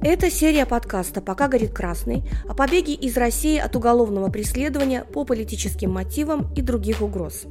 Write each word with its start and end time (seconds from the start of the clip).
Это 0.00 0.30
серия 0.30 0.66
подкаста 0.66 1.20
«Пока 1.20 1.48
горит 1.48 1.72
красный» 1.72 2.22
о 2.48 2.54
побеге 2.54 2.92
из 2.94 3.16
России 3.16 3.58
от 3.58 3.74
уголовного 3.74 4.30
преследования 4.30 5.04
по 5.04 5.24
политическим 5.24 5.92
мотивам 5.92 6.52
и 6.54 6.62
других 6.62 7.00
угроз. 7.00 7.44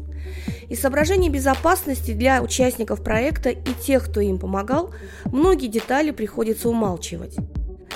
Из 0.69 0.79
соображений 0.79 1.29
безопасности 1.29 2.11
для 2.11 2.41
участников 2.41 3.03
проекта 3.03 3.49
и 3.49 3.73
тех, 3.85 4.05
кто 4.05 4.21
им 4.21 4.39
помогал, 4.39 4.93
многие 5.25 5.67
детали 5.67 6.11
приходится 6.11 6.69
умалчивать. 6.69 7.35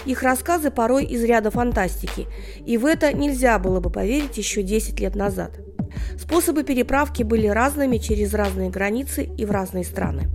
Их 0.05 0.23
рассказы 0.23 0.71
порой 0.71 1.05
из 1.05 1.23
ряда 1.23 1.51
фантастики, 1.51 2.27
и 2.65 2.77
в 2.77 2.85
это 2.85 3.13
нельзя 3.13 3.59
было 3.59 3.79
бы 3.79 3.89
поверить 3.89 4.37
еще 4.37 4.63
10 4.63 4.99
лет 4.99 5.15
назад. 5.15 5.59
Способы 6.17 6.63
переправки 6.63 7.23
были 7.23 7.47
разными 7.47 7.97
через 7.97 8.33
разные 8.33 8.69
границы 8.69 9.23
и 9.37 9.45
в 9.45 9.51
разные 9.51 9.83
страны. 9.83 10.29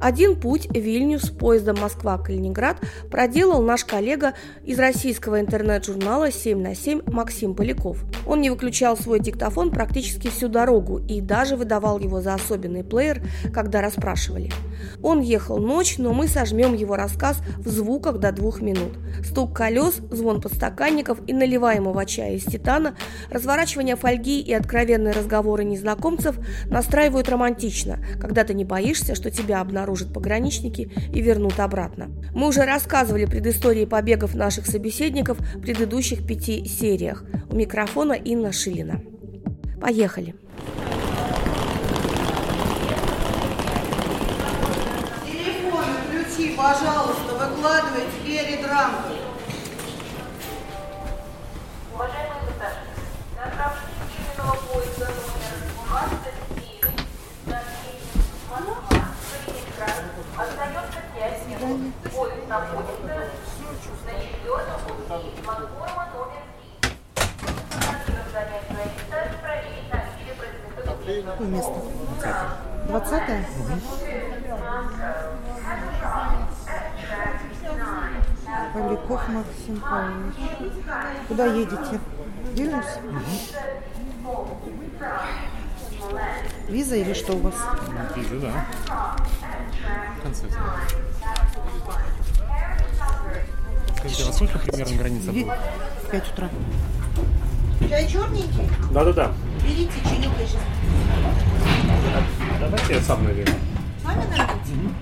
Один 0.00 0.36
путь 0.36 0.68
Вильнюс 0.74 1.30
поездом 1.30 1.76
Москва-Калининград 1.80 2.78
проделал 3.10 3.62
наш 3.62 3.84
коллега 3.84 4.34
из 4.64 4.78
российского 4.78 5.40
интернет-журнала 5.40 6.28
«7 6.28 6.56
на 6.56 6.72
7» 6.72 7.10
Максим 7.10 7.54
Поляков. 7.54 8.04
Он 8.26 8.40
не 8.40 8.50
выключал 8.50 8.96
свой 8.96 9.20
диктофон 9.20 9.70
практически 9.70 10.28
всю 10.28 10.48
дорогу 10.48 10.98
и 10.98 11.20
даже 11.20 11.56
выдавал 11.56 11.98
его 11.98 12.20
за 12.20 12.34
особенный 12.34 12.84
плеер, 12.84 13.22
когда 13.52 13.80
расспрашивали. 13.80 14.50
Он 15.02 15.20
ехал 15.20 15.58
ночь, 15.58 15.98
но 15.98 16.12
мы 16.12 16.28
сожмем 16.28 16.74
его 16.74 16.96
рассказ 16.96 17.38
в 17.58 17.68
звуках 17.68 18.18
до 18.18 18.32
двух 18.32 18.60
минут. 18.60 18.98
Стук 19.24 19.56
колес, 19.56 19.96
звон 20.10 20.40
подстаканников 20.40 21.18
и 21.26 21.32
наливаемого 21.32 22.04
чая 22.06 22.34
из 22.36 22.44
титана, 22.44 22.96
разворачивание 23.30 23.96
фольги 23.96 24.40
и 24.40 24.52
откровенные 24.52 25.12
разговоры 25.12 25.64
незнакомцев 25.64 26.36
настраивают 26.66 27.28
романтично, 27.28 27.98
когда 28.20 28.44
ты 28.44 28.54
не 28.54 28.64
боишься, 28.64 29.14
что 29.14 29.30
тебя 29.30 29.60
обнаружат 29.60 30.12
пограничники 30.12 30.90
и 31.12 31.20
вернут 31.20 31.60
обратно. 31.60 32.10
Мы 32.34 32.48
уже 32.48 32.64
рассказывали 32.64 33.24
предыстории 33.24 33.84
побегов 33.84 34.34
наших 34.34 34.66
собеседников 34.66 35.38
в 35.38 35.60
предыдущих 35.60 36.26
пяти 36.26 36.64
сериях. 36.66 37.24
У 37.50 37.56
микрофона 37.56 38.12
Инна 38.12 38.52
Шилина. 38.52 39.00
Поехали! 39.80 40.34
Пожалуйста, 46.64 47.34
выкладывайте 47.34 48.18
перед 48.24 48.66
рамкой. 48.66 49.20
Уважаемые 51.92 52.40
пассажиры, 52.48 53.04
на 53.36 53.44
направлении 53.44 54.00
учебного 54.08 54.56
поезда 54.72 55.06
номер 55.12 55.60
29 55.88 57.04
на 57.44 57.58
Москва, 58.48 59.02
Калининград 59.78 60.04
остается 60.38 61.00
5 61.14 61.46
минут. 61.48 61.78
Поезд 62.14 62.48
находится 62.48 63.04
на 63.04 63.28
четвертом 63.84 64.78
пути 64.88 65.28
платформа 65.44 66.04
номер 66.14 66.44
3. 66.80 66.88
Пассажирам 67.14 68.28
занять 68.32 68.64
свои 68.72 68.88
места 68.88 69.18
и 69.20 69.36
проверить 69.44 69.88
наличие 69.92 70.32
предметов. 70.40 70.96
Какое 71.26 71.48
место? 71.48 71.78
20 72.88 73.22
Поляков 78.74 79.28
Максим 79.66 79.80
Павлович. 79.80 80.34
Куда 81.28 81.46
едете? 81.46 82.00
Вильнюс? 82.54 82.84
Виза 86.68 86.96
или 86.96 87.14
что 87.14 87.32
у 87.32 87.38
вас? 87.38 87.54
Виза, 88.14 88.40
да. 88.40 89.16
Концерт. 90.22 90.52
Скажите, 93.96 94.22
а 94.22 94.26
во 94.26 94.32
сколько 94.32 94.58
примерно 94.58 94.96
граница? 94.96 95.30
В 95.30 96.10
5 96.10 96.32
утра. 96.32 96.50
Чай 97.88 98.06
черненький? 98.06 98.68
Да-да-да. 98.92 99.32
Берите 99.62 99.92
чаек, 100.04 100.30
я 100.38 100.46
сейчас 100.46 100.60
Давайте 102.60 102.94
я 102.94 103.00
сам 103.00 103.24
налью. 103.24 103.46
налейте. 104.04 104.94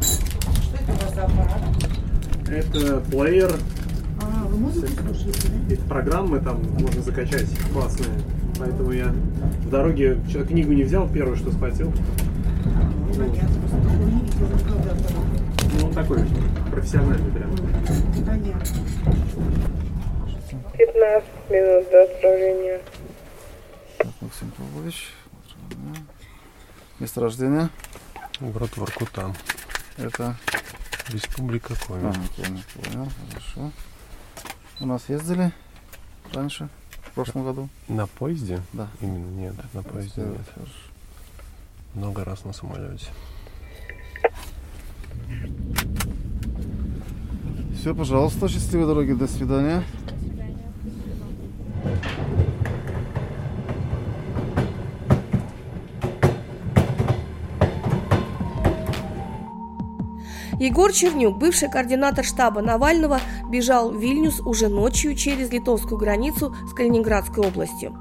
Что 0.00 0.76
это 0.76 0.92
у 0.92 0.96
вас 0.96 1.14
за 1.14 1.24
аппарат? 1.24 1.60
Это 2.48 3.00
плеер, 3.24 3.58
А, 4.20 4.44
вы 4.44 4.58
музыку 4.58 4.86
слушаете, 5.14 5.48
да? 5.70 5.76
программы 5.88 6.40
там 6.40 6.62
можно 6.78 7.00
закачать 7.00 7.48
классные. 7.72 8.20
Поэтому 8.58 8.92
я 8.92 9.06
в 9.06 9.70
дороге 9.70 10.20
книгу 10.46 10.72
не 10.74 10.82
взял, 10.82 11.08
первое, 11.08 11.34
что 11.34 11.50
схватил. 11.50 11.90
Ну, 15.72 15.86
он 15.86 15.94
такой 15.94 16.18
профессиональный 16.70 17.32
прям. 17.32 17.50
Понятно. 18.26 18.62
15 20.76 21.28
минут 21.48 21.90
до 21.90 22.02
отправления. 22.02 22.80
Максим 24.20 24.52
Павлович. 24.58 25.08
Место 26.98 27.20
рождения? 27.22 27.70
Город 28.40 28.76
Воркута. 28.76 29.34
Это... 29.96 30.36
Республика 31.10 31.74
Коми. 31.86 32.00
понял, 32.36 32.60
понял, 32.74 33.08
хорошо. 33.28 33.70
У 34.80 34.86
нас 34.86 35.08
ездили 35.08 35.52
раньше, 36.32 36.68
в 37.02 37.10
прошлом 37.12 37.44
году? 37.44 37.68
На 37.88 38.06
поезде? 38.06 38.60
Да. 38.72 38.88
Именно 39.00 39.30
нет, 39.40 39.54
на 39.74 39.82
поезде 39.82 40.22
нет. 40.22 40.40
хорошо. 40.54 40.72
Много 41.94 42.24
раз 42.24 42.44
на 42.44 42.52
самолете. 42.52 43.06
Все, 47.78 47.94
пожалуйста, 47.94 48.48
счастливой 48.48 48.86
дороги, 48.86 49.12
до 49.12 49.28
свидания. 49.28 49.84
Егор 60.60 60.92
Чернюк, 60.92 61.38
бывший 61.38 61.68
координатор 61.68 62.24
штаба 62.24 62.62
Навального, 62.62 63.20
бежал 63.50 63.90
в 63.90 64.00
Вильнюс 64.00 64.40
уже 64.40 64.68
ночью 64.68 65.16
через 65.16 65.50
литовскую 65.50 65.98
границу 65.98 66.54
с 66.68 66.74
Калининградской 66.74 67.44
областью. 67.44 67.96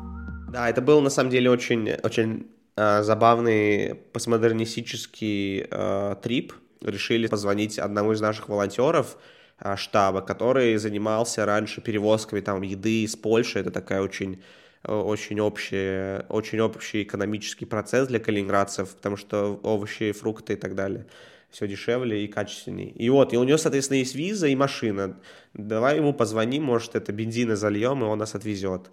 Да, 0.50 0.70
это 0.70 0.82
был 0.82 1.02
на 1.02 1.10
самом 1.10 1.32
деле 1.32 1.50
очень, 1.50 1.90
очень 2.04 2.46
э, 2.76 3.02
забавный 3.02 3.96
постмодернистический 4.14 5.66
э, 5.70 6.16
трип. 6.22 6.54
Решили 6.82 7.26
позвонить 7.26 7.80
одному 7.80 8.12
из 8.12 8.22
наших 8.22 8.50
волонтеров 8.50 9.18
э, 9.60 9.76
штаба, 9.76 10.22
который 10.22 10.78
занимался 10.78 11.46
раньше 11.46 11.82
перевозками 11.82 12.42
там 12.42 12.62
еды 12.62 13.04
из 13.04 13.16
Польши. 13.16 13.60
Это 13.60 13.72
такая 13.72 14.02
очень 14.02 14.42
очень 14.86 15.40
общий, 15.40 16.22
очень 16.28 16.60
общий 16.60 17.04
экономический 17.04 17.64
процесс 17.64 18.10
для 18.10 18.20
калининградцев, 18.20 18.94
потому 18.96 19.16
что 19.16 19.58
овощи, 19.64 20.12
фрукты 20.12 20.54
и 20.54 20.56
так 20.58 20.76
далее 20.76 21.06
все 21.54 21.68
дешевле 21.68 22.26
и 22.26 22.28
качественнее. 22.28 22.90
И 22.90 23.10
вот, 23.10 23.32
и 23.32 23.38
у 23.38 23.44
него, 23.44 23.58
соответственно, 23.58 24.00
есть 24.00 24.16
виза 24.16 24.48
и 24.48 24.56
машина. 24.56 25.20
Давай 25.54 25.98
ему 25.98 26.12
позвоним, 26.12 26.64
может, 26.64 26.96
это 26.96 27.12
бензина 27.12 27.56
зальем, 27.56 28.02
и 28.02 28.08
он 28.08 28.18
нас 28.18 28.34
отвезет. 28.34 28.90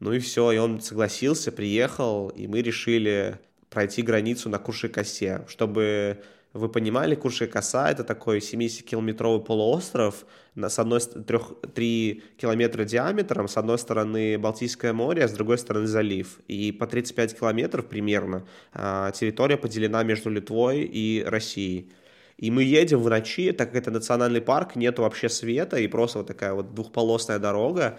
Ну 0.00 0.12
и 0.12 0.18
все, 0.18 0.50
и 0.50 0.58
он 0.58 0.80
согласился, 0.80 1.52
приехал, 1.52 2.28
и 2.30 2.48
мы 2.48 2.62
решили 2.62 3.38
пройти 3.68 4.02
границу 4.02 4.48
на 4.48 4.58
Курши-Косе. 4.58 5.44
Чтобы 5.46 6.20
вы 6.52 6.68
понимали, 6.68 7.14
Курши-Коса— 7.14 7.90
это 7.92 8.02
такой 8.02 8.38
70-километровый 8.38 9.40
полуостров, 9.44 10.26
на, 10.56 10.68
с 10.68 10.78
одной 10.80 11.00
ст- 11.00 11.24
трех, 11.24 11.52
3 11.74 12.22
километра 12.36 12.84
диаметром, 12.84 13.46
с 13.46 13.56
одной 13.56 13.78
стороны 13.78 14.36
Балтийское 14.36 14.92
море, 14.92 15.24
а 15.24 15.28
с 15.28 15.32
другой 15.32 15.58
стороны 15.58 15.86
залив. 15.86 16.40
И 16.48 16.72
по 16.72 16.88
35 16.88 17.38
километров 17.38 17.86
примерно 17.86 18.46
а, 18.72 19.12
территория 19.12 19.56
поделена 19.56 20.02
между 20.02 20.28
Литвой 20.28 20.82
и 20.82 21.22
Россией. 21.24 21.92
И 22.36 22.50
мы 22.50 22.64
едем 22.64 23.00
в 23.00 23.08
ночи, 23.08 23.52
так 23.52 23.68
как 23.68 23.82
это 23.82 23.90
национальный 23.90 24.40
парк, 24.40 24.74
нету 24.74 25.02
вообще 25.02 25.28
света, 25.28 25.76
и 25.76 25.86
просто 25.86 26.18
вот 26.18 26.26
такая 26.26 26.54
вот 26.54 26.74
двухполосная 26.74 27.38
дорога. 27.38 27.98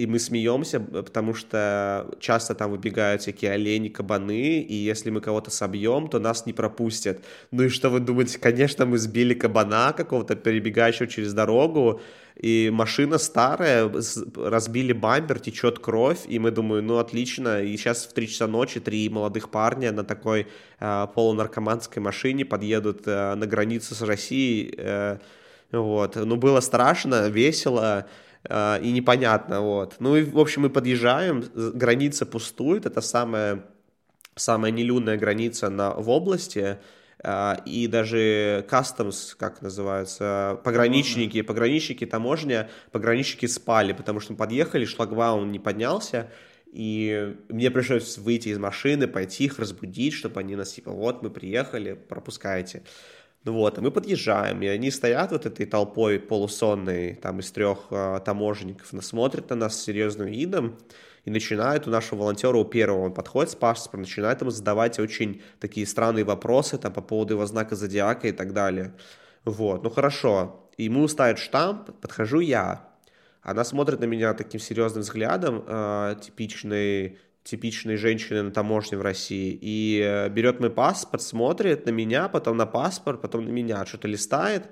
И 0.00 0.06
мы 0.06 0.18
смеемся, 0.18 0.80
б- 0.80 1.02
потому 1.02 1.34
что 1.34 2.06
часто 2.20 2.54
там 2.54 2.70
выбегают 2.70 3.22
всякие 3.22 3.52
олени, 3.52 3.88
кабаны, 3.88 4.60
и 4.60 4.74
если 4.74 5.10
мы 5.10 5.20
кого-то 5.20 5.50
собьем, 5.50 6.08
то 6.08 6.18
нас 6.18 6.46
не 6.46 6.52
пропустят. 6.52 7.18
Ну 7.50 7.64
и 7.64 7.68
что 7.68 7.90
вы 7.90 8.00
думаете? 8.00 8.38
Конечно, 8.38 8.86
мы 8.86 8.98
сбили 8.98 9.34
кабана 9.34 9.92
какого-то, 9.92 10.36
перебегающего 10.36 11.06
через 11.06 11.34
дорогу, 11.34 12.00
и 12.36 12.70
машина 12.72 13.18
старая, 13.18 13.92
разбили 14.36 14.94
бампер, 14.94 15.38
течет 15.38 15.78
кровь, 15.78 16.20
и 16.26 16.38
мы 16.38 16.50
думаем, 16.50 16.86
ну 16.86 16.96
отлично, 16.96 17.62
и 17.62 17.76
сейчас 17.76 18.06
в 18.06 18.14
3 18.14 18.28
часа 18.28 18.46
ночи 18.46 18.80
три 18.80 19.08
молодых 19.10 19.50
парня 19.50 19.92
на 19.92 20.04
такой 20.04 20.46
э, 20.80 21.06
полунаркоманской 21.14 22.02
машине 22.02 22.46
подъедут 22.46 23.02
э, 23.06 23.34
на 23.34 23.46
границу 23.46 23.94
с 23.94 24.00
Россией, 24.00 24.74
э, 24.78 25.18
вот, 25.72 26.16
ну 26.16 26.36
было 26.36 26.60
страшно, 26.60 27.28
весело, 27.28 28.06
э, 28.44 28.82
и 28.82 28.92
непонятно, 28.92 29.60
вот. 29.60 29.96
Ну 29.98 30.16
и, 30.16 30.22
в 30.22 30.38
общем, 30.38 30.62
мы 30.62 30.70
подъезжаем, 30.70 31.44
граница 31.54 32.26
пустует, 32.26 32.86
это 32.86 33.00
самая, 33.00 33.64
самая 34.36 34.70
нелюдная 34.70 35.16
граница 35.16 35.70
на, 35.70 35.92
в 35.92 36.08
области, 36.08 36.78
а, 37.22 37.60
и 37.66 37.86
даже 37.86 38.66
customs, 38.70 39.34
как 39.36 39.60
называется, 39.60 40.58
пограничники, 40.64 41.42
пограничники, 41.42 42.06
таможня, 42.06 42.70
пограничники 42.92 43.46
спали, 43.46 43.92
потому 43.92 44.20
что 44.20 44.32
мы 44.32 44.38
подъехали, 44.38 44.86
шлагбаум 44.86 45.52
не 45.52 45.58
поднялся, 45.58 46.30
и 46.72 47.36
мне 47.48 47.70
пришлось 47.70 48.16
выйти 48.16 48.48
из 48.48 48.58
машины, 48.58 49.06
пойти 49.06 49.44
их 49.44 49.58
разбудить, 49.58 50.14
чтобы 50.14 50.40
они 50.40 50.56
нас, 50.56 50.72
типа, 50.72 50.92
вот, 50.92 51.22
мы 51.22 51.30
приехали, 51.30 51.92
пропускайте. 51.94 52.84
Ну 53.44 53.54
вот, 53.54 53.78
а 53.78 53.80
мы 53.80 53.90
подъезжаем, 53.90 54.60
и 54.60 54.66
они 54.66 54.90
стоят 54.90 55.32
вот 55.32 55.46
этой 55.46 55.64
толпой 55.64 56.20
полусонной, 56.20 57.14
там, 57.14 57.40
из 57.40 57.50
трех 57.50 57.86
э, 57.90 58.20
таможенников, 58.22 58.92
на- 58.92 59.00
смотрят 59.00 59.48
на 59.48 59.56
нас 59.56 59.78
с 59.78 59.82
серьезным 59.82 60.28
видом, 60.28 60.78
и 61.24 61.30
начинают 61.30 61.86
у 61.86 61.90
нашего 61.90 62.20
волонтера, 62.20 62.56
у 62.56 62.64
первого, 62.66 63.06
он 63.06 63.14
подходит 63.14 63.50
с 63.50 63.54
паспортом, 63.54 64.00
начинает 64.02 64.42
ему 64.42 64.50
задавать 64.50 64.98
очень 64.98 65.42
такие 65.58 65.86
странные 65.86 66.24
вопросы 66.24 66.76
там, 66.76 66.92
по 66.92 67.00
поводу 67.00 67.34
его 67.34 67.46
знака 67.46 67.76
зодиака 67.76 68.28
и 68.28 68.32
так 68.32 68.52
далее. 68.52 68.94
Вот, 69.44 69.82
ну 69.84 69.90
хорошо. 69.90 70.68
Ему 70.76 71.08
ставят 71.08 71.38
штамп, 71.38 71.90
подхожу 72.00 72.40
я. 72.40 72.88
Она 73.42 73.64
смотрит 73.64 74.00
на 74.00 74.04
меня 74.04 74.34
таким 74.34 74.60
серьезным 74.60 75.02
взглядом, 75.02 75.64
э, 75.66 76.16
типичной, 76.22 77.18
типичной 77.50 77.96
женщины 77.96 78.42
на 78.42 78.50
таможне 78.50 78.96
в 78.96 79.02
России, 79.02 79.58
и 79.60 80.00
э, 80.02 80.28
берет 80.28 80.60
мой 80.60 80.70
паспорт, 80.70 81.22
смотрит 81.22 81.86
на 81.86 81.90
меня, 81.90 82.28
потом 82.28 82.56
на 82.56 82.66
паспорт, 82.66 83.20
потом 83.20 83.44
на 83.44 83.50
меня, 83.50 83.84
что-то 83.86 84.08
листает, 84.08 84.70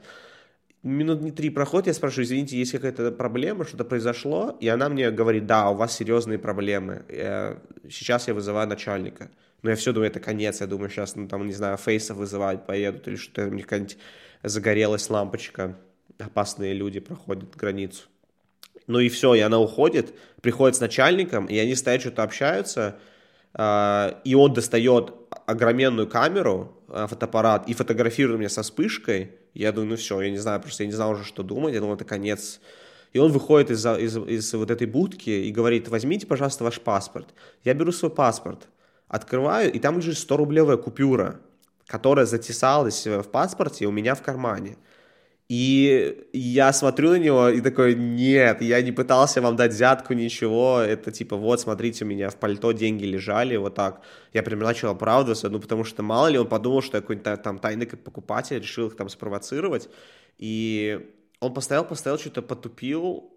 минут 0.83 1.21
не 1.23 1.31
три 1.31 1.51
проходит, 1.51 1.89
я 1.89 1.95
спрашиваю, 1.95 2.25
извините, 2.25 2.57
есть 2.57 2.73
какая-то 2.73 3.11
проблема, 3.11 3.65
что-то 3.65 3.85
произошло? 3.85 4.57
И 4.61 4.69
она 4.69 4.89
мне 4.89 5.11
говорит, 5.11 5.47
да, 5.47 5.71
у 5.71 5.75
вас 5.75 5.97
серьезные 5.97 6.39
проблемы. 6.39 7.05
Э, 7.09 7.57
Сейчас 7.91 8.29
я 8.29 8.35
вызываю 8.35 8.69
начальника. 8.69 9.31
Но 9.63 9.71
я 9.71 9.77
все 9.77 9.93
думаю, 9.93 10.11
это 10.11 10.21
конец. 10.21 10.61
Я 10.61 10.67
думаю, 10.67 10.89
сейчас, 10.89 11.17
ну, 11.17 11.27
там, 11.27 11.47
не 11.47 11.53
знаю, 11.53 11.77
фейсов 11.79 12.17
вызывать 12.17 12.67
поедут 12.67 13.09
или 13.09 13.17
что-то, 13.17 13.49
у 13.49 13.55
них 13.55 13.65
какая-нибудь 13.65 13.99
загорелась 14.43 15.11
лампочка. 15.11 15.77
Опасные 16.19 16.75
люди 16.75 17.01
проходят 17.01 17.57
границу. 17.57 18.05
Ну 18.89 19.01
и 19.01 19.11
все, 19.11 19.35
и 19.35 19.41
она 19.41 19.61
уходит, 19.61 20.15
приходит 20.41 20.77
с 20.77 20.81
начальником, 20.81 21.45
и 21.45 21.57
они 21.59 21.75
стоят, 21.75 22.01
что-то 22.01 22.23
общаются, 22.23 22.99
а, 23.53 24.19
и 24.25 24.35
он 24.35 24.55
достает 24.55 25.13
огроменную 25.47 26.09
камеру, 26.09 26.73
а, 26.89 27.07
фотоаппарат, 27.07 27.69
и 27.69 27.75
фотографирует 27.75 28.39
меня 28.41 28.49
со 28.49 28.63
вспышкой. 28.63 29.33
Я 29.53 29.73
думаю, 29.73 29.91
ну 29.91 29.97
все, 29.97 30.21
я 30.23 30.31
не 30.31 30.39
знаю, 30.39 30.61
просто 30.61 30.85
я 30.85 30.87
не 30.87 30.95
знал 30.95 31.13
уже, 31.13 31.25
что 31.25 31.43
думать, 31.43 31.75
я 31.75 31.81
думал, 31.81 31.97
это 31.97 32.07
конец. 32.07 32.61
И 33.13 33.19
он 33.19 33.31
выходит 33.31 33.71
из, 33.71 33.85
из, 33.85 34.17
из 34.17 34.55
вот 34.55 34.71
этой 34.71 34.87
будки 34.87 35.29
и 35.29 35.53
говорит, 35.53 35.89
возьмите, 35.89 36.27
пожалуйста, 36.27 36.65
ваш 36.65 36.81
паспорт. 36.81 37.35
Я 37.65 37.75
беру 37.75 37.93
свой 37.93 38.11
паспорт, 38.11 38.69
открываю, 39.07 39.71
и 39.71 39.79
там 39.79 39.99
лежит 39.99 40.17
100-рублевая 40.17 40.79
купюра, 40.79 41.41
которая 41.87 42.25
затесалась 42.25 43.07
в 43.07 43.25
паспорте 43.25 43.87
у 43.87 43.91
меня 43.91 44.15
в 44.15 44.23
кармане. 44.23 44.79
И 45.49 46.29
я 46.35 46.75
смотрю 46.75 47.11
на 47.11 47.19
него 47.19 47.49
и 47.49 47.63
такой, 47.63 47.95
нет, 47.95 48.61
я 48.61 48.83
не 48.83 48.93
пытался 48.93 49.41
вам 49.41 49.57
дать 49.57 49.73
взятку, 49.73 50.13
ничего, 50.13 50.81
это 50.81 51.11
типа, 51.11 51.37
вот, 51.37 51.59
смотрите, 51.59 52.05
у 52.05 52.09
меня 52.09 52.29
в 52.29 52.37
пальто 52.37 52.73
деньги 52.73 53.05
лежали, 53.05 53.57
вот 53.57 53.75
так. 53.75 54.03
Я 54.35 54.43
прям 54.43 54.59
начал 54.59 54.91
оправдываться, 54.91 55.49
ну, 55.49 55.59
потому 55.59 55.85
что 55.85 56.03
мало 56.03 56.27
ли 56.27 56.39
он 56.39 56.47
подумал, 56.47 56.83
что 56.83 56.99
я 56.99 57.01
какой-то 57.01 57.35
там 57.39 57.59
тайный 57.59 57.87
покупатель, 57.87 58.61
решил 58.61 58.89
их 58.89 58.97
там 58.97 59.09
спровоцировать. 59.09 59.89
И 60.37 61.09
он 61.41 61.55
постоял, 61.55 61.87
постоял, 61.87 62.19
что-то 62.19 62.43
потупил, 62.43 63.33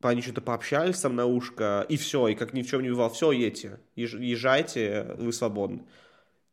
они 0.00 0.22
что-то 0.22 0.40
пообщались 0.40 1.00
там 1.00 1.16
на 1.16 1.26
ушко, 1.26 1.84
и 1.88 1.96
все, 1.96 2.28
и 2.28 2.36
как 2.36 2.52
ни 2.52 2.62
в 2.62 2.70
чем 2.70 2.82
не 2.82 2.90
бывало, 2.90 3.10
все, 3.10 3.32
едьте, 3.32 3.80
езж- 3.96 4.22
езжайте, 4.22 5.16
вы 5.18 5.32
свободны. 5.32 5.80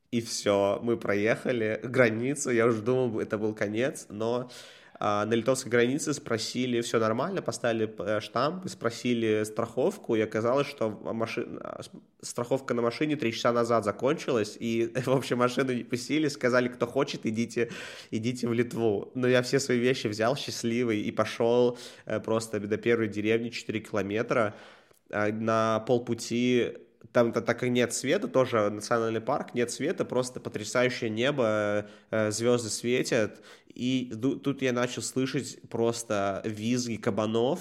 И 0.10 0.22
все, 0.22 0.80
мы 0.82 0.98
проехали 0.98 1.80
границу, 1.84 2.50
я 2.50 2.66
уже 2.66 2.82
думал, 2.82 3.20
это 3.20 3.38
был 3.38 3.54
конец, 3.54 4.08
но 4.10 4.50
на 5.00 5.36
литовской 5.36 5.70
границе 5.70 6.14
спросили, 6.14 6.82
все 6.82 7.00
нормально, 7.00 7.42
поставили 7.42 7.94
э, 8.00 8.22
штамп, 8.22 8.68
спросили 8.70 9.44
страховку, 9.44 10.16
и 10.16 10.22
оказалось, 10.22 10.68
что 10.68 10.90
маши- 11.04 11.60
а, 11.62 11.84
с- 11.84 11.92
страховка 12.22 12.74
на 12.74 12.82
машине 12.82 13.18
три 13.18 13.34
часа 13.34 13.52
назад 13.52 13.84
закончилась, 13.84 14.56
и, 14.58 14.92
в 15.06 15.10
общем, 15.10 15.40
машину 15.40 15.74
не 15.74 15.84
пустили, 15.84 16.30
сказали, 16.30 16.70
кто 16.70 16.88
хочет, 16.88 17.26
идите, 17.26 17.72
идите 18.12 18.48
в 18.48 18.54
Литву. 18.54 19.12
Но 19.16 19.28
я 19.28 19.42
все 19.42 19.60
свои 19.60 19.80
вещи 19.80 20.08
взял 20.08 20.36
счастливый 20.38 21.02
и 21.02 21.12
пошел 21.12 21.78
э, 22.06 22.20
просто 22.22 22.60
до 22.60 22.78
первой 22.78 23.10
деревни 23.10 23.50
4 23.50 23.80
километра, 23.82 24.56
а, 25.10 25.30
на 25.32 25.80
полпути 25.82 26.72
там 27.12 27.32
так 27.34 27.46
как 27.46 27.70
нет 27.70 27.94
света, 27.94 28.28
тоже 28.28 28.70
национальный 28.70 29.22
парк, 29.22 29.54
нет 29.54 29.72
света, 29.72 30.06
просто 30.06 30.40
потрясающее 30.40 31.10
небо, 31.10 31.88
э, 32.12 32.32
звезды 32.32 32.70
светят, 32.70 33.42
и 33.68 34.14
тут 34.44 34.62
я 34.62 34.74
начал 34.74 35.02
слышать 35.02 35.60
просто 35.70 36.42
визги 36.46 36.96
кабанов, 36.96 37.60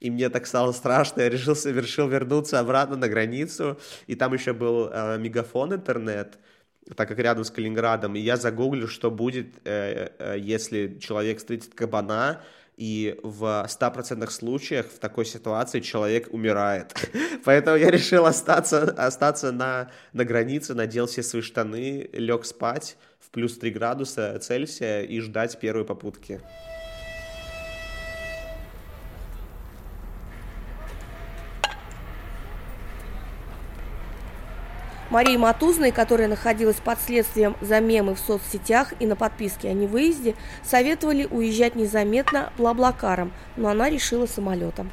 и 0.00 0.10
мне 0.10 0.30
так 0.30 0.46
стало 0.46 0.72
страшно, 0.72 1.20
я 1.20 1.28
решил, 1.28 1.54
решил 1.54 2.08
вернуться 2.08 2.58
обратно 2.58 2.96
на 2.96 3.08
границу, 3.08 3.78
и 4.06 4.14
там 4.14 4.32
еще 4.32 4.52
был 4.52 4.88
э, 4.90 5.18
мегафон 5.18 5.74
интернет, 5.74 6.38
так 6.96 7.08
как 7.08 7.18
рядом 7.18 7.44
с 7.44 7.50
Калининградом, 7.50 8.16
и 8.16 8.20
я 8.20 8.36
загуглил, 8.36 8.88
что 8.88 9.10
будет, 9.10 9.56
э, 9.64 10.10
э, 10.18 10.36
если 10.38 10.98
человек 10.98 11.38
встретит 11.38 11.74
кабана, 11.74 12.42
и 12.80 13.20
в 13.22 13.66
100% 13.68 14.30
случаях 14.30 14.86
в 14.86 14.98
такой 14.98 15.26
ситуации 15.26 15.80
человек 15.80 16.32
умирает. 16.32 16.94
Поэтому 17.44 17.76
я 17.76 17.90
решил 17.90 18.24
остаться, 18.24 18.84
остаться 18.96 19.52
на, 19.52 19.90
на 20.14 20.24
границе, 20.24 20.72
надел 20.72 21.06
все 21.06 21.22
свои 21.22 21.42
штаны, 21.42 22.08
лег 22.14 22.46
спать 22.46 22.96
в 23.18 23.28
плюс 23.28 23.58
3 23.58 23.70
градуса 23.70 24.38
Цельсия 24.38 25.02
и 25.02 25.20
ждать 25.20 25.60
первой 25.60 25.84
попутки. 25.84 26.40
Марии 35.10 35.36
Матузной, 35.36 35.90
которая 35.90 36.28
находилась 36.28 36.76
под 36.76 37.00
следствием 37.00 37.56
за 37.60 37.80
мемы 37.80 38.14
в 38.14 38.20
соцсетях 38.20 38.94
и 39.00 39.06
на 39.06 39.16
подписке 39.16 39.68
о 39.68 39.72
невыезде, 39.72 40.36
советовали 40.62 41.26
уезжать 41.28 41.74
незаметно 41.74 42.52
блаблакаром, 42.56 43.32
но 43.56 43.68
она 43.68 43.90
решила 43.90 44.26
самолетом. 44.26 44.90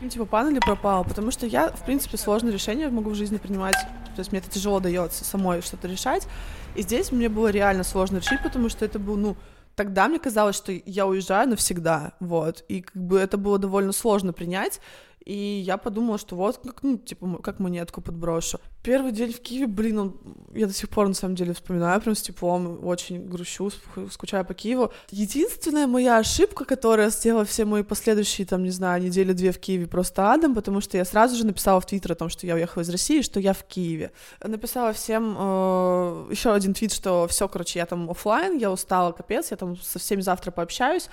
Ну, 0.00 0.08
типа 0.08 0.24
пан 0.24 0.48
или 0.48 0.58
пропал, 0.58 1.04
потому 1.04 1.30
что 1.30 1.46
я, 1.46 1.68
в 1.68 1.84
принципе, 1.84 2.16
сложные 2.16 2.54
решения 2.54 2.88
могу 2.88 3.10
в 3.10 3.14
жизни 3.14 3.36
принимать, 3.36 3.76
то 3.76 4.18
есть 4.18 4.32
мне 4.32 4.40
это 4.40 4.50
тяжело 4.50 4.80
дается 4.80 5.24
самой 5.24 5.60
что-то 5.60 5.86
решать, 5.86 6.26
и 6.74 6.82
здесь 6.82 7.12
мне 7.12 7.28
было 7.28 7.48
реально 7.48 7.84
сложно 7.84 8.16
решить, 8.16 8.42
потому 8.42 8.70
что 8.70 8.84
это 8.84 8.98
был, 8.98 9.16
ну, 9.16 9.36
тогда 9.76 10.08
мне 10.08 10.18
казалось, 10.18 10.56
что 10.56 10.72
я 10.72 11.06
уезжаю 11.06 11.50
навсегда, 11.50 12.14
вот, 12.18 12.64
и 12.66 12.80
как 12.80 12.96
бы 12.96 13.20
это 13.20 13.36
было 13.36 13.58
довольно 13.58 13.92
сложно 13.92 14.32
принять, 14.32 14.80
и 15.24 15.62
я 15.64 15.76
подумала, 15.76 16.18
что 16.18 16.36
вот, 16.36 16.58
как, 16.58 16.82
ну, 16.82 16.98
типа, 16.98 17.38
как 17.42 17.58
монетку 17.60 18.00
подброшу. 18.00 18.58
Первый 18.82 19.12
день 19.12 19.32
в 19.32 19.40
Киеве, 19.40 19.66
блин, 19.66 19.98
он, 19.98 20.20
я 20.54 20.66
до 20.66 20.72
сих 20.72 20.88
пор, 20.88 21.06
на 21.08 21.14
самом 21.14 21.36
деле, 21.36 21.54
вспоминаю 21.54 22.00
прям 22.00 22.14
с 22.14 22.22
теплом, 22.22 22.84
очень 22.84 23.28
грущу, 23.28 23.68
ск- 23.68 24.10
скучаю 24.10 24.44
по 24.44 24.54
Киеву. 24.54 24.92
Единственная 25.10 25.86
моя 25.86 26.18
ошибка, 26.18 26.64
которая 26.64 27.10
сделала 27.10 27.44
все 27.44 27.64
мои 27.64 27.82
последующие, 27.82 28.46
там, 28.46 28.64
не 28.64 28.70
знаю, 28.70 29.02
недели-две 29.02 29.52
в 29.52 29.58
Киеве 29.58 29.86
просто 29.86 30.32
адом, 30.32 30.54
потому 30.54 30.80
что 30.80 30.96
я 30.96 31.04
сразу 31.04 31.36
же 31.36 31.46
написала 31.46 31.80
в 31.80 31.86
Твиттер 31.86 32.12
о 32.12 32.16
том, 32.16 32.28
что 32.28 32.46
я 32.46 32.54
уехала 32.54 32.82
из 32.82 32.90
России, 32.90 33.22
что 33.22 33.38
я 33.38 33.52
в 33.52 33.62
Киеве. 33.64 34.10
Написала 34.42 34.92
всем 34.92 35.36
э, 35.38 36.28
еще 36.30 36.52
один 36.52 36.74
твит, 36.74 36.92
что 36.92 37.28
все, 37.28 37.48
короче, 37.48 37.78
я 37.78 37.86
там 37.86 38.10
оффлайн, 38.10 38.58
я 38.58 38.72
устала, 38.72 39.12
капец, 39.12 39.52
я 39.52 39.56
там 39.56 39.76
со 39.76 39.98
всеми 39.98 40.20
завтра 40.20 40.50
пообщаюсь 40.50 41.08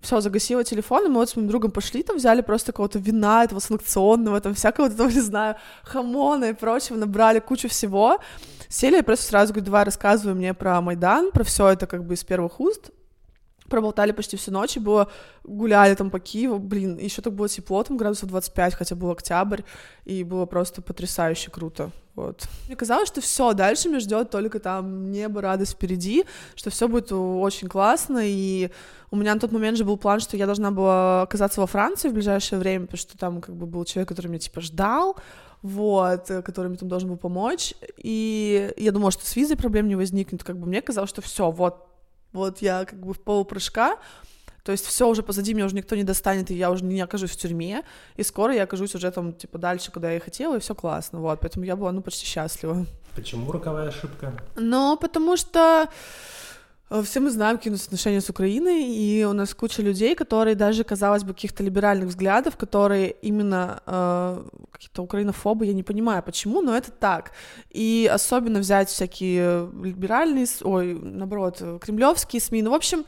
все, 0.00 0.20
загасила 0.20 0.64
телефон, 0.64 1.06
и 1.06 1.08
мы 1.08 1.16
вот 1.16 1.30
с 1.30 1.36
моим 1.36 1.48
другом 1.48 1.70
пошли, 1.70 2.02
там 2.02 2.16
взяли 2.16 2.40
просто 2.40 2.72
какого-то 2.72 2.98
вина, 2.98 3.44
этого 3.44 3.60
санкционного, 3.60 4.40
там 4.40 4.54
всякого, 4.54 4.90
там, 4.90 5.08
не 5.14 5.20
знаю, 5.20 5.56
хамона 5.82 6.46
и 6.46 6.52
прочего, 6.52 6.96
набрали 6.96 7.40
кучу 7.40 7.68
всего, 7.68 8.18
сели, 8.68 8.96
я 8.96 9.02
просто 9.02 9.26
сразу 9.26 9.52
говорю, 9.52 9.66
давай 9.66 9.84
рассказывай 9.84 10.34
мне 10.34 10.54
про 10.54 10.80
Майдан, 10.80 11.30
про 11.32 11.44
все 11.44 11.68
это 11.68 11.86
как 11.86 12.04
бы 12.04 12.14
из 12.14 12.24
первых 12.24 12.60
уст, 12.60 12.90
проболтали 13.68 14.12
почти 14.12 14.36
всю 14.36 14.50
ночь, 14.50 14.76
и 14.76 14.80
было, 14.80 15.10
гуляли 15.44 15.94
там 15.94 16.10
по 16.10 16.20
Киеву, 16.20 16.58
блин, 16.58 16.98
еще 16.98 17.22
так 17.22 17.32
было 17.32 17.48
тепло, 17.48 17.82
там 17.82 17.96
градусов 17.96 18.28
25, 18.28 18.74
хотя 18.74 18.94
был 18.94 19.10
октябрь, 19.10 19.62
и 20.04 20.24
было 20.24 20.46
просто 20.46 20.82
потрясающе 20.82 21.50
круто, 21.50 21.90
вот. 22.14 22.48
Мне 22.66 22.74
казалось, 22.74 23.08
что 23.08 23.20
все, 23.20 23.52
дальше 23.52 23.88
меня 23.88 24.00
ждет 24.00 24.30
только 24.30 24.58
там 24.58 25.12
небо, 25.12 25.40
радость 25.40 25.74
впереди, 25.74 26.24
что 26.56 26.70
все 26.70 26.88
будет 26.88 27.12
очень 27.12 27.68
классно, 27.68 28.20
и 28.24 28.70
у 29.10 29.16
меня 29.16 29.34
на 29.34 29.40
тот 29.40 29.52
момент 29.52 29.78
же 29.78 29.84
был 29.84 29.96
план, 29.96 30.18
что 30.18 30.36
я 30.36 30.46
должна 30.46 30.70
была 30.70 31.22
оказаться 31.22 31.60
во 31.60 31.66
Франции 31.66 32.08
в 32.08 32.14
ближайшее 32.14 32.58
время, 32.58 32.86
потому 32.86 32.98
что 32.98 33.16
там 33.16 33.40
как 33.40 33.54
бы 33.54 33.66
был 33.66 33.84
человек, 33.84 34.08
который 34.08 34.26
меня 34.26 34.40
типа 34.40 34.60
ждал, 34.60 35.16
вот, 35.62 36.30
э, 36.30 36.42
который 36.42 36.68
мне 36.68 36.76
там 36.76 36.88
должен 36.88 37.08
был 37.08 37.16
помочь, 37.16 37.74
и 37.96 38.72
я 38.76 38.92
думала, 38.92 39.10
что 39.10 39.24
с 39.24 39.36
визой 39.36 39.56
проблем 39.56 39.88
не 39.88 39.96
возникнет, 39.96 40.44
как 40.44 40.58
бы 40.58 40.66
мне 40.66 40.82
казалось, 40.82 41.10
что 41.10 41.22
все, 41.22 41.50
вот, 41.50 41.86
вот 42.32 42.62
я 42.62 42.84
как 42.84 43.00
бы 43.00 43.14
в 43.14 43.20
полупрыжка, 43.20 43.98
то 44.64 44.72
есть 44.72 44.84
все 44.84 45.08
уже 45.08 45.22
позади, 45.22 45.54
меня 45.54 45.64
уже 45.64 45.74
никто 45.74 45.96
не 45.96 46.04
достанет, 46.04 46.50
и 46.50 46.54
я 46.54 46.70
уже 46.70 46.84
не 46.84 47.00
окажусь 47.00 47.30
в 47.30 47.36
тюрьме, 47.36 47.84
и 48.16 48.22
скоро 48.22 48.54
я 48.54 48.64
окажусь 48.64 48.94
уже 48.94 49.10
там, 49.10 49.32
типа, 49.32 49.58
дальше, 49.58 49.90
куда 49.90 50.10
я 50.10 50.16
и 50.16 50.20
хотела, 50.20 50.56
и 50.56 50.60
все 50.60 50.74
классно, 50.74 51.20
вот, 51.20 51.40
поэтому 51.40 51.64
я 51.64 51.74
была, 51.74 51.90
ну, 51.92 52.02
почти 52.02 52.26
счастлива. 52.26 52.84
Почему 53.16 53.50
роковая 53.50 53.88
ошибка? 53.88 54.32
Ну, 54.56 54.98
потому 55.00 55.36
что 55.36 55.88
все 57.02 57.20
мы 57.20 57.30
знаем, 57.30 57.58
какие 57.58 57.70
у 57.70 57.74
нас 57.74 57.84
отношения 57.84 58.20
с 58.20 58.30
Украиной, 58.30 58.84
и 58.84 59.24
у 59.24 59.34
нас 59.34 59.54
куча 59.54 59.82
людей, 59.82 60.14
которые 60.14 60.54
даже, 60.54 60.84
казалось 60.84 61.22
бы, 61.22 61.34
каких-то 61.34 61.62
либеральных 61.62 62.08
взглядов, 62.08 62.56
которые 62.56 63.10
именно 63.22 63.82
э, 63.84 64.42
какие-то 64.72 65.02
украинофобы, 65.02 65.66
я 65.66 65.74
не 65.74 65.82
понимаю, 65.82 66.22
почему, 66.22 66.62
но 66.62 66.74
это 66.74 66.90
так. 66.90 67.32
И 67.70 68.10
особенно 68.10 68.60
взять 68.60 68.88
всякие 68.88 69.70
либеральные, 69.82 70.46
ой, 70.62 70.94
наоборот, 70.94 71.58
э, 71.60 71.78
кремлевские 71.80 72.40
СМИ, 72.40 72.62
ну, 72.62 72.70
в 72.70 72.74
общем, 72.74 73.04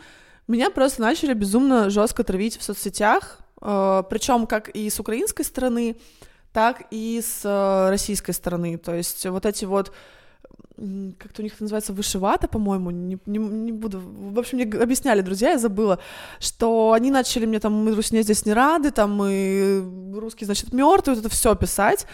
меня 0.46 0.70
просто 0.70 1.00
начали 1.00 1.32
безумно 1.32 1.88
жестко 1.88 2.22
травить 2.22 2.58
в 2.58 2.62
соцсетях, 2.62 3.38
э, 3.62 4.02
причем 4.10 4.46
как 4.46 4.68
и 4.68 4.90
с 4.90 5.00
украинской 5.00 5.44
стороны, 5.44 5.96
так 6.52 6.82
и 6.90 7.20
с 7.22 7.42
э, 7.44 7.88
российской 7.88 8.32
стороны. 8.32 8.76
То 8.76 8.94
есть 8.94 9.24
вот 9.26 9.46
эти 9.46 9.64
вот 9.64 9.92
как-то 11.18 11.42
у 11.42 11.44
них 11.44 11.54
это 11.54 11.64
называется 11.64 11.92
вышивата, 11.92 12.48
по-моему, 12.48 12.90
не, 12.90 13.18
не, 13.26 13.38
не 13.38 13.72
буду, 13.72 14.00
в 14.00 14.38
общем, 14.38 14.58
мне 14.58 14.82
объясняли 14.82 15.20
друзья, 15.20 15.50
я 15.50 15.58
забыла, 15.58 15.98
что 16.38 16.92
они 16.92 17.10
начали 17.10 17.46
мне 17.46 17.60
там, 17.60 17.72
мы 17.72 17.94
русне 17.94 18.22
здесь 18.22 18.46
не 18.46 18.52
рады, 18.52 18.90
там, 18.90 19.14
мы 19.14 19.84
русский, 20.14 20.44
значит, 20.44 20.72
мертвый, 20.72 21.16
вот 21.16 21.24
это 21.24 21.34
все 21.34 21.54
писать, 21.54 22.06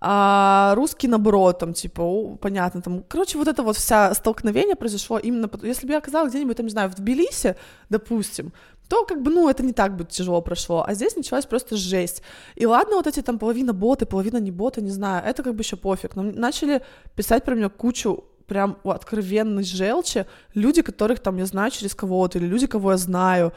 а 0.00 0.74
русский 0.74 1.08
наоборот, 1.08 1.58
там, 1.58 1.72
типа, 1.72 2.02
о, 2.02 2.36
понятно, 2.36 2.82
там, 2.82 3.02
короче, 3.08 3.38
вот 3.38 3.48
это 3.48 3.62
вот 3.62 3.76
вся 3.76 4.14
столкновение 4.14 4.76
произошло 4.76 5.18
именно, 5.18 5.50
если 5.62 5.86
бы 5.86 5.92
я 5.92 5.98
оказалась 5.98 6.30
где-нибудь, 6.30 6.56
там, 6.56 6.66
не 6.66 6.72
знаю, 6.72 6.90
в 6.90 6.94
Тбилиси, 6.94 7.56
допустим, 7.90 8.52
то 8.88 9.04
как 9.04 9.22
бы, 9.22 9.30
ну, 9.30 9.48
это 9.48 9.62
не 9.62 9.72
так 9.72 9.96
бы 9.96 10.04
тяжело 10.04 10.40
прошло, 10.42 10.84
а 10.86 10.94
здесь 10.94 11.16
началась 11.16 11.46
просто 11.46 11.76
жесть. 11.76 12.22
И 12.54 12.66
ладно, 12.66 12.96
вот 12.96 13.06
эти 13.06 13.22
там 13.22 13.38
половина 13.38 13.72
боты, 13.72 14.06
половина 14.06 14.36
не 14.38 14.50
боты, 14.50 14.82
не 14.82 14.90
знаю, 14.90 15.24
это 15.24 15.42
как 15.42 15.54
бы 15.54 15.62
еще 15.62 15.76
пофиг, 15.76 16.16
но 16.16 16.22
начали 16.22 16.82
писать 17.14 17.44
про 17.44 17.54
меня 17.54 17.68
кучу 17.68 18.24
прям 18.46 18.78
откровенной 18.84 19.64
желчи 19.64 20.26
люди, 20.52 20.82
которых 20.82 21.20
там 21.20 21.38
я 21.38 21.46
знаю 21.46 21.70
через 21.70 21.94
кого-то, 21.94 22.38
или 22.38 22.46
люди, 22.46 22.66
кого 22.66 22.92
я 22.92 22.98
знаю, 22.98 23.52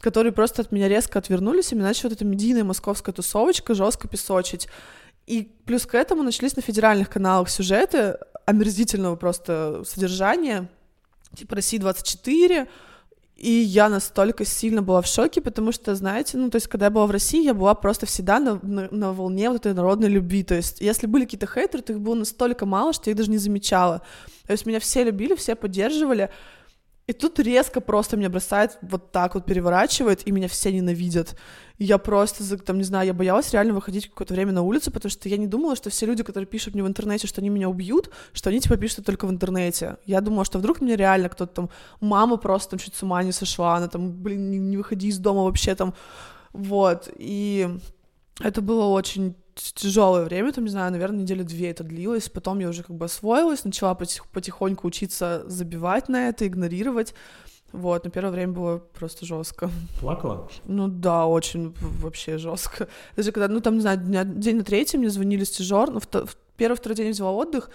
которые 0.00 0.32
просто 0.32 0.62
от 0.62 0.72
меня 0.72 0.88
резко 0.88 1.18
отвернулись, 1.18 1.72
и 1.72 1.74
мне 1.74 1.84
начала 1.84 2.08
вот 2.08 2.16
эта 2.16 2.24
медийная 2.24 2.64
московская 2.64 3.12
тусовочка 3.12 3.74
жестко 3.74 4.08
песочить. 4.08 4.68
И 5.26 5.42
плюс 5.66 5.86
к 5.86 5.94
этому 5.94 6.22
начались 6.22 6.56
на 6.56 6.62
федеральных 6.62 7.10
каналах 7.10 7.50
сюжеты 7.50 8.16
омерзительного 8.46 9.16
просто 9.16 9.82
содержания, 9.86 10.68
типа 11.36 11.56
«Россия-24», 11.56 12.66
и 13.40 13.50
я 13.50 13.88
настолько 13.88 14.44
сильно 14.44 14.82
была 14.82 15.00
в 15.00 15.06
шоке, 15.06 15.40
потому 15.40 15.72
что, 15.72 15.94
знаете, 15.94 16.36
ну, 16.36 16.50
то 16.50 16.56
есть, 16.56 16.66
когда 16.66 16.86
я 16.86 16.90
была 16.90 17.06
в 17.06 17.10
России, 17.10 17.42
я 17.42 17.54
была 17.54 17.74
просто 17.74 18.04
всегда 18.04 18.38
на, 18.38 18.60
на, 18.62 18.88
на 18.90 19.14
волне 19.14 19.48
вот 19.48 19.60
этой 19.60 19.72
народной 19.72 20.08
любви. 20.10 20.44
То 20.44 20.56
есть, 20.56 20.82
если 20.82 21.06
были 21.06 21.24
какие-то 21.24 21.46
хейтеры, 21.46 21.82
то 21.82 21.94
их 21.94 22.00
было 22.00 22.14
настолько 22.14 22.66
мало, 22.66 22.92
что 22.92 23.08
я 23.08 23.12
их 23.12 23.16
даже 23.16 23.30
не 23.30 23.38
замечала. 23.38 24.02
То 24.46 24.52
есть, 24.52 24.66
меня 24.66 24.78
все 24.78 25.04
любили, 25.04 25.34
все 25.36 25.54
поддерживали. 25.54 26.28
И 27.10 27.12
тут 27.12 27.40
резко 27.40 27.80
просто 27.80 28.16
меня 28.16 28.30
бросает, 28.30 28.78
вот 28.82 29.10
так 29.10 29.34
вот 29.34 29.44
переворачивает, 29.44 30.24
и 30.28 30.30
меня 30.30 30.46
все 30.46 30.70
ненавидят. 30.70 31.36
И 31.78 31.84
я 31.84 31.98
просто, 31.98 32.56
там, 32.58 32.78
не 32.78 32.84
знаю, 32.84 33.08
я 33.08 33.12
боялась 33.14 33.52
реально 33.52 33.74
выходить 33.74 34.08
какое-то 34.08 34.32
время 34.32 34.52
на 34.52 34.62
улицу, 34.62 34.92
потому 34.92 35.10
что 35.10 35.28
я 35.28 35.36
не 35.36 35.48
думала, 35.48 35.74
что 35.74 35.90
все 35.90 36.06
люди, 36.06 36.22
которые 36.22 36.46
пишут 36.46 36.74
мне 36.74 36.84
в 36.84 36.86
интернете, 36.86 37.26
что 37.26 37.40
они 37.40 37.50
меня 37.50 37.68
убьют, 37.68 38.10
что 38.32 38.50
они, 38.50 38.60
типа, 38.60 38.76
пишут 38.76 39.04
только 39.04 39.26
в 39.26 39.30
интернете. 39.30 39.96
Я 40.06 40.20
думала, 40.20 40.44
что 40.44 40.60
вдруг 40.60 40.80
мне 40.80 40.94
реально 40.94 41.28
кто-то 41.28 41.52
там, 41.52 41.70
мама 42.00 42.36
просто 42.36 42.70
там 42.70 42.78
чуть 42.78 42.94
с 42.94 43.02
ума 43.02 43.24
не 43.24 43.32
сошла, 43.32 43.74
она 43.76 43.88
там, 43.88 44.12
блин, 44.12 44.48
не, 44.48 44.58
не 44.58 44.76
выходи 44.76 45.08
из 45.08 45.18
дома 45.18 45.42
вообще 45.42 45.74
там, 45.74 45.94
вот. 46.52 47.08
И 47.16 47.68
это 48.38 48.62
было 48.62 48.84
очень 48.84 49.34
тяжелое 49.54 50.24
время, 50.24 50.52
там, 50.52 50.64
не 50.64 50.70
знаю, 50.70 50.92
наверное, 50.92 51.22
недели 51.22 51.42
две 51.42 51.70
это 51.70 51.84
длилось, 51.84 52.28
потом 52.28 52.60
я 52.60 52.68
уже 52.68 52.82
как 52.82 52.96
бы 52.96 53.06
освоилась, 53.06 53.64
начала 53.64 53.94
потих- 53.94 54.26
потихоньку 54.32 54.86
учиться 54.86 55.42
забивать 55.46 56.08
на 56.08 56.28
это, 56.28 56.46
игнорировать, 56.46 57.14
вот, 57.72 58.04
но 58.04 58.10
первое 58.10 58.32
время 58.32 58.52
было 58.52 58.78
просто 58.78 59.24
жестко. 59.24 59.70
Плакала? 60.00 60.48
Ну 60.64 60.88
да, 60.88 61.26
очень 61.26 61.74
вообще 62.00 62.38
жестко. 62.38 62.88
Даже 63.16 63.32
когда, 63.32 63.48
ну 63.48 63.60
там, 63.60 63.74
не 63.74 63.80
знаю, 63.80 63.98
день 63.98 64.56
на 64.56 64.64
третий 64.64 64.98
мне 64.98 65.10
звонили 65.10 65.44
с 65.44 65.50
тяжер, 65.50 65.90
ну, 65.90 66.00
в, 66.00 66.06
в 66.06 66.36
первый-второй 66.56 66.96
день 66.96 67.12
взяла 67.12 67.30
отдых, 67.30 67.70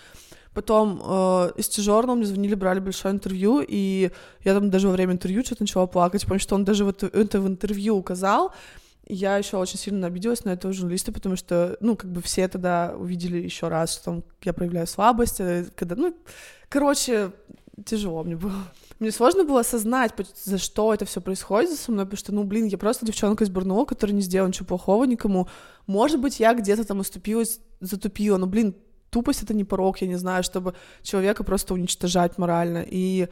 потом 0.53 1.01
э, 1.03 1.51
из 1.57 1.69
тяжерного 1.69 2.15
мне 2.15 2.25
звонили, 2.25 2.55
брали 2.55 2.79
большое 2.79 3.13
интервью, 3.13 3.63
и 3.65 4.11
я 4.43 4.53
там 4.53 4.69
даже 4.69 4.87
во 4.87 4.93
время 4.93 5.13
интервью 5.13 5.43
что-то 5.45 5.63
начала 5.63 5.85
плакать, 5.87 6.23
потому 6.23 6.39
что 6.39 6.55
он 6.55 6.65
даже 6.65 6.83
вот 6.83 7.03
это 7.03 7.39
в 7.39 7.47
интервью 7.47 7.95
указал, 7.95 8.53
я 9.07 9.37
еще 9.37 9.57
очень 9.57 9.77
сильно 9.77 10.07
обиделась 10.07 10.45
на 10.45 10.49
этого 10.49 10.73
журналиста, 10.73 11.11
потому 11.11 11.35
что, 11.35 11.77
ну, 11.79 11.95
как 11.95 12.11
бы 12.11 12.21
все 12.21 12.47
тогда 12.47 12.93
увидели 12.97 13.37
еще 13.37 13.67
раз, 13.67 13.93
что 13.93 14.23
я 14.43 14.53
проявляю 14.53 14.87
слабость, 14.87 15.39
э, 15.39 15.67
когда, 15.75 15.95
ну, 15.95 16.15
короче, 16.69 17.31
тяжело 17.85 18.23
мне 18.23 18.35
было. 18.35 18.53
Мне 18.99 19.11
сложно 19.11 19.43
было 19.43 19.59
осознать, 19.59 20.13
за 20.43 20.57
что 20.57 20.93
это 20.93 21.05
все 21.05 21.19
происходит 21.19 21.77
со 21.77 21.91
мной, 21.91 22.05
потому 22.05 22.17
что, 22.17 22.33
ну, 22.33 22.43
блин, 22.43 22.65
я 22.65 22.77
просто 22.77 23.05
девчонка 23.05 23.43
из 23.43 23.49
Барнаула, 23.49 23.85
которая 23.85 24.15
не 24.15 24.21
сделала 24.21 24.47
ничего 24.47 24.65
плохого 24.65 25.03
никому. 25.03 25.49
Может 25.85 26.21
быть, 26.21 26.39
я 26.39 26.53
где-то 26.53 26.85
там 26.85 27.01
оступилась, 27.01 27.59
затупила, 27.81 28.37
но, 28.37 28.47
блин, 28.47 28.73
тупость— 29.09 29.43
это 29.43 29.53
не 29.53 29.65
порог, 29.65 29.99
я 30.01 30.07
не 30.07 30.15
знаю, 30.15 30.43
чтобы 30.43 30.75
человека 31.01 31.43
просто 31.43 31.73
уничтожать 31.73 32.37
морально. 32.37 32.85
И, 32.87 33.27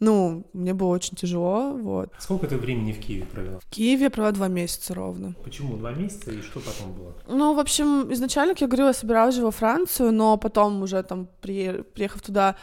ну, 0.00 0.44
мне 0.52 0.74
было 0.74 0.88
очень 0.88 1.16
тяжело, 1.16 1.72
вот. 1.72 2.10
Сколько 2.18 2.46
ты 2.46 2.56
времени 2.56 2.92
в 2.92 3.00
Киеве 3.00 3.24
провела? 3.26 3.58
В 3.58 3.66
Киеве 3.66 4.04
я 4.04 4.10
провела 4.10 4.32
два 4.32 4.48
месяца 4.48 4.94
ровно. 4.94 5.34
Почему 5.44 5.76
два 5.76 5.92
месяца 5.92 6.30
и 6.30 6.40
что 6.40 6.60
потом 6.60 6.92
было? 6.92 7.14
Ну, 7.26 7.54
в 7.54 7.58
общем, 7.58 8.12
изначально, 8.12 8.54
как 8.54 8.60
я 8.60 8.66
говорила, 8.68 8.92
собиралась 8.92 9.34
же 9.34 9.42
во 9.42 9.50
Францию, 9.50 10.12
но 10.12 10.36
потом 10.36 10.82
уже 10.82 11.02
там, 11.02 11.28
при- 11.40 11.82
приехав 11.94 12.22
туда, 12.22 12.54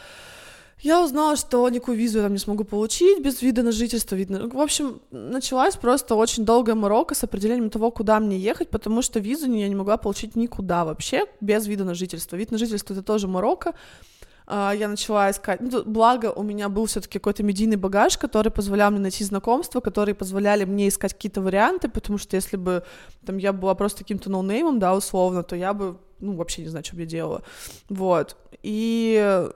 я 0.80 1.02
узнала, 1.02 1.36
что 1.36 1.66
никакую 1.70 1.96
визу 1.96 2.18
я 2.18 2.24
там 2.24 2.32
не 2.32 2.38
смогу 2.38 2.64
получить 2.64 3.22
без 3.22 3.40
вида 3.42 3.62
на 3.62 3.72
жительство. 3.72 4.14
Видно. 4.14 4.46
В 4.48 4.60
общем, 4.60 5.00
началась 5.10 5.74
просто 5.76 6.14
очень 6.14 6.44
долгая 6.44 6.74
морока 6.74 7.14
с 7.14 7.24
определением 7.24 7.70
того, 7.70 7.90
куда 7.90 8.20
мне 8.20 8.38
ехать, 8.38 8.68
потому 8.68 9.00
что 9.02 9.18
визу 9.18 9.50
я 9.52 9.68
не 9.68 9.74
могла 9.74 9.96
получить 9.96 10.36
никуда 10.36 10.84
вообще 10.84 11.24
без 11.40 11.66
вида 11.66 11.84
на 11.84 11.94
жительство. 11.94 12.36
Вид 12.36 12.50
на 12.50 12.58
жительство— 12.58 12.92
это 12.94 13.02
тоже 13.02 13.26
морока. 13.26 13.72
А, 14.46 14.72
Я 14.72 14.88
начала 14.88 15.30
искать, 15.30 15.60
ну, 15.60 15.82
благо 15.84 16.32
у 16.32 16.42
меня 16.42 16.68
был 16.68 16.86
все-таки 16.86 17.18
какой-то 17.18 17.42
медийный 17.42 17.76
багаж, 17.76 18.16
который 18.16 18.52
позволял 18.52 18.90
мне 18.90 19.00
найти 19.00 19.24
знакомства, 19.24 19.80
которые 19.80 20.14
позволяли 20.14 20.64
мне 20.64 20.88
искать 20.88 21.14
какие-то 21.14 21.40
варианты, 21.40 21.88
потому 21.88 22.18
что 22.18 22.36
если 22.36 22.56
бы 22.56 22.84
там 23.24 23.38
я 23.38 23.52
была 23.52 23.74
просто 23.74 23.98
каким-то 23.98 24.30
ноунеймом, 24.30 24.78
да, 24.78 24.94
условно, 24.94 25.42
то 25.42 25.56
я 25.56 25.74
бы, 25.74 25.98
ну, 26.20 26.36
вообще 26.36 26.62
не 26.62 26.68
знаю, 26.68 26.84
что 26.84 26.94
бы 26.94 27.02
я 27.02 27.06
делала. 27.06 27.42
Вот. 27.88 28.36
И 28.62 29.48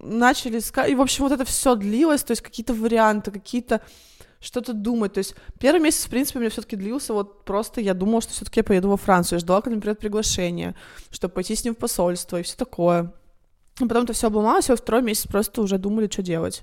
начали 0.00 0.58
искать, 0.58 0.90
и, 0.90 0.94
в 0.94 1.02
общем, 1.02 1.24
вот 1.24 1.32
это 1.32 1.44
все 1.44 1.74
длилось, 1.74 2.24
то 2.24 2.32
есть 2.32 2.42
какие-то 2.42 2.72
варианты, 2.72 3.30
какие-то 3.30 3.82
что-то 4.40 4.72
думать. 4.72 5.12
То 5.12 5.18
есть 5.18 5.34
первый 5.60 5.80
месяц, 5.80 6.06
в 6.06 6.10
принципе, 6.10 6.38
у 6.38 6.40
меня 6.40 6.50
все-таки 6.50 6.76
длился, 6.76 7.12
вот 7.12 7.44
просто 7.44 7.82
я 7.82 7.92
думала, 7.92 8.22
что 8.22 8.32
все-таки 8.32 8.60
я 8.60 8.64
поеду 8.64 8.88
во 8.88 8.96
Францию. 8.96 9.36
Я 9.36 9.40
ждала, 9.40 9.60
когда 9.60 9.74
мне 9.74 9.82
придет 9.82 9.98
приглашение, 9.98 10.74
чтобы 11.10 11.34
пойти 11.34 11.54
с 11.54 11.64
ним 11.64 11.74
в 11.74 11.78
посольство 11.78 12.40
и 12.40 12.42
все 12.42 12.56
такое. 12.56 13.12
Потом 13.88 14.04
это 14.04 14.12
все 14.12 14.28
обломалось, 14.28 14.68
и 14.68 14.72
во 14.72 14.76
второй 14.76 15.02
месяц 15.02 15.26
просто 15.26 15.62
уже 15.62 15.78
думали, 15.78 16.08
что 16.10 16.22
делать. 16.22 16.62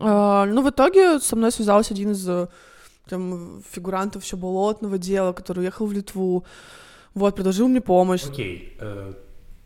А, 0.00 0.46
ну, 0.46 0.62
в 0.62 0.70
итоге 0.70 1.20
со 1.20 1.36
мной 1.36 1.52
связался 1.52 1.94
один 1.94 2.12
из 2.12 2.28
э, 2.28 2.48
там, 3.08 3.62
фигурантов 3.70 4.24
еще 4.24 4.36
болотного 4.36 4.98
дела, 4.98 5.32
который 5.32 5.60
уехал 5.60 5.86
в 5.86 5.92
Литву. 5.92 6.44
Вот, 7.14 7.34
предложил 7.34 7.68
мне 7.68 7.80
помощь. 7.80 8.24
Окей, 8.24 8.76
э, 8.78 9.12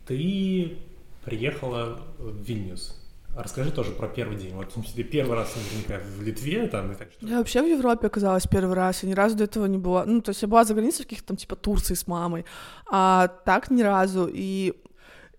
ты 0.05 0.77
приехала 1.23 1.99
в 2.17 2.41
Вильнюс. 2.41 2.95
Расскажи 3.35 3.71
тоже 3.71 3.91
про 3.91 4.07
первый 4.07 4.35
день. 4.35 4.55
Вот 4.55 4.73
ты 4.95 5.03
первый 5.03 5.35
раз 5.35 5.53
наверняка 5.55 6.03
в 6.17 6.23
Литве, 6.23 6.67
там, 6.67 6.91
и 6.91 6.95
так 6.95 7.11
что. 7.11 7.27
Я 7.27 7.37
вообще 7.37 7.61
в 7.61 7.67
Европе 7.67 8.07
оказалась 8.07 8.47
первый 8.47 8.73
раз, 8.73 9.03
я 9.03 9.09
ни 9.09 9.13
разу 9.13 9.35
до 9.35 9.43
этого 9.43 9.67
не 9.67 9.77
была. 9.77 10.05
Ну, 10.05 10.21
то 10.21 10.29
есть 10.29 10.41
я 10.41 10.47
была 10.47 10.63
за 10.63 10.73
границей 10.73 11.05
в 11.05 11.07
каких-то 11.07 11.27
там, 11.27 11.37
типа, 11.37 11.55
Турции 11.55 11.93
с 11.93 12.07
мамой, 12.07 12.45
а 12.89 13.27
так 13.27 13.69
ни 13.69 13.83
разу. 13.83 14.27
И 14.31 14.73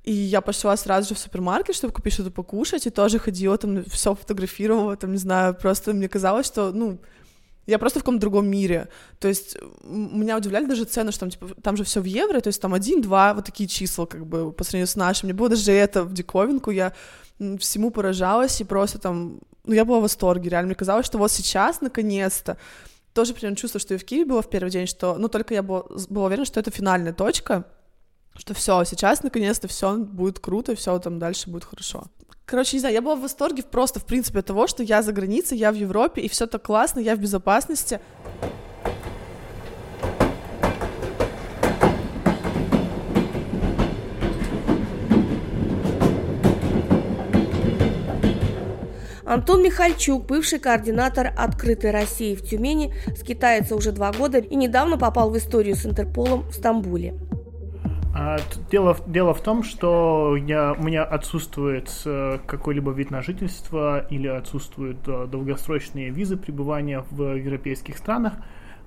И 0.05 0.13
я 0.13 0.41
пошла 0.41 0.77
сразу 0.77 1.09
же 1.09 1.15
в 1.15 1.19
супермаркет, 1.19 1.77
чтобы 1.77 1.93
купить 1.93 2.15
что-то 2.15 2.31
покушать, 2.31 2.87
и 2.87 2.91
тоже 2.91 3.19
ходила 3.19 3.59
там, 3.59 3.85
все 3.85 4.15
фотографировала, 4.15 4.97
там, 4.97 5.13
не 5.13 5.19
знаю, 5.19 5.55
просто 5.55 5.93
мне 5.93 6.09
казалось, 6.09 6.47
что, 6.47 6.73
ну, 6.73 6.99
я 7.67 7.79
просто 7.79 7.99
в 7.99 8.03
каком-то 8.03 8.23
другом 8.23 8.49
мире. 8.49 8.89
То 9.19 9.29
есть 9.29 9.59
меня 9.85 10.39
удивляли 10.39 10.65
даже 10.65 10.85
цены, 10.85 11.13
что 11.13 11.21
там, 11.21 11.31
типа, 11.31 11.49
там 11.63 11.77
же 11.77 11.85
все 11.85 12.01
в 12.01 12.05
евро, 12.05 12.41
то 12.41 12.49
есть 12.49 12.63
там 12.63 12.73
один-два 12.73 13.35
вот 13.35 13.45
такие 13.45 13.69
числа, 13.69 14.07
как 14.07 14.25
бы, 14.27 14.53
по 14.53 14.65
сравнению 14.65 14.87
с 14.87 14.97
нашим. 14.97 15.27
Мне 15.27 15.35
было 15.35 15.51
даже 15.51 15.73
это 15.73 16.03
в 16.05 16.15
диковинку, 16.15 16.71
я 16.71 16.95
всему 17.59 17.91
поражалась, 17.91 18.61
и 18.63 18.65
просто 18.65 18.99
там, 18.99 19.41
ну, 19.65 19.75
я 19.75 19.85
была 19.85 19.99
в 19.99 20.03
восторге, 20.03 20.49
реально. 20.49 20.69
Мне 20.69 20.75
казалось, 20.77 21.05
что 21.05 21.19
вот 21.19 21.31
сейчас, 21.31 21.83
наконец-то, 21.83 22.57
тоже 23.13 23.35
примерно 23.35 23.57
чувство, 23.57 23.79
что 23.79 23.95
и 23.95 23.99
в 23.99 24.05
Киеве 24.05 24.25
было 24.25 24.41
в 24.41 24.49
первый 24.49 24.71
день, 24.71 24.87
что, 24.87 25.17
ну, 25.19 25.29
только 25.29 25.53
я 25.53 25.63
была, 25.63 25.85
была 26.09 26.27
уверена, 26.27 26.47
что 26.47 26.61
это 26.61 26.71
финальная 26.71 27.13
точка, 27.13 27.65
что 28.39 28.55
все, 28.55 28.85
сейчас 28.85 29.23
наконец-то 29.23 29.69
все 29.69 29.97
будет 29.97 30.39
круто, 30.39 30.75
все 30.77 30.99
там 31.01 31.19
дальше 31.19 31.51
будет 31.51 31.65
хорошо. 31.65 32.05
Короче, 32.47 32.77
не 32.77 32.81
знаю, 32.81 32.95
я 32.95 33.03
была 33.03 33.17
в 33.17 33.21
восторге 33.21 33.63
просто, 33.63 34.01
в 34.01 34.05
принципе, 34.05 34.39
от 34.39 34.47
того, 34.47 34.67
что 34.67 34.83
я 34.83 35.03
за 35.03 35.13
границей, 35.13 35.59
я 35.59 35.71
в 35.71 35.75
Европе, 35.75 36.23
и 36.23 36.29
все 36.29 36.47
так 36.47 36.63
классно, 36.63 37.01
я 37.01 37.15
в 37.15 37.19
безопасности. 37.19 38.01
Антон 49.27 49.63
Михальчук, 49.63 50.25
бывший 50.25 50.59
координатор 50.59 51.35
«Открытой 51.37 51.91
России» 51.91 52.35
в 52.35 52.43
Тюмени, 52.43 52.95
скитается 53.15 53.77
уже 53.77 53.93
два 53.93 54.11
года 54.11 54.39
и 54.39 54.57
недавно 54.57 54.97
попал 54.97 55.31
в 55.31 55.37
историю 55.37 55.77
с 55.77 55.85
Интерполом 55.85 56.49
в 56.49 56.55
Стамбуле. 56.55 57.15
А, 58.21 58.37
Дело, 58.71 58.97
дело 59.07 59.33
в 59.33 59.41
том, 59.41 59.63
что 59.63 60.37
я, 60.37 60.73
у 60.73 60.83
меня 60.83 61.05
отсутствует 61.05 61.89
какой-либо 62.47 62.91
вид 62.91 63.13
на 63.13 63.23
жительство 63.23 64.05
или 64.11 64.27
отсутствуют 64.27 65.07
э, 65.07 65.27
долгосрочные 65.27 66.11
визы 66.11 66.37
пребывания 66.37 67.05
в 67.11 67.37
европейских 67.37 67.97
странах, 67.97 68.35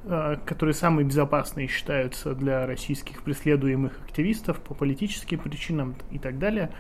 э, 0.04 0.36
которые 0.46 0.74
самые 0.74 1.06
безопасные 1.06 1.68
считаются 1.68 2.36
для 2.36 2.68
российских 2.68 3.24
преследуемых 3.24 4.02
активистов 4.04 4.60
по 4.60 4.74
политическим 4.74 5.40
причинам 5.40 5.96
и 6.12 6.20
так 6.20 6.38
далее. 6.38 6.72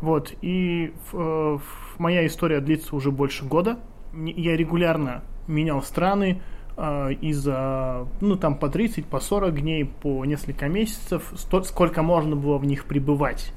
Вот, 0.00 0.34
и 0.40 0.94
э, 1.12 1.58
моя 1.98 2.26
история 2.26 2.60
длится 2.60 2.96
уже 2.96 3.10
больше 3.10 3.44
года. 3.44 3.78
Я 4.14 4.56
регулярно 4.56 5.22
менял 5.46 5.82
страны, 5.82 6.40
а, 6.84 7.10
из-за, 7.10 8.08
ну, 8.20 8.34
там 8.34 8.56
по 8.56 8.68
30, 8.68 9.06
по 9.06 9.20
40 9.20 9.60
дней, 9.60 9.84
по 9.84 10.24
несколько 10.24 10.66
месяцев, 10.66 11.32
сто- 11.36 11.62
сколько 11.62 12.02
можно 12.02 12.34
было 12.34 12.58
в 12.58 12.64
них 12.64 12.86
пребывать. 12.86 13.52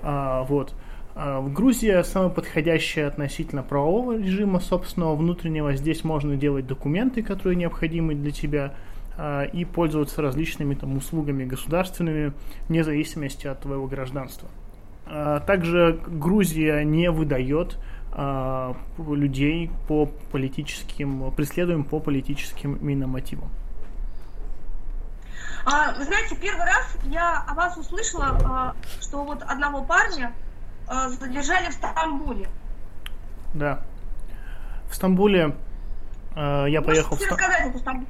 А, 0.00 0.44
вот. 0.44 0.72
В 1.14 1.52
Грузии 1.52 2.00
самое 2.04 2.30
подходящее 2.30 3.06
относительно 3.06 3.62
правового 3.62 4.16
режима 4.16 4.60
собственного 4.60 5.14
внутреннего. 5.14 5.74
Здесь 5.74 6.04
можно 6.04 6.36
делать 6.36 6.66
документы, 6.66 7.22
которые 7.22 7.56
необходимы 7.56 8.14
для 8.14 8.30
тебя, 8.30 8.74
и 9.52 9.64
пользоваться 9.64 10.22
различными 10.22 10.76
там 10.76 10.96
услугами 10.96 11.44
государственными, 11.44 12.34
вне 12.68 12.84
зависимости 12.84 13.48
от 13.48 13.62
твоего 13.62 13.88
гражданства. 13.88 14.48
Также 15.44 15.98
Грузия 16.06 16.84
не 16.84 17.10
выдает 17.10 17.78
а, 18.20 18.74
людей 18.98 19.70
по 19.86 20.06
политическим, 20.32 21.30
преследуем 21.30 21.84
по 21.84 22.00
политическим 22.00 22.74
именно 22.74 23.06
мотивам. 23.06 23.48
А, 25.64 25.94
вы 25.96 26.04
знаете, 26.04 26.34
первый 26.34 26.66
раз 26.66 26.96
я 27.04 27.44
о 27.46 27.54
вас 27.54 27.76
услышала, 27.76 28.36
а, 28.44 28.74
что 29.00 29.22
вот 29.22 29.42
одного 29.42 29.84
парня 29.84 30.32
а, 30.88 31.08
задержали 31.10 31.70
в 31.70 31.74
Стамбуле. 31.74 32.48
Да. 33.54 33.82
В 34.90 34.94
Стамбуле 34.96 35.54
э, 36.34 36.64
я 36.68 36.82
поехал 36.82 37.14
в 37.14 37.20
Можете 37.20 37.28
рассказать 37.30 37.66
эту 37.68 37.78
Стамбул? 37.78 38.06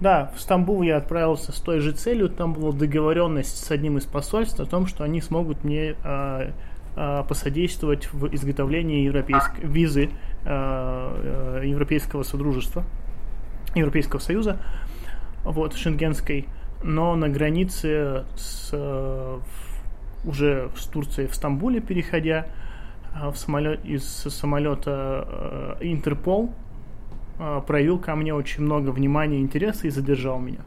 Да, 0.00 0.30
в 0.36 0.40
Стамбул 0.40 0.82
я 0.82 0.98
отправился 0.98 1.50
с 1.50 1.60
той 1.60 1.80
же 1.80 1.92
целью. 1.92 2.28
Там 2.28 2.52
была 2.52 2.72
договоренность 2.72 3.64
с 3.64 3.70
одним 3.72 3.98
из 3.98 4.04
посольств 4.04 4.60
о 4.60 4.66
том, 4.66 4.86
что 4.86 5.02
они 5.02 5.20
смогут 5.20 5.64
мне 5.64 5.96
э, 6.04 6.52
посодействовать 6.94 8.12
в 8.12 8.34
изготовлении 8.34 9.04
европейской 9.04 9.64
визы 9.64 10.10
э, 10.44 11.60
э, 11.62 11.62
Европейского 11.66 12.22
Содружества, 12.22 12.84
Европейского 13.74 14.20
Союза, 14.20 14.60
вот, 15.44 15.74
шенгенской. 15.74 16.48
Но 16.82 17.16
на 17.16 17.28
границе 17.28 18.24
с, 18.36 18.70
э, 18.72 19.38
уже 20.24 20.70
с 20.76 20.86
Турцией 20.86 21.28
в 21.28 21.34
Стамбуле 21.34 21.80
переходя, 21.80 22.46
э, 23.14 23.30
в 23.30 23.36
самолет, 23.36 23.84
из 23.84 24.04
самолета 24.04 25.76
э, 25.80 25.84
Интерпол 25.84 26.52
э, 27.38 27.62
проявил 27.66 27.98
ко 27.98 28.14
мне 28.14 28.34
очень 28.34 28.64
много 28.64 28.90
внимания 28.90 29.38
и 29.38 29.42
интереса 29.42 29.86
и 29.86 29.90
задержал 29.90 30.38
меня. 30.38 30.60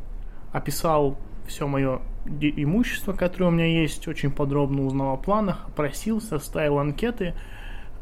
Описал 0.51 1.17
все 1.51 1.67
мое 1.67 2.01
имущество, 2.39 3.13
которое 3.13 3.45
у 3.45 3.51
меня 3.51 3.67
есть, 3.67 4.07
очень 4.07 4.31
подробно 4.31 4.85
узнал 4.85 5.13
о 5.13 5.17
планах, 5.17 5.67
опросил, 5.67 6.21
составил 6.21 6.79
анкеты. 6.79 7.35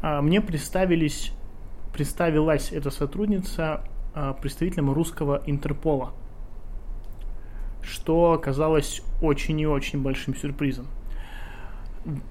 А, 0.02 0.22
Мне 0.22 0.40
представились, 0.40 1.32
представилась 1.92 2.72
эта 2.72 2.90
сотрудница 2.90 3.84
а, 4.14 4.34
представителем 4.34 4.92
русского 4.92 5.42
Интерпола, 5.46 6.12
что 7.82 8.32
оказалось 8.32 9.02
очень 9.20 9.60
и 9.60 9.66
очень 9.66 10.00
большим 10.00 10.36
сюрпризом. 10.36 10.86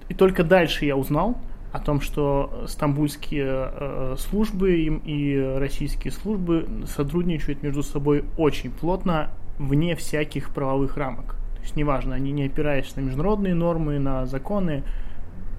И 0.08 0.13
только 0.13 0.43
дальше 0.43 0.86
я 0.86 0.95
узнал 0.95 1.38
о 1.71 1.79
том, 1.79 2.01
что 2.01 2.65
стамбульские 2.67 3.71
э, 3.71 4.15
службы 4.17 4.73
и 4.75 5.38
российские 5.58 6.12
службы 6.12 6.67
сотрудничают 6.88 7.62
между 7.62 7.84
собой 7.84 8.25
очень 8.38 8.71
плотно, 8.71 9.32
вне 9.60 9.95
всяких 9.95 10.50
правовых 10.50 10.98
рамок. 10.98 11.36
То 11.58 11.62
есть 11.62 11.76
неважно, 11.76 12.15
они 12.15 12.32
не 12.32 12.45
опираясь 12.45 12.95
на 12.95 13.02
международные 13.02 13.54
нормы, 13.54 14.00
на 14.00 14.26
законы. 14.26 14.84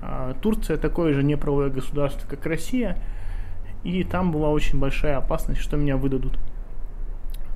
А 0.02 0.34
Турция 0.40 0.78
такое 0.78 1.12
же 1.12 1.22
неправовое 1.22 1.68
государство, 1.68 2.26
как 2.26 2.44
Россия, 2.46 2.96
и 3.84 4.02
там 4.02 4.32
была 4.32 4.48
очень 4.48 4.78
большая 4.78 5.18
опасность, 5.18 5.60
что 5.60 5.76
меня 5.76 5.96
выдадут. 5.98 6.38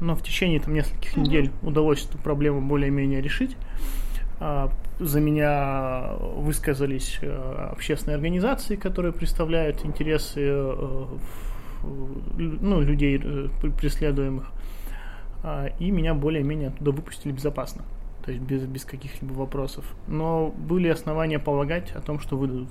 Но 0.00 0.14
в 0.14 0.22
течение 0.22 0.60
там 0.60 0.74
нескольких 0.74 1.16
недель 1.16 1.50
удалось 1.62 2.06
эту 2.06 2.18
проблему 2.18 2.60
более-менее 2.60 3.22
решить. 3.22 3.56
А, 4.40 4.70
За 5.00 5.20
меня 5.20 6.12
высказались 6.36 7.18
э, 7.22 7.68
общественные 7.72 8.16
организации, 8.16 8.76
которые 8.76 9.12
представляют 9.12 9.84
интересы 9.84 10.40
э, 10.42 11.06
ну, 12.36 12.80
людей 12.80 13.20
э, 13.22 13.48
пр- 13.60 13.70
преследуемых. 13.72 14.50
А, 15.44 15.66
И 15.78 15.90
меня 15.90 16.14
более-менее 16.14 16.68
оттуда 16.68 16.90
выпустили 16.90 17.30
безопасно. 17.32 17.84
То 18.24 18.32
есть 18.32 18.42
без, 18.42 18.62
без 18.64 18.84
каких-либо 18.86 19.34
вопросов. 19.34 19.84
Но 20.08 20.48
были 20.48 20.88
основания 20.88 21.38
полагать 21.38 21.92
о 21.92 22.00
том, 22.00 22.18
что 22.18 22.38
выдадут. 22.38 22.70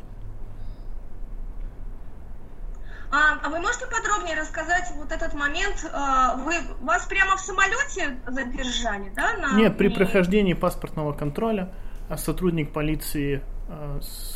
А, 3.12 3.38
а 3.44 3.50
вы 3.50 3.60
можете 3.60 3.86
подробнее 3.86 4.36
рассказать 4.36 4.92
вот 4.96 5.12
этот 5.12 5.36
момент? 5.36 5.88
а, 5.94 6.38
Вы 6.38 6.56
вас 6.82 7.06
прямо 7.06 7.38
в 7.38 7.40
самолете 7.40 8.18
задержали, 8.28 9.12
да? 9.16 9.38
на- 9.38 9.56
Нет, 9.56 9.78
при 9.78 9.90
прохождении 9.90 10.54
паспортного 10.54 11.14
контроля 11.14 11.72
а 12.10 12.18
сотрудник 12.18 12.74
полиции, 12.74 13.42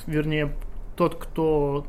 вернее, 0.06 0.56
тот, 0.96 1.16
кто 1.16 1.86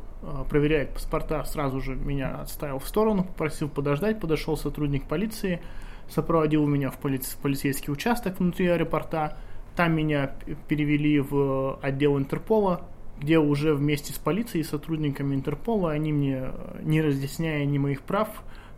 проверяет 0.49 0.93
паспорта, 0.93 1.43
сразу 1.45 1.79
же 1.79 1.95
меня 1.95 2.41
отставил 2.41 2.79
в 2.79 2.87
сторону, 2.87 3.23
попросил 3.23 3.69
подождать, 3.69 4.19
подошел 4.19 4.57
сотрудник 4.57 5.07
полиции, 5.07 5.61
сопроводил 6.09 6.65
меня 6.65 6.89
в, 6.91 6.99
полиц- 6.99 7.35
в 7.35 7.37
полицейский 7.37 7.91
участок 7.91 8.39
внутри 8.39 8.67
аэропорта, 8.67 9.37
там 9.75 9.95
меня 9.95 10.35
перевели 10.67 11.19
в 11.19 11.79
отдел 11.81 12.17
Интерпола, 12.17 12.81
где 13.19 13.37
уже 13.37 13.73
вместе 13.73 14.13
с 14.13 14.17
полицией 14.17 14.61
и 14.61 14.67
сотрудниками 14.67 15.35
Интерпола 15.35 15.91
они 15.91 16.11
мне, 16.11 16.51
не 16.81 17.01
разъясняя 17.01 17.65
ни 17.65 17.77
моих 17.77 18.01
прав, 18.01 18.29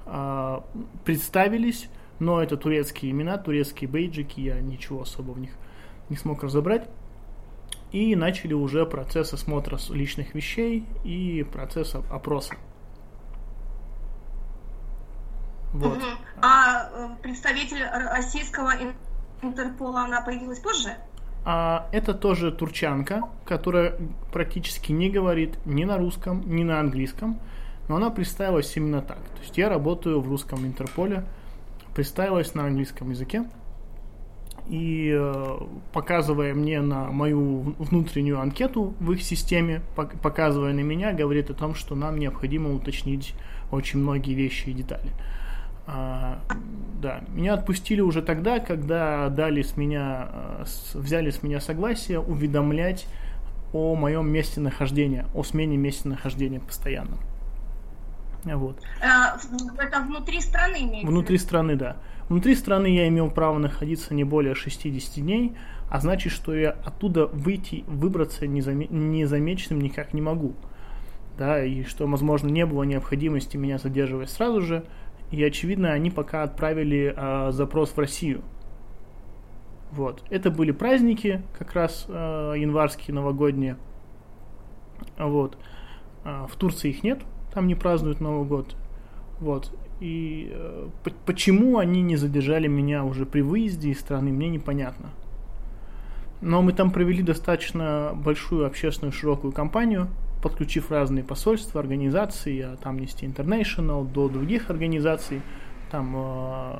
а, 0.05 0.63
представились, 1.05 1.89
но 2.19 2.41
это 2.41 2.57
турецкие 2.57 3.11
имена, 3.11 3.37
турецкие 3.37 3.89
бейджики, 3.89 4.41
я 4.41 4.59
ничего 4.59 5.01
особо 5.01 5.31
в 5.31 5.39
них 5.39 5.51
не 6.09 6.17
смог 6.17 6.43
разобрать. 6.43 6.87
И 7.91 8.15
начали 8.15 8.53
уже 8.53 8.85
процесс 8.85 9.33
осмотра 9.33 9.77
личных 9.89 10.33
вещей 10.33 10.85
и 11.03 11.45
процесс 11.51 11.95
оп- 11.95 12.11
опроса. 12.11 12.55
Вот. 15.73 15.97
Мгм. 15.97 16.05
А 16.41 16.89
э, 16.93 17.07
представитель 17.21 17.83
российского 17.83 18.71
ин- 18.71 18.93
Интерпола, 19.41 20.03
она 20.03 20.21
появилась 20.21 20.59
позже? 20.59 20.95
А 21.45 21.87
это 21.91 22.13
тоже 22.13 22.51
турчанка, 22.51 23.21
которая 23.45 23.97
практически 24.31 24.91
не 24.91 25.09
говорит 25.09 25.57
ни 25.65 25.83
на 25.85 25.97
русском, 25.97 26.43
ни 26.45 26.63
на 26.63 26.79
английском, 26.79 27.39
но 27.87 27.95
она 27.95 28.11
представилась 28.11 28.75
именно 28.77 29.01
так. 29.01 29.17
То 29.17 29.41
есть 29.41 29.57
я 29.57 29.69
работаю 29.69 30.21
в 30.21 30.27
русском 30.27 30.65
Интерполе, 30.65 31.23
представилась 31.95 32.53
на 32.53 32.65
английском 32.65 33.09
языке, 33.09 33.45
и 34.67 35.11
э, 35.17 35.57
показывая 35.91 36.53
мне 36.53 36.79
на 36.81 37.05
мою 37.11 37.75
внутреннюю 37.79 38.39
анкету 38.39 38.93
в 38.99 39.11
их 39.11 39.23
системе, 39.23 39.81
пок- 39.95 40.17
показывая 40.21 40.73
на 40.73 40.81
меня, 40.81 41.11
говорит 41.13 41.49
о 41.49 41.53
том, 41.55 41.73
что 41.73 41.95
нам 41.95 42.19
необходимо 42.19 42.71
уточнить 42.73 43.33
очень 43.71 43.99
многие 43.99 44.33
вещи 44.35 44.69
и 44.69 44.73
детали. 44.73 45.09
А, 45.09 45.40
да, 45.91 47.21
меня 47.33 47.53
отпустили 47.55 48.01
уже 48.01 48.21
тогда, 48.21 48.59
когда 48.59 49.29
дали 49.29 49.61
с 49.61 49.75
меня, 49.77 50.29
э, 50.31 50.65
взяли 50.93 51.29
с 51.31 51.43
меня 51.43 51.59
согласие 51.59 52.19
уведомлять 52.19 53.07
о 53.73 53.95
моем 53.95 54.29
месте 54.29 54.59
нахождения, 54.61 55.25
о 55.33 55.43
смене 55.43 55.77
места 55.77 56.07
нахождения 56.09 56.59
постоянно. 56.59 57.17
Вот. 58.43 58.79
В- 58.79 59.79
Это 59.79 59.99
внутри 60.01 60.41
страны 60.41 60.77
имеется? 60.81 61.07
Внутри 61.07 61.37
страны, 61.37 61.75
да. 61.75 61.97
Внутри 62.27 62.55
страны 62.55 62.87
я 62.87 63.07
имел 63.07 63.29
право 63.29 63.57
находиться 63.59 64.13
не 64.13 64.23
более 64.23 64.55
60 64.55 65.21
дней, 65.21 65.53
а 65.89 65.99
значит, 65.99 66.31
что 66.31 66.55
я 66.55 66.71
оттуда 66.71 67.27
выйти, 67.27 67.83
выбраться 67.87 68.45
незаме- 68.45 68.87
незамеченным 68.91 69.81
никак 69.81 70.13
не 70.13 70.21
могу. 70.21 70.53
Да, 71.37 71.63
и 71.63 71.83
что, 71.83 72.07
возможно, 72.07 72.47
не 72.49 72.65
было 72.65 72.83
необходимости 72.83 73.57
меня 73.57 73.77
задерживать 73.77 74.29
сразу 74.29 74.61
же. 74.61 74.85
И, 75.31 75.43
очевидно, 75.43 75.91
они 75.93 76.09
пока 76.11 76.43
отправили 76.43 77.13
а, 77.15 77.51
запрос 77.51 77.91
в 77.91 77.97
Россию. 77.97 78.41
Вот. 79.91 80.23
Это 80.29 80.51
были 80.51 80.71
праздники, 80.71 81.41
как 81.57 81.73
раз 81.73 82.05
а, 82.09 82.53
январские, 82.53 83.15
новогодние. 83.15 83.77
Вот. 85.17 85.57
А, 86.23 86.47
в 86.47 86.55
Турции 86.55 86.89
их 86.89 87.03
нет, 87.03 87.21
там 87.53 87.67
не 87.67 87.75
празднуют 87.75 88.19
Новый 88.19 88.47
год. 88.47 88.75
Вот. 89.39 89.73
И 89.99 90.49
э, 90.51 90.89
по- 91.03 91.11
почему 91.27 91.77
они 91.77 92.01
не 92.01 92.15
задержали 92.15 92.67
меня 92.67 93.03
уже 93.03 93.25
при 93.27 93.41
выезде 93.41 93.91
из 93.91 93.99
страны, 93.99 94.31
мне 94.31 94.49
непонятно. 94.49 95.11
Но 96.41 96.63
мы 96.63 96.73
там 96.73 96.89
провели 96.89 97.21
достаточно 97.21 98.13
большую 98.15 98.65
общественную 98.65 99.11
широкую 99.11 99.53
кампанию, 99.53 100.07
подключив 100.41 100.91
разные 100.91 101.23
посольства, 101.23 101.79
организации, 101.79 102.61
от 102.61 102.81
Amnesty 102.81 103.31
International 103.31 104.05
до 104.05 104.27
других 104.27 104.69
организаций. 104.69 105.41
Там 105.91 106.13
э, 106.15 106.75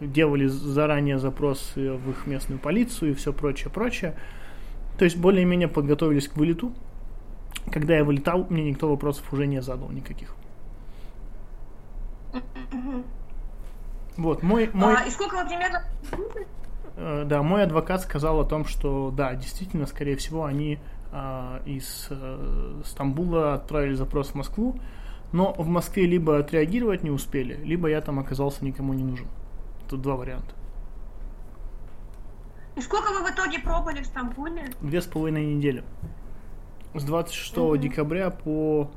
делали 0.00 0.46
заранее 0.46 1.18
запросы 1.18 1.92
в 1.92 2.10
их 2.10 2.26
местную 2.26 2.58
полицию 2.58 3.12
и 3.12 3.14
все 3.14 3.32
прочее, 3.32 3.70
прочее. 3.70 4.14
То 4.98 5.04
есть 5.04 5.16
более-менее 5.16 5.68
подготовились 5.68 6.28
к 6.28 6.36
вылету. 6.36 6.72
Когда 7.72 7.96
я 7.96 8.04
вылетал, 8.04 8.46
мне 8.48 8.70
никто 8.70 8.88
вопросов 8.88 9.32
уже 9.32 9.46
не 9.46 9.60
задал 9.60 9.90
никаких. 9.90 10.34
Вот, 14.16 14.42
мой, 14.42 14.70
мой, 14.72 14.94
А, 14.96 15.06
и 15.06 15.10
сколько 15.10 15.36
вы 15.36 15.46
примерно... 15.46 15.82
э, 16.96 17.24
да, 17.26 17.42
мой 17.42 17.64
адвокат 17.64 18.00
сказал 18.02 18.40
о 18.40 18.44
том, 18.44 18.64
что 18.64 19.10
да, 19.10 19.34
действительно, 19.34 19.86
скорее 19.86 20.16
всего, 20.16 20.44
они 20.44 20.78
а, 20.78 20.95
из 21.64 22.08
э, 22.10 22.82
Стамбула 22.84 23.54
отправили 23.54 23.94
запрос 23.94 24.28
в 24.28 24.34
Москву, 24.34 24.78
но 25.32 25.52
в 25.52 25.66
Москве 25.66 26.06
либо 26.06 26.38
отреагировать 26.38 27.02
не 27.02 27.10
успели, 27.10 27.54
либо 27.64 27.88
я 27.88 28.00
там 28.00 28.18
оказался 28.18 28.64
никому 28.64 28.92
не 28.92 29.04
нужен. 29.04 29.26
Тут 29.88 30.02
два 30.02 30.16
варианта. 30.16 30.54
И 32.76 32.80
сколько 32.80 33.10
вы 33.12 33.26
в 33.26 33.34
итоге 33.34 33.58
пробыли 33.58 34.02
в 34.02 34.06
Стамбуле? 34.06 34.72
Две 34.80 35.00
с 35.00 35.06
половиной 35.06 35.46
недели. 35.46 35.82
С 36.94 37.04
26 37.04 37.80
декабря 37.80 38.30
по 38.30 38.90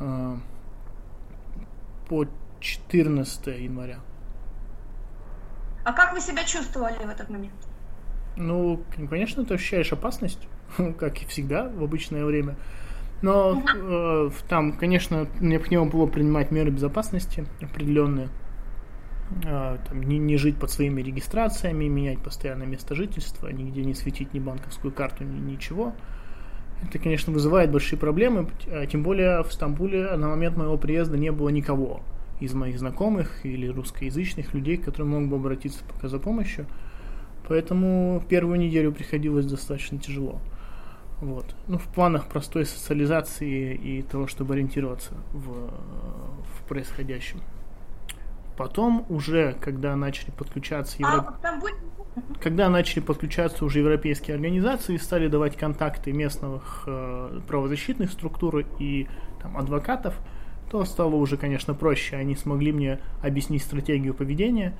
э, 0.00 0.36
по 2.08 2.26
14 2.60 3.46
января. 3.46 4.00
А 5.84 5.92
как 5.92 6.12
вы 6.12 6.20
себя 6.20 6.44
чувствовали 6.44 6.96
в 7.04 7.08
этот 7.08 7.28
момент? 7.28 7.54
Ну, 8.36 8.82
конечно, 9.10 9.44
ты 9.44 9.54
ощущаешь 9.54 9.92
опасность, 9.92 10.46
как 10.98 11.22
и 11.22 11.26
всегда 11.26 11.68
в 11.68 11.82
обычное 11.82 12.24
время. 12.24 12.56
Но 13.20 13.62
э, 13.74 14.30
там, 14.48 14.72
конечно, 14.72 15.26
необходимо 15.40 15.86
было 15.86 16.06
принимать 16.06 16.50
меры 16.50 16.70
безопасности 16.70 17.46
определенные. 17.60 18.28
Э, 19.44 19.78
там, 19.88 20.02
не, 20.02 20.18
не 20.18 20.36
жить 20.36 20.56
под 20.56 20.70
своими 20.70 21.02
регистрациями, 21.02 21.86
менять 21.86 22.20
постоянное 22.20 22.66
место 22.66 22.94
жительства, 22.94 23.48
нигде 23.48 23.84
не 23.84 23.94
светить 23.94 24.34
ни 24.34 24.38
банковскую 24.38 24.92
карту, 24.92 25.24
ни 25.24 25.38
ничего. 25.38 25.94
Это, 26.82 27.00
конечно, 27.00 27.32
вызывает 27.32 27.72
большие 27.72 27.98
проблемы, 27.98 28.48
а 28.68 28.86
тем 28.86 29.02
более 29.02 29.42
в 29.42 29.52
Стамбуле 29.52 30.16
на 30.16 30.28
момент 30.28 30.56
моего 30.56 30.78
приезда 30.78 31.18
не 31.18 31.32
было 31.32 31.48
никого 31.48 32.02
из 32.38 32.54
моих 32.54 32.78
знакомых 32.78 33.44
или 33.44 33.66
русскоязычных 33.66 34.54
людей, 34.54 34.76
к 34.76 34.84
которым 34.84 35.10
мог 35.10 35.28
бы 35.28 35.36
обратиться 35.36 35.82
пока 35.92 36.06
за 36.06 36.20
помощью. 36.20 36.66
Поэтому 37.48 38.22
первую 38.28 38.60
неделю 38.60 38.92
приходилось 38.92 39.46
достаточно 39.46 39.98
тяжело. 39.98 40.40
Вот. 41.20 41.56
Ну, 41.66 41.78
в 41.78 41.86
планах 41.88 42.28
простой 42.28 42.64
социализации 42.64 43.74
и 43.74 44.02
того, 44.02 44.26
чтобы 44.26 44.54
ориентироваться 44.54 45.14
в, 45.32 45.70
в 45.70 46.68
происходящем. 46.68 47.40
Потом 48.56 49.06
уже, 49.08 49.56
когда 49.60 49.94
начали 49.96 50.30
подключаться 50.30 50.96
евро... 50.98 51.26
А 51.28 51.38
Стамбуле... 51.38 51.74
когда 52.40 52.68
начали 52.68 53.00
подключаться 53.00 53.64
уже 53.64 53.78
европейские 53.80 54.34
организации, 54.34 54.96
стали 54.96 55.28
давать 55.28 55.56
контакты 55.56 56.12
местных 56.12 56.84
э, 56.86 57.40
правозащитных 57.46 58.10
структур 58.10 58.64
и 58.78 59.08
там, 59.40 59.56
адвокатов, 59.56 60.14
то 60.70 60.84
стало 60.84 61.14
уже, 61.14 61.36
конечно, 61.36 61.74
проще. 61.74 62.16
Они 62.16 62.34
смогли 62.36 62.72
мне 62.72 63.00
объяснить 63.22 63.62
стратегию 63.62 64.14
поведения, 64.14 64.76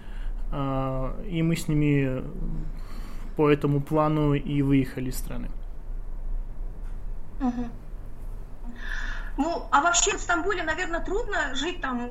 э, 0.53 1.25
и 1.29 1.43
мы 1.43 1.57
с 1.57 1.69
ними 1.69 2.23
по 3.37 3.49
этому 3.49 3.81
плану 3.81 4.35
и 4.35 4.63
выехали 4.63 5.11
из 5.11 5.17
страны. 5.17 5.49
Мгм. 7.41 7.71
Ну, 9.37 9.69
а 9.71 9.81
вообще 9.83 10.17
в 10.17 10.21
Стамбуле, 10.21 10.65
наверное, 10.65 10.99
трудно 11.01 11.55
жить 11.55 11.81
там 11.81 12.11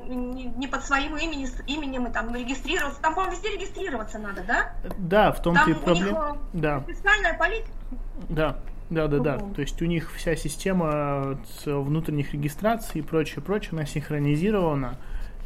не, 0.58 0.66
под 0.66 0.82
своим 0.82 1.14
именем, 1.16 1.48
именем 1.66 2.06
и 2.06 2.12
там 2.12 2.34
регистрироваться. 2.34 3.02
Там, 3.02 3.14
по-моему, 3.14 3.36
везде 3.36 3.54
регистрироваться 3.54 4.18
надо, 4.18 4.42
да? 4.44 4.72
Да, 4.96 5.32
в 5.32 5.42
том-то 5.42 5.60
Там 5.60 5.70
и 5.70 5.74
у 5.74 5.76
них 5.76 5.84
проблема. 5.84 6.38
э, 6.54 6.58
Да, 6.58 6.80
фискальная 6.88 7.36
политика. 7.36 7.70
да, 8.30 8.58
да, 8.88 9.08
да, 9.08 9.18
да. 9.18 9.38
То 9.54 9.60
есть 9.60 9.80
у 9.82 9.84
них 9.84 10.10
вся 10.14 10.36
система 10.36 11.38
с 11.58 11.66
внутренних 11.66 12.32
регистраций 12.32 13.00
и 13.00 13.04
прочее, 13.04 13.42
прочее, 13.42 13.72
она 13.72 13.84
синхронизирована, 13.84 14.96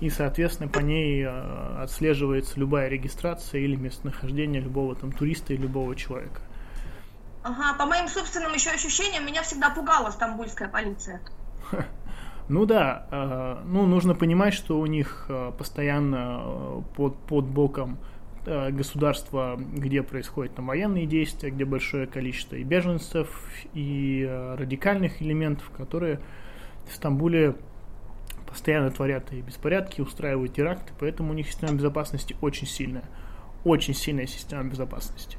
и, 0.00 0.08
соответственно, 0.08 0.68
по 0.68 0.78
ней 0.78 1.24
э, 1.24 1.82
отслеживается 1.82 2.60
любая 2.60 2.88
регистрация 2.88 3.60
или 3.60 3.74
местонахождение 3.74 4.60
любого 4.60 4.94
там 4.94 5.10
туриста 5.10 5.52
и 5.52 5.56
любого 5.56 5.96
человека. 5.96 6.42
Ага, 7.42 7.74
по 7.76 7.87
моим 7.87 8.09
собственным 8.09 8.52
еще 8.52 8.70
ощущениям, 8.70 9.26
меня 9.26 9.42
всегда 9.42 9.70
пугала 9.70 10.11
стамбульская 10.11 10.68
полиция. 10.68 11.20
Ну 12.48 12.66
да, 12.66 13.07
э, 13.11 13.62
ну 13.64 13.87
нужно 13.87 14.14
понимать, 14.14 14.52
что 14.52 14.78
у 14.78 14.87
них 14.87 15.26
э, 15.28 15.52
постоянно 15.57 16.42
э, 16.42 16.81
под, 16.96 17.16
под 17.18 17.46
боком 17.46 17.98
государства, 18.44 19.57
где 19.57 20.02
происходят 20.02 20.57
там 20.57 20.66
военные 20.66 21.07
действия, 21.07 21.50
где 21.50 21.64
большое 21.64 22.09
количество 22.09 22.57
и 22.57 22.64
беженцев, 22.64 23.28
и 23.72 24.28
радикальных 24.59 25.22
элементов, 25.22 25.70
которые 25.70 26.18
в 26.90 26.92
Стамбуле 26.92 27.55
постоянно 28.48 28.90
творят 28.90 29.33
и 29.33 29.40
беспорядки, 29.40 30.00
устраивают 30.00 30.55
теракты, 30.55 30.92
поэтому 30.98 31.31
у 31.31 31.35
них 31.35 31.46
система 31.46 31.74
безопасности 31.74 32.37
очень 32.40 32.66
сильная. 32.66 33.05
Очень 33.62 33.94
сильная 33.94 34.26
система 34.26 34.64
безопасности. 34.64 35.38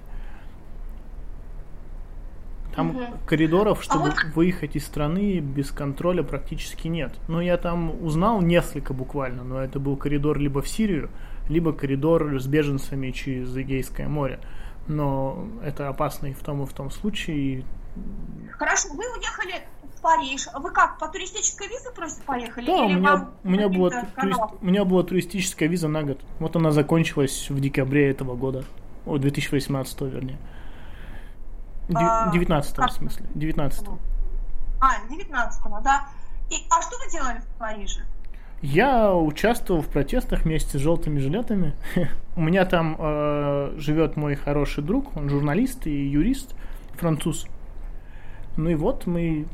Там 2.76 2.88
Мгм. 2.88 3.06
коридоров, 3.28 3.84
чтобы 3.84 4.06
вот- 4.10 4.24
выехать 4.36 4.76
из 4.76 4.86
страны 4.86 5.40
без 5.40 5.70
контроля 5.72 6.24
практически 6.24 6.88
нет. 6.88 7.14
Но 7.28 7.42
я 7.42 7.58
там 7.58 8.04
узнал 8.04 8.42
несколько 8.42 8.94
буквально, 8.94 9.44
но 9.44 9.60
это 9.62 9.80
был 9.80 9.96
коридор 9.96 10.40
либо 10.40 10.62
в 10.62 10.68
Сирию, 10.68 11.10
либо 11.50 11.72
коридор 11.74 12.40
с 12.42 12.48
беженцами 12.48 13.12
через 13.12 13.56
Эгейское 13.56 14.08
море. 14.08 14.40
Но 14.88 15.48
это 15.64 15.88
опасно 15.88 16.28
и 16.28 16.34
в 16.34 16.40
том, 16.40 16.64
и 16.64 16.66
в 16.66 16.74
том 16.74 16.90
случае. 16.92 17.64
Хорошо, 18.52 18.90
вы 18.90 19.04
уехали 19.18 19.62
в 19.98 20.02
Париж. 20.02 20.48
Вы 20.60 20.72
как, 20.72 20.98
по 21.00 21.08
туристической 21.08 21.68
визе 21.68 21.92
просто 21.96 22.22
поехали? 22.26 22.66
Да, 22.66 22.82
у 22.82 22.90
меня, 22.90 23.28
у, 23.44 23.50
меня 23.50 23.70
была, 23.70 23.90
турист- 24.18 24.42
у 24.62 24.66
меня 24.66 24.84
была 24.84 25.04
туристическая 25.04 25.70
виза 25.70 25.88
на 25.88 26.04
год. 26.04 26.20
Вот 26.40 26.56
она 26.56 26.72
закончилась 26.72 27.50
в 27.50 27.60
декабре 27.62 28.10
этого 28.10 28.36
года. 28.36 28.66
О, 29.06 29.18
2018 29.18 30.02
вернее. 30.10 30.38
Дев- 31.90 31.98
А, 32.00 32.32
19 32.32 32.78
в 32.78 32.92
смысле. 32.92 33.26
19 33.36 33.88
А, 34.80 34.88
19-го, 35.10 35.80
да. 35.82 36.06
И, 36.50 36.56
а 36.70 36.82
что 36.82 36.98
вы 37.04 37.12
делали 37.12 37.40
в 37.40 37.60
Париже? 37.60 38.02
Я 38.62 39.14
участвовал 39.14 39.82
в 39.82 39.88
протестах 39.88 40.44
вместе 40.44 40.78
с 40.78 40.82
желтыми 40.82 41.20
жилетами. 41.20 41.74
У 42.36 42.42
меня 42.42 42.66
там 42.66 42.96
э, 42.98 43.74
живет 43.78 44.16
мой 44.16 44.36
хороший 44.36 44.84
друг, 44.84 45.16
он 45.18 45.30
журналист 45.30 45.86
и 45.88 46.08
юрист, 46.08 46.56
француз. 46.96 47.46
Ну 48.56 48.70
и 48.70 48.76
вот 48.76 49.08
мы, 49.08 49.48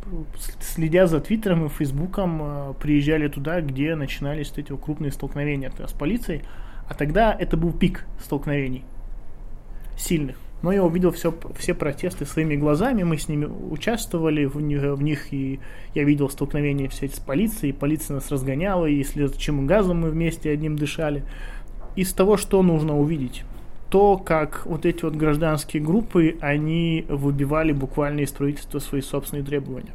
следя 0.60 1.08
за 1.08 1.22
Твиттером 1.22 1.66
и 1.66 1.70
Фейсбуком, 1.70 2.40
э, 2.42 2.74
приезжали 2.80 3.28
туда, 3.30 3.62
где 3.62 3.96
начинались 3.96 4.52
эти 4.56 4.76
крупные 4.76 5.12
столкновения 5.12 5.70
то 5.72 5.88
с 5.88 5.94
полицией. 5.94 6.44
А 6.88 6.94
тогда 6.94 7.34
это 7.34 7.56
был 7.58 7.72
пик 7.72 8.06
столкновений 8.24 8.84
сильных. 9.98 10.38
Но 10.62 10.74
я 10.74 10.84
увидел 10.84 11.12
все, 11.12 11.34
все 11.58 11.74
протесты 11.74 12.26
своими 12.26 12.56
глазами, 12.56 13.04
мы 13.04 13.18
с 13.18 13.30
ними 13.30 13.46
участвовали 13.46 14.44
в, 14.46 14.56
в 14.56 15.02
них, 15.02 15.34
и 15.34 15.60
я 15.96 16.04
видел 16.04 16.30
столкновения 16.30 16.90
все 16.90 17.06
эти 17.06 17.16
с 17.16 17.20
полицией, 17.20 17.74
полиция 17.74 18.16
нас 18.16 18.30
разгоняла, 18.30 18.86
и 18.86 19.02
следующим 19.04 19.66
газом 19.66 20.02
мы 20.02 20.10
вместе 20.10 20.52
одним 20.52 20.76
дышали. 20.76 21.24
Из 21.96 22.12
того, 22.12 22.36
что 22.36 22.62
нужно 22.62 22.98
увидеть? 22.98 23.44
То, 23.90 24.18
как 24.18 24.66
вот 24.66 24.86
эти 24.86 25.04
вот 25.04 25.16
гражданские 25.16 25.82
группы, 25.82 26.38
они 26.42 27.06
выбивали 27.08 27.72
буквально 27.72 28.20
из 28.22 28.30
строительства 28.30 28.80
свои 28.80 29.02
собственные 29.02 29.46
требования. 29.46 29.94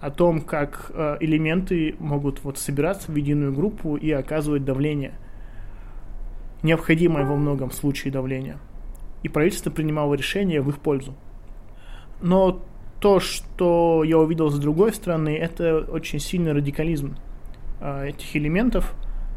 О 0.00 0.10
том, 0.10 0.40
как 0.40 0.90
э, 0.94 1.18
элементы 1.20 1.94
могут 1.98 2.42
вот 2.42 2.58
собираться 2.58 3.12
в 3.12 3.14
единую 3.14 3.52
группу 3.52 3.96
и 3.96 4.10
оказывать 4.10 4.64
давление. 4.64 5.12
Необходимое 6.62 7.24
во 7.26 7.36
многом 7.36 7.70
случае 7.70 8.12
давление 8.12 8.56
и 9.22 9.28
правительство 9.28 9.70
принимало 9.70 10.14
решения 10.14 10.60
в 10.60 10.68
их 10.68 10.78
пользу. 10.78 11.14
Но 12.20 12.62
то, 13.00 13.18
что 13.18 14.04
я 14.04 14.18
увидел 14.18 14.50
с 14.50 14.58
другой 14.58 14.92
стороны, 14.92 15.36
это 15.36 15.78
очень 15.78 16.20
сильный 16.20 16.52
радикализм 16.52 17.16
э, 17.80 18.08
этих 18.08 18.36
элементов, 18.36 18.94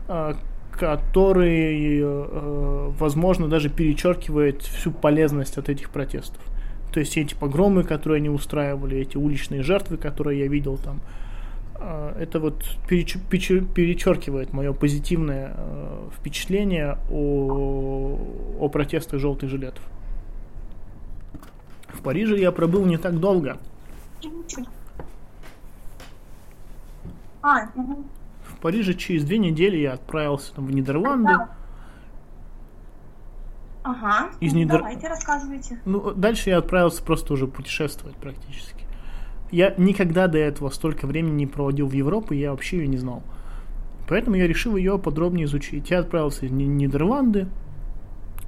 э, 0.07 0.33
который, 0.71 1.99
э, 2.01 2.91
возможно, 2.99 3.47
даже 3.47 3.69
перечеркивает 3.69 4.61
всю 4.63 4.91
полезность 4.91 5.57
от 5.57 5.69
этих 5.69 5.89
протестов. 5.91 6.41
То 6.91 6.99
есть 6.99 7.17
эти 7.17 7.33
погромы, 7.33 7.83
которые 7.83 8.17
они 8.17 8.29
устраивали, 8.29 8.97
эти 8.97 9.17
уличные 9.17 9.63
жертвы, 9.63 9.97
которые 9.97 10.41
я 10.41 10.47
видел 10.47 10.77
там, 10.77 11.01
это 12.17 12.39
вот 12.39 12.63
переч- 12.89 13.17
переч- 13.29 13.65
перечеркивает 13.73 14.53
мое 14.53 14.73
позитивное 14.73 15.53
э, 15.55 16.09
впечатление 16.17 16.97
о, 17.09 18.17
о 18.59 18.69
протестах 18.69 19.19
желтых 19.19 19.49
жилетов. 19.49 19.83
В 21.89 22.01
Париже 22.01 22.37
я 22.39 22.51
пробыл 22.51 22.85
не 22.85 22.97
так 22.97 23.19
долго. 23.19 23.57
А. 27.41 27.65
В 28.45 28.57
Париже 28.61 28.93
через 28.93 29.25
две 29.25 29.37
недели 29.37 29.77
я 29.77 29.93
отправился 29.93 30.53
там, 30.53 30.65
в 30.65 30.71
Нидерланды. 30.71 31.33
Ага. 33.83 34.29
Из 34.39 34.53
Ну, 34.53 34.59
Нидер- 34.59 34.77
Давайте, 34.77 35.07
рассказывайте. 35.09 35.79
Ну, 35.83 36.13
дальше 36.13 36.49
я 36.49 36.57
отправился 36.59 37.03
просто 37.03 37.33
уже 37.33 37.47
путешествовать 37.47 38.15
практически. 38.15 38.82
Я 39.53 39.71
никогда 39.77 40.27
до 40.27 40.39
этого 40.39 40.71
столько 40.71 41.05
времени 41.05 41.35
не 41.35 41.45
проводил 41.45 41.85
в 41.85 41.93
Европе, 41.93 42.35
я 42.35 42.49
вообще 42.49 42.77
ее 42.77 42.87
не 42.87 42.97
знал. 42.97 43.21
Поэтому 44.09 44.35
я 44.35 44.47
решил 44.47 44.75
ее 44.75 44.97
подробнее 44.97 45.45
изучить. 45.45 45.91
Я 45.91 45.99
отправился 45.99 46.49
Ни- 46.49 46.63
Нидерланды. 46.63 47.45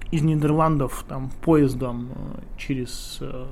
Из 0.09 0.23
Нидерландов 0.23 1.05
там 1.07 1.29
поездом 1.43 2.09
э, 2.09 2.41
через 2.57 3.19
э, 3.21 3.45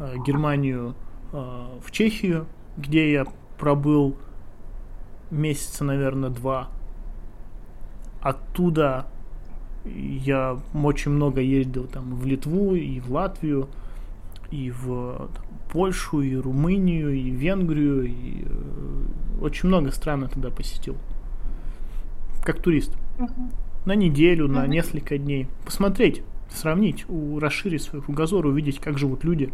э, 0.00 0.16
Германию 0.26 0.94
э, 1.32 1.36
в 1.82 1.90
Чехию, 1.92 2.44
где 2.76 3.10
я 3.10 3.24
пробыл 3.58 4.18
месяца, 5.30 5.84
наверное, 5.84 6.28
два. 6.28 6.68
Оттуда 8.20 9.06
я 9.86 10.58
очень 10.74 11.12
много 11.12 11.40
ездил 11.40 11.86
там 11.86 12.16
в 12.16 12.26
Литву 12.26 12.74
и 12.74 13.00
в 13.00 13.10
Латвию, 13.10 13.70
и 14.52 14.70
в 14.70 15.30
там, 15.34 15.44
Польшу, 15.70 16.20
и 16.20 16.36
Румынию, 16.36 17.10
и 17.10 17.30
Венгрию, 17.30 18.04
и 18.04 18.44
э, 18.44 19.40
очень 19.40 19.68
много 19.68 19.90
стран 19.90 20.22
я 20.22 20.28
тогда 20.28 20.50
посетил. 20.50 20.96
Как 22.44 22.60
турист. 22.60 22.96
На 23.86 23.94
неделю, 23.94 24.46
на 24.48 24.66
несколько 24.66 25.16
дней. 25.18 25.48
Посмотреть, 25.64 26.22
сравнить, 26.50 27.04
у- 27.08 27.38
расширить 27.38 27.82
свой 27.82 28.02
кругозор, 28.02 28.46
увидеть, 28.46 28.78
как 28.78 28.98
живут 28.98 29.24
люди. 29.24 29.52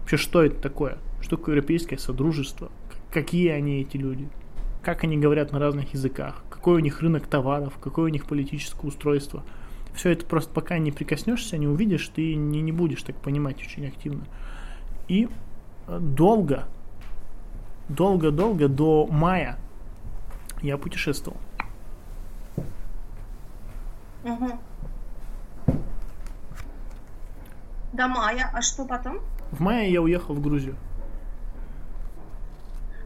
Вообще, 0.00 0.16
что 0.16 0.42
это 0.42 0.60
такое? 0.60 0.98
Что 1.20 1.36
такое 1.36 1.54
европейское 1.54 1.98
содружество? 1.98 2.70
Какие 3.12 3.50
они, 3.50 3.80
эти 3.80 3.96
люди? 3.96 4.28
Как 4.82 5.04
они 5.04 5.16
говорят 5.16 5.52
на 5.52 5.60
разных 5.60 5.92
языках? 5.94 6.42
Какой 6.50 6.76
у 6.76 6.80
них 6.80 7.00
рынок 7.00 7.26
товаров? 7.28 7.74
Какое 7.80 8.06
у 8.06 8.08
них 8.12 8.26
политическое 8.26 8.88
устройство? 8.88 9.44
Все 9.94 10.10
это 10.10 10.24
просто 10.24 10.52
пока 10.52 10.78
не 10.78 10.90
прикоснешься, 10.90 11.58
не 11.58 11.66
увидишь, 11.66 12.08
ты 12.08 12.34
не, 12.34 12.62
не 12.62 12.72
будешь 12.72 13.02
так 13.02 13.16
понимать 13.16 13.60
очень 13.60 13.86
активно. 13.86 14.24
И 15.08 15.28
э, 15.86 15.98
долго, 15.98 16.66
долго-долго 17.88 18.68
до 18.68 19.06
мая 19.06 19.58
я 20.62 20.78
путешествовал. 20.78 21.38
Мгм. 24.24 24.60
До 27.92 28.08
мая, 28.08 28.50
а 28.54 28.62
что 28.62 28.86
потом? 28.86 29.18
В 29.50 29.60
мае 29.60 29.92
я 29.92 30.00
уехал 30.00 30.34
в 30.34 30.40
Грузию. 30.40 30.76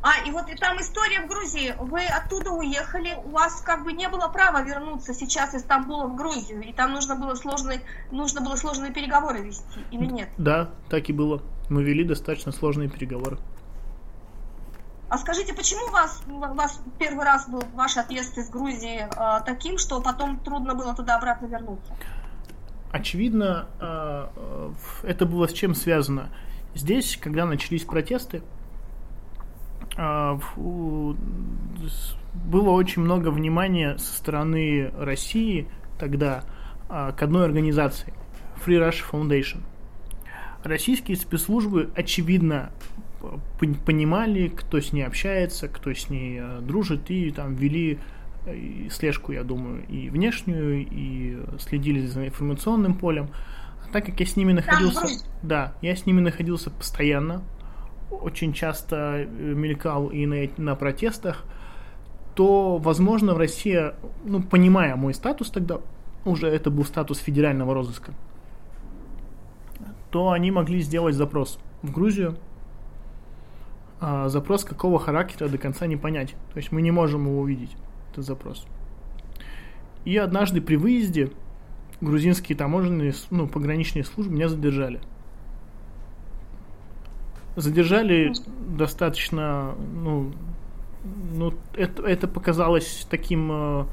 А, 0.07 0.25
и 0.25 0.31
вот 0.31 0.49
и 0.49 0.55
там 0.55 0.81
история 0.81 1.23
в 1.23 1.27
Грузии. 1.27 1.75
Вы 1.81 2.07
оттуда 2.07 2.53
уехали, 2.53 3.15
у 3.25 3.31
вас 3.31 3.61
как 3.61 3.83
бы 3.83 3.93
не 3.93 4.09
было 4.09 4.29
права 4.29 4.63
вернуться 4.63 5.13
сейчас 5.13 5.53
из 5.55 5.63
Стамбула 5.63 6.07
в 6.07 6.15
Грузию, 6.15 6.63
и 6.63 6.73
там 6.73 6.93
нужно 6.93 7.17
было 7.17 7.35
сложные, 7.35 7.81
нужно 8.13 8.41
было 8.41 8.55
сложные 8.55 8.93
переговоры 8.93 9.41
вести, 9.41 9.81
или 9.91 10.07
нет? 10.07 10.29
Да, 10.39 10.71
так 10.89 11.09
и 11.09 11.13
было. 11.13 11.43
Мы 11.71 11.83
вели 11.83 12.05
достаточно 12.05 12.53
сложные 12.53 12.89
переговоры. 12.89 13.39
А 15.09 15.19
скажите, 15.19 15.53
почему 15.55 15.87
у 15.89 15.91
вас, 15.91 16.23
у 16.29 16.55
вас 16.55 16.81
первый 17.01 17.25
раз 17.25 17.49
был 17.49 17.65
ваш 17.75 17.97
отъезд 17.97 18.39
из 18.39 18.49
Грузии 18.49 19.09
э, 19.11 19.41
таким, 19.45 19.77
что 19.77 20.01
потом 20.01 20.39
трудно 20.39 20.77
было 20.77 20.95
туда 20.95 21.17
обратно 21.17 21.47
вернуться? 21.47 21.93
Очевидно, 22.93 23.67
э, 23.81 24.73
это 25.03 25.27
было 25.27 25.49
с 25.49 25.53
чем 25.53 25.75
связано. 25.75 26.29
Здесь, 26.77 27.17
когда 27.17 27.45
начались 27.45 27.83
протесты, 27.83 28.43
было 32.45 32.71
очень 32.71 33.03
много 33.03 33.31
внимания 33.31 33.97
со 33.99 34.17
стороны 34.17 34.91
России 34.99 35.69
тогда 35.99 36.45
э, 36.89 37.13
к 37.17 37.23
одной 37.23 37.45
организации 37.45 38.13
Free 38.65 38.79
Russia 38.79 39.05
Foundation. 39.11 39.63
Российские 40.63 41.17
спецслужбы, 41.17 41.91
очевидно, 41.95 42.73
понимали, 43.59 44.49
кто 44.49 44.81
с 44.81 44.93
ней 44.93 45.03
общается, 45.03 45.69
кто 45.69 45.93
с 45.93 46.11
ней 46.11 46.41
э, 46.41 46.61
дружит, 46.61 47.11
и 47.11 47.31
там 47.31 47.55
вели 47.55 47.99
э, 48.47 48.89
слежку, 48.91 49.33
я 49.33 49.45
думаю, 49.45 49.85
и 49.89 50.11
внешнюю, 50.11 50.87
и 50.91 51.39
следили 51.59 52.05
за 52.07 52.27
информационным 52.27 52.95
полем. 52.95 53.31
А 53.87 53.93
так 53.93 54.07
как 54.07 54.21
я 54.21 54.27
с 54.27 54.37
ними 54.37 54.53
находился... 54.53 55.07
Да, 55.43 55.75
я 55.81 55.95
с 55.97 56.07
ними 56.07 56.21
находился 56.21 56.71
постоянно, 56.71 57.43
очень 58.11 58.53
часто 58.53 58.97
э, 59.19 59.27
мелькал 59.27 60.09
и 60.09 60.27
на, 60.27 60.49
на 60.57 60.75
протестах, 60.75 61.45
то, 62.35 62.77
возможно, 62.77 63.35
в 63.35 63.39
России, 63.39 63.93
ну, 64.25 64.43
понимая 64.43 64.97
мой 64.97 65.15
статус 65.15 65.51
тогда, 65.51 65.81
уже 66.25 66.49
это 66.49 66.71
был 66.71 66.85
статус 66.85 67.19
федерального 67.19 67.73
розыска, 67.73 68.13
то 70.11 70.31
они 70.31 70.51
могли 70.51 70.81
сделать 70.81 71.15
запрос 71.15 71.59
в 71.83 71.93
Грузию. 71.93 72.37
А 73.99 74.29
запрос 74.29 74.65
какого 74.65 74.99
характера 74.99 75.49
до 75.49 75.57
конца 75.57 75.87
не 75.87 75.97
понять. 75.97 76.35
То 76.53 76.59
есть 76.59 76.71
мы 76.71 76.83
не 76.83 76.91
можем 76.91 77.27
его 77.27 77.41
увидеть, 77.41 77.75
этот 78.13 78.27
запрос. 78.27 78.67
И 80.05 80.17
однажды 80.19 80.61
при 80.61 80.77
выезде 80.77 81.33
грузинские 82.01 82.57
таможенные, 82.57 83.15
ну, 83.31 83.49
пограничные 83.49 84.05
службы 84.05 84.35
меня 84.35 84.49
задержали. 84.49 85.01
Задержали 87.57 88.33
достаточно, 88.77 89.75
ну, 89.95 90.33
ну 91.35 91.55
это, 91.75 92.03
это 92.03 92.29
показалось 92.29 93.07
таким 93.09 93.51
э, 93.51 93.85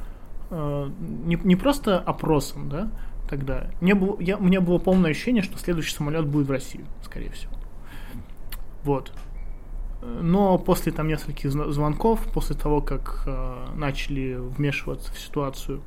э, 0.51 0.89
не, 1.25 1.35
не 1.43 1.55
просто 1.55 1.99
опросом, 1.99 2.69
да, 2.69 2.91
тогда. 3.29 3.69
Не 3.81 3.93
было, 3.93 4.19
я, 4.19 4.37
у 4.37 4.43
меня 4.43 4.61
было 4.61 4.79
полное 4.79 5.11
ощущение, 5.11 5.43
что 5.43 5.57
следующий 5.57 5.93
самолет 5.93 6.27
будет 6.27 6.47
в 6.47 6.51
Россию, 6.51 6.85
скорее 7.03 7.29
всего. 7.31 7.53
Вот. 8.83 9.13
Но 10.01 10.57
после 10.57 10.91
там 10.91 11.07
нескольких 11.07 11.51
звонков, 11.51 12.27
после 12.33 12.55
того, 12.55 12.81
как 12.81 13.23
э, 13.25 13.67
начали 13.75 14.35
вмешиваться 14.35 15.13
в 15.13 15.17
ситуацию 15.17 15.81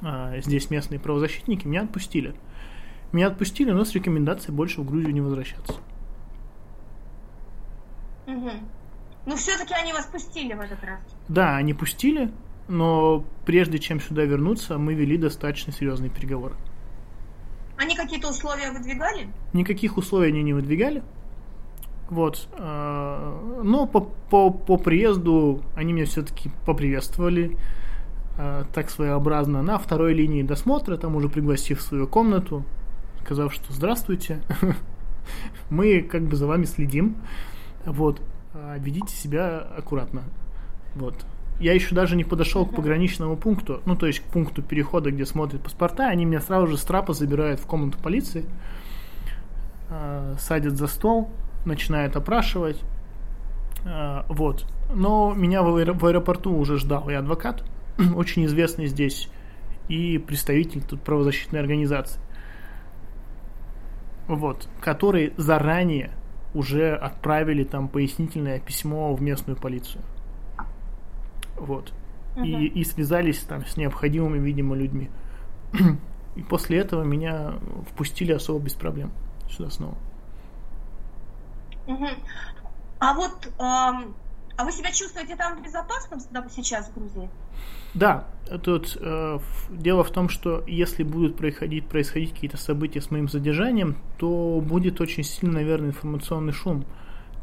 э, 0.00 0.40
здесь 0.44 0.70
местные 0.70 1.00
правозащитники, 1.00 1.66
меня 1.66 1.82
отпустили. 1.82 2.34
Меня 3.10 3.26
отпустили, 3.26 3.72
но 3.72 3.84
с 3.84 3.92
рекомендацией 3.92 4.54
больше 4.54 4.80
в 4.80 4.86
Грузию 4.86 5.12
не 5.12 5.20
возвращаться. 5.20 5.74
Ну, 9.26 9.36
все-таки 9.36 9.74
они 9.74 9.92
вас 9.92 10.06
пустили 10.06 10.54
в 10.54 10.60
этот 10.60 10.82
раз. 10.84 11.00
Да, 11.28 11.56
они 11.56 11.74
пустили, 11.74 12.30
но 12.68 13.24
прежде 13.44 13.78
чем 13.78 14.00
сюда 14.00 14.24
вернуться, 14.24 14.78
мы 14.78 14.94
вели 14.94 15.16
достаточно 15.16 15.72
серьезные 15.72 16.10
переговоры. 16.10 16.54
Они 17.76 17.96
какие-то 17.96 18.30
условия 18.30 18.70
выдвигали? 18.72 19.28
Никаких 19.52 19.96
условий 19.96 20.28
они 20.28 20.42
не 20.42 20.52
выдвигали. 20.52 21.02
Вот. 22.10 22.48
э, 22.58 23.60
Но 23.64 23.86
по, 23.86 24.00
по, 24.00 24.50
по 24.50 24.76
приезду 24.76 25.62
они 25.74 25.92
меня 25.92 26.06
все-таки 26.06 26.50
поприветствовали. 26.66 27.56
э, 28.38 28.64
так 28.74 28.90
своеобразно 28.90 29.62
на 29.62 29.78
второй 29.78 30.14
линии 30.14 30.42
досмотра, 30.42 30.96
там 30.96 31.16
уже 31.16 31.28
пригласив 31.28 31.78
в 31.78 31.82
свою 31.82 32.06
комнату, 32.06 32.64
сказав, 33.24 33.52
что 33.54 33.72
здравствуйте, 33.72 34.42
мы 35.70 36.02
как 36.02 36.22
бы 36.22 36.36
за 36.36 36.46
вами 36.46 36.64
следим, 36.64 37.16
вот, 37.86 38.22
а 38.54 38.76
ведите 38.78 39.14
себя 39.14 39.58
аккуратно, 39.58 40.24
вот. 40.94 41.24
Я 41.60 41.74
еще 41.74 41.94
даже 41.94 42.16
не 42.16 42.24
подошел 42.24 42.66
к 42.66 42.74
пограничному 42.74 43.36
пункту, 43.36 43.82
ну, 43.84 43.94
то 43.94 44.06
есть 44.06 44.20
к 44.20 44.24
пункту 44.24 44.62
перехода, 44.62 45.10
где 45.10 45.24
смотрят 45.24 45.62
паспорта, 45.62 46.08
они 46.08 46.24
меня 46.24 46.40
сразу 46.40 46.66
же 46.66 46.76
с 46.76 46.82
трапа 46.82 47.12
забирают 47.12 47.60
в 47.60 47.66
комнату 47.66 47.98
полиции, 47.98 48.46
э, 49.90 50.34
садят 50.38 50.76
за 50.76 50.86
стол, 50.86 51.30
начинают 51.64 52.16
опрашивать, 52.16 52.82
э, 53.84 54.22
вот. 54.28 54.66
Но 54.94 55.34
меня 55.34 55.62
в, 55.62 55.76
аэро- 55.76 55.96
в 55.96 56.04
аэропорту 56.04 56.56
уже 56.56 56.78
ждал 56.78 57.08
и 57.08 57.14
адвокат, 57.14 57.64
очень 58.16 58.44
известный 58.46 58.86
здесь, 58.86 59.28
и 59.88 60.18
представитель 60.18 60.82
тут 60.82 61.02
правозащитной 61.02 61.60
организации, 61.60 62.20
вот, 64.26 64.68
которые 64.80 65.32
заранее 65.36 66.12
уже 66.54 66.94
отправили 66.94 67.64
там 67.64 67.88
пояснительное 67.88 68.60
письмо 68.60 69.14
в 69.14 69.22
местную 69.22 69.56
полицию. 69.56 70.02
Вот. 71.56 71.92
И, 72.36 72.66
и 72.66 72.84
связались 72.84 73.40
там 73.40 73.64
с 73.66 73.76
необходимыми, 73.76 74.38
видимо, 74.38 74.74
людьми. 74.74 75.10
И 76.34 76.42
после 76.42 76.78
этого 76.78 77.02
меня 77.02 77.54
впустили 77.90 78.32
особо 78.32 78.64
без 78.64 78.72
проблем 78.72 79.12
сюда 79.50 79.70
снова. 79.70 79.96
Мгм. 81.86 82.08
А 83.00 83.14
вот, 83.14 83.52
эм, 83.58 84.14
а 84.56 84.64
вы 84.64 84.72
себя 84.72 84.90
чувствуете 84.92 85.36
там 85.36 85.62
безопасно 85.62 86.18
да, 86.30 86.46
сейчас 86.50 86.88
в 86.88 86.94
Грузии? 86.94 87.28
Да, 87.94 88.26
тут 88.62 88.96
э, 89.00 89.38
в- 89.38 89.76
дело 89.76 90.04
в 90.04 90.10
том, 90.10 90.28
что 90.28 90.62
если 90.66 91.02
будут 91.02 91.36
происходить, 91.36 91.86
происходить 91.86 92.32
какие-то 92.32 92.56
события 92.56 93.00
с 93.00 93.10
моим 93.10 93.28
задержанием, 93.28 93.96
то 94.18 94.62
будет 94.64 95.00
очень 95.00 95.22
сильный, 95.22 95.62
наверное, 95.62 95.90
информационный 95.90 96.52
шум, 96.52 96.84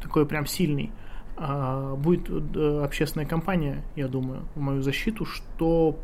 такой 0.02 0.26
прям 0.26 0.46
сильный. 0.46 0.92
А, 1.36 1.94
будет 1.96 2.28
э, 2.28 2.84
общественная 2.84 3.26
кампания, 3.26 3.82
я 3.96 4.08
думаю, 4.08 4.42
в 4.54 4.60
мою 4.60 4.82
защиту, 4.82 5.24
что, 5.24 5.98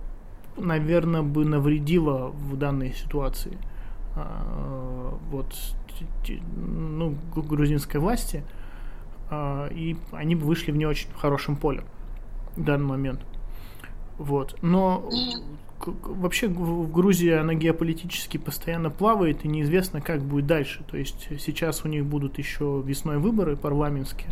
наверное, 0.57 1.23
бы 1.23 1.45
навредило 1.45 2.29
в 2.29 2.57
данной 2.57 2.95
ситуации 2.95 3.59
а, 4.15 5.19
вот 5.31 5.55
ну, 6.57 7.17
грузинской 7.35 8.01
власти, 8.01 8.45
а, 8.47 8.66
и 9.31 9.97
они 10.13 10.35
бы 10.35 10.47
вышли 10.47 10.71
в 10.71 10.77
не 10.77 10.87
очень 10.87 11.09
хорошем 11.17 11.57
поле 11.57 11.85
в 12.57 12.65
данный 12.65 12.87
момент. 12.87 13.21
Вот. 14.19 14.57
Но 14.63 15.09
вообще 15.85 16.49
в 16.49 16.91
Грузии 16.91 17.31
она 17.31 17.55
геополитически 17.55 18.39
постоянно 18.39 18.91
плавает, 18.91 19.45
и 19.45 19.49
неизвестно, 19.49 20.01
как 20.01 20.23
будет 20.23 20.47
дальше. 20.47 20.85
То 20.91 20.97
есть 20.97 21.29
сейчас 21.41 21.85
у 21.85 21.89
них 21.89 22.07
будут 22.07 22.39
еще 22.39 22.83
весной 22.85 23.19
выборы 23.19 23.57
парламентские. 23.57 24.31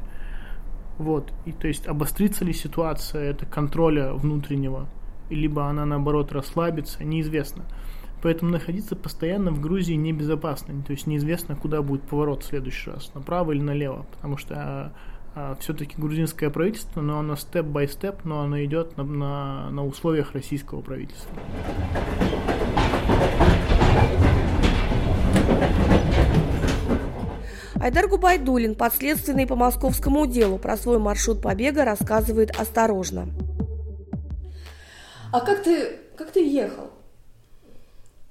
Вот. 0.98 1.32
И 1.44 1.52
то 1.52 1.68
есть 1.68 1.86
обострится 1.86 2.44
ли 2.44 2.52
ситуация 2.52 3.30
это 3.30 3.46
контроля 3.46 4.12
внутреннего, 4.12 4.86
либо 5.28 5.66
она 5.66 5.84
наоборот 5.84 6.32
расслабится, 6.32 7.04
неизвестно. 7.04 7.64
Поэтому 8.24 8.52
находиться 8.52 8.96
постоянно 8.96 9.50
в 9.50 9.60
Грузии 9.60 9.92
небезопасно. 9.92 10.82
То 10.82 10.92
есть 10.92 11.06
неизвестно, 11.06 11.56
куда 11.56 11.82
будет 11.82 12.04
поворот 12.04 12.42
в 12.42 12.46
следующий 12.46 12.88
раз, 12.90 13.12
направо 13.14 13.52
или 13.52 13.60
налево. 13.60 14.06
Потому 14.12 14.38
что 14.38 14.94
все-таки 15.60 15.94
грузинское 15.98 16.48
правительство, 16.48 17.02
но 17.02 17.18
оно 17.18 17.36
степ-бай-степ, 17.36 18.24
но 18.24 18.40
оно 18.40 18.64
идет 18.64 18.96
на, 18.96 19.04
на, 19.04 19.70
на 19.70 19.84
условиях 19.84 20.32
российского 20.32 20.80
правительства. 20.80 21.30
Айдар 27.78 28.08
Губайдулин, 28.08 28.74
подследственный 28.74 29.46
по 29.46 29.54
московскому 29.54 30.26
делу, 30.26 30.56
про 30.56 30.78
свой 30.78 30.98
маршрут 30.98 31.42
побега 31.42 31.84
рассказывает 31.84 32.58
осторожно. 32.58 33.28
А 35.30 35.40
как 35.40 35.62
ты, 35.62 35.98
как 36.16 36.30
ты 36.30 36.40
ехал? 36.48 36.93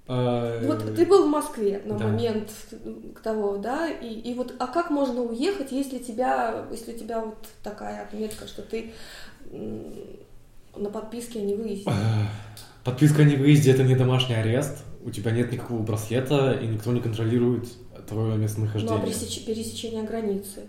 Э, 0.08 0.66
Вот 0.68 0.96
ты 0.96 1.06
был 1.06 1.28
в 1.28 1.30
Москве 1.30 1.82
на 1.86 1.98
да. 1.98 2.08
момент 2.08 2.52
того, 3.24 3.58
да, 3.58 3.88
и, 3.90 4.08
и 4.08 4.34
вот, 4.34 4.54
а 4.60 4.68
как 4.68 4.90
можно 4.90 5.22
уехать, 5.22 5.72
если 5.72 5.98
тебя, 5.98 6.66
если 6.72 6.94
у 6.94 6.98
тебя 6.98 7.22
вот 7.22 7.38
такая 7.64 8.04
отметка, 8.04 8.48
что 8.48 8.62
ты 8.64 8.92
на 10.76 10.90
подписке 10.90 11.40
о 11.40 11.44
невыезде? 11.44 11.90
Подписка 12.84 13.22
о 13.22 13.26
невыезде– 13.26 13.72
это 13.74 13.84
не 13.84 13.96
домашний 13.96 14.36
арест, 14.36 14.84
у 15.06 15.10
тебя 15.10 15.32
нет 15.32 15.52
никакого 15.54 15.82
браслета, 15.82 16.52
и 16.52 16.68
никто 16.68 16.92
не 16.92 17.00
контролирует 17.00 17.70
твое 18.08 18.28
Ну, 18.30 18.34
а 18.34 18.38
местонахождение. 18.38 18.98
пересеч- 19.06 19.46
пересечение 19.46 20.04
границы? 20.04 20.64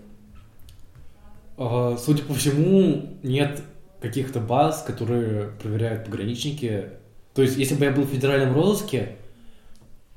А, 1.57 1.97
Судя 1.97 2.23
по 2.23 2.35
всему, 2.35 3.17
нет 3.25 3.63
каких-то 4.01 4.39
баз, 4.39 4.85
которые 4.87 5.49
проверяют 5.61 6.05
пограничники. 6.05 6.91
То 7.35 7.43
есть, 7.43 7.57
если 7.57 7.75
бы 7.75 7.85
я 7.85 7.91
был 7.91 8.05
в 8.05 8.11
федеральном 8.11 8.55
розыске, 8.55 9.17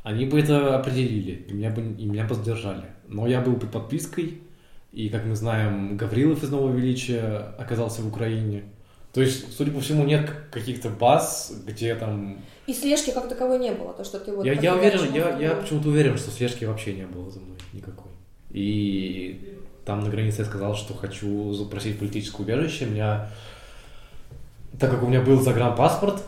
они 0.08 0.26
бы 0.26 0.40
это 0.40 0.78
определили, 0.78 1.46
и 1.50 1.54
меня 1.54 1.70
бы, 1.70 1.82
и 1.82 2.06
меня 2.06 2.24
бы 2.24 2.34
задержали. 2.34 2.86
Но 3.10 3.28
я 3.28 3.42
был 3.42 3.58
под 3.58 3.72
подпиской, 3.72 4.42
и, 4.94 5.10
как 5.10 5.26
мы 5.26 5.36
знаем, 5.36 5.98
Гаврилов 5.98 6.42
из 6.44 6.50
Нового 6.50 6.74
Величия 6.74 7.54
оказался 7.58 8.02
в 8.02 8.08
Украине. 8.08 8.64
То 9.12 9.20
есть, 9.20 9.58
судя 9.58 9.72
по 9.72 9.82
всему, 9.82 10.06
нет 10.06 10.32
каких-то 10.50 10.90
баз, 10.90 11.52
где 11.66 11.94
там... 11.96 12.40
И 12.68 12.74
слежки 12.74 13.12
как 13.12 13.28
таковой 13.28 13.60
не 13.60 13.74
было, 13.74 13.92
то, 13.92 14.06
что 14.06 14.18
ты 14.20 14.34
вот... 14.34 14.46
я, 14.46 14.54
я 14.54 14.76
уверен, 14.76 15.14
я, 15.14 15.38
я 15.40 15.56
почему-то 15.56 15.90
уверен, 15.90 16.18
что 16.18 16.32
слежки 16.32 16.64
вообще 16.64 16.94
не 16.94 17.06
было 17.06 17.30
за 17.30 17.42
мной 17.42 17.58
никакой. 17.74 18.12
И 18.52 19.60
там 19.84 20.00
на 20.00 20.10
границе 20.10 20.44
я 20.44 20.46
сказал, 20.46 20.76
что 20.76 20.94
хочу 20.94 21.52
запросить 21.52 22.00
политическое 22.00 22.44
убежище. 22.44 22.86
Меня, 22.86 23.30
так 24.80 24.90
как 24.90 25.04
у 25.04 25.08
меня 25.08 25.20
был 25.20 25.42
загранпаспорт, 25.42 26.24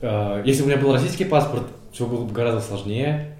э, 0.00 0.42
если 0.46 0.62
бы 0.62 0.68
у 0.68 0.70
меня 0.70 0.80
был 0.80 0.92
российский 0.94 1.26
паспорт, 1.26 1.64
все 1.92 2.06
было 2.06 2.24
бы 2.24 2.32
гораздо 2.32 2.60
сложнее. 2.60 3.36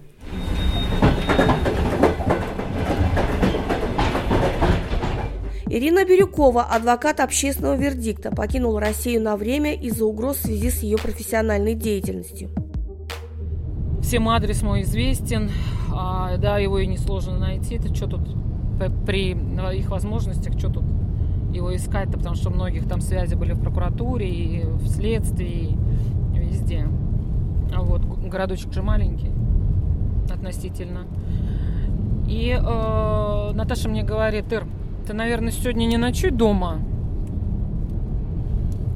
Ирина 5.72 6.04
Бирюкова, 6.04 6.64
адвокат 6.64 7.20
общественного 7.20 7.76
вердикта, 7.76 8.32
покинула 8.32 8.80
Россию 8.80 9.22
на 9.22 9.36
время 9.36 9.72
из-за 9.74 10.04
угроз 10.04 10.38
в 10.38 10.46
связи 10.46 10.68
с 10.68 10.82
ее 10.82 10.98
профессиональной 10.98 11.74
деятельностью. 11.74 12.50
Всем 14.02 14.28
адрес 14.28 14.62
мой 14.62 14.82
известен, 14.82 15.48
а, 15.94 16.36
да, 16.38 16.58
его 16.58 16.80
и 16.80 16.86
несложно 16.86 17.38
найти. 17.38 17.76
Это 17.76 17.94
что 17.94 18.08
тут 18.08 18.22
при 19.06 19.36
их 19.76 19.90
возможностях, 19.90 20.58
что 20.58 20.70
тут 20.70 20.84
его 21.52 21.74
искать-то, 21.76 22.18
потому 22.18 22.34
что 22.34 22.50
у 22.50 22.52
многих 22.52 22.88
там 22.88 23.00
связи 23.00 23.36
были 23.36 23.52
в 23.52 23.60
прокуратуре 23.60 24.28
и 24.28 24.64
в 24.64 24.88
следствии, 24.88 25.76
и 26.34 26.38
везде. 26.38 26.88
А 27.74 27.82
вот 27.82 28.02
городочек 28.02 28.72
же 28.72 28.82
маленький 28.82 29.30
относительно. 30.32 31.06
И 32.26 32.56
э, 32.56 33.50
Наташа 33.54 33.88
мне 33.88 34.02
говорит, 34.02 34.52
Ир, 34.52 34.66
ты, 35.06 35.12
наверное, 35.12 35.50
сегодня 35.52 35.86
не 35.86 35.96
ночуй 35.96 36.30
дома. 36.30 36.78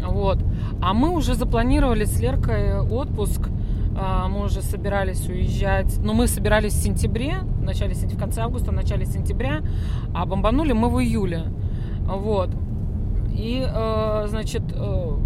Вот. 0.06 0.38
А 0.80 0.94
мы 0.94 1.10
уже 1.10 1.34
запланировали 1.34 2.04
с 2.04 2.20
Леркой 2.20 2.78
отпуск. 2.80 3.48
А, 3.96 4.28
Мы 4.28 4.44
уже 4.44 4.60
собирались 4.62 5.28
уезжать. 5.28 5.98
Ну, 5.98 6.14
мы 6.14 6.26
собирались 6.26 6.74
в 6.74 6.82
сентябре, 6.82 7.38
в, 7.42 7.62
начале, 7.62 7.94
в 7.94 8.18
конце 8.18 8.42
августа, 8.42 8.70
в 8.70 8.74
начале 8.74 9.06
сентября, 9.06 9.60
а 10.14 10.26
бомбанули 10.26 10.72
мы 10.72 10.88
в 10.88 11.00
июле. 11.00 11.44
Вот. 12.06 12.50
И, 13.32 13.64
э, 13.66 14.24
значит, 14.28 14.62
э, 14.72 15.16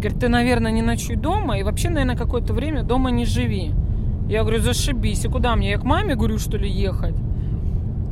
говорит, 0.00 0.20
ты, 0.20 0.28
наверное, 0.28 0.72
не 0.72 0.82
ночуй 0.82 1.16
дома, 1.16 1.58
и 1.58 1.62
вообще, 1.62 1.90
наверное, 1.90 2.16
какое-то 2.16 2.52
время 2.52 2.82
дома 2.82 3.10
не 3.10 3.24
живи. 3.24 3.72
Я 4.28 4.42
говорю, 4.42 4.60
зашибись, 4.60 5.24
и 5.24 5.28
куда 5.28 5.56
мне? 5.56 5.70
Я 5.70 5.78
к 5.78 5.84
маме, 5.84 6.14
говорю, 6.14 6.38
что 6.38 6.56
ли, 6.56 6.68
ехать? 6.68 7.14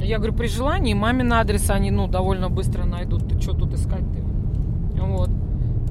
Я 0.01 0.19
говорю, 0.19 0.35
при 0.35 0.47
желании 0.47 0.95
мамин 0.95 1.33
адрес 1.33 1.71
они, 1.71 1.91
ну, 1.91 2.07
довольно 2.07 2.49
быстро 2.49 2.85
найдут. 2.85 3.29
Ты 3.29 3.41
что 3.41 3.53
тут 3.53 3.75
искать-то? 3.75 4.21
Вот. 5.01 5.31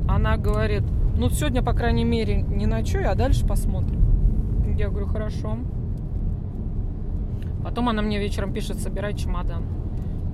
Она 0.07 0.37
говорит, 0.37 0.83
ну, 1.17 1.29
сегодня, 1.29 1.61
по 1.61 1.73
крайней 1.73 2.05
мере, 2.05 2.41
не 2.41 2.65
ночуй, 2.65 3.05
а 3.05 3.15
дальше 3.15 3.45
посмотрим. 3.45 3.99
Я 4.77 4.89
говорю, 4.89 5.07
хорошо. 5.07 5.57
Потом 7.63 7.89
она 7.89 8.01
мне 8.01 8.19
вечером 8.19 8.53
пишет, 8.53 8.79
собирай 8.79 9.13
чемодан 9.13 9.63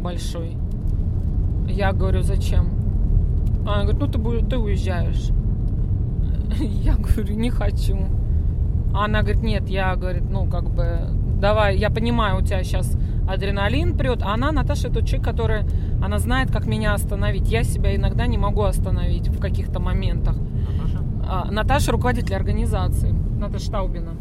большой. 0.01 0.57
Я 1.67 1.93
говорю, 1.93 2.21
зачем? 2.21 2.67
Она 3.61 3.83
говорит, 3.83 3.99
ну, 3.99 4.07
ты, 4.07 4.45
ты 4.45 4.57
уезжаешь. 4.57 5.29
Я 6.83 6.95
говорю, 6.95 7.35
не 7.35 7.49
хочу. 7.49 7.97
А 8.93 9.05
Она 9.05 9.21
говорит, 9.21 9.41
нет, 9.41 9.67
я, 9.69 9.95
говорит, 9.95 10.23
ну, 10.29 10.45
как 10.45 10.69
бы, 10.69 11.09
давай, 11.39 11.77
я 11.77 11.89
понимаю, 11.89 12.37
у 12.37 12.41
тебя 12.41 12.63
сейчас 12.63 12.95
адреналин 13.27 13.97
прет. 13.97 14.21
А 14.21 14.35
она, 14.35 14.51
Наташа, 14.51 14.89
тот 14.89 15.07
человек, 15.07 15.25
который, 15.25 15.63
она 16.03 16.19
знает, 16.19 16.51
как 16.51 16.67
меня 16.67 16.93
остановить. 16.93 17.51
Я 17.51 17.63
себя 17.63 17.95
иногда 17.95 18.27
не 18.27 18.37
могу 18.37 18.61
остановить 18.61 19.29
в 19.29 19.39
каких-то 19.39 19.79
моментах. 19.79 20.37
А, 21.25 21.49
Наташа 21.49 21.91
руководитель 21.91 22.35
организации, 22.35 23.09
Наташа 23.39 23.65
Штаубина. 23.65 24.11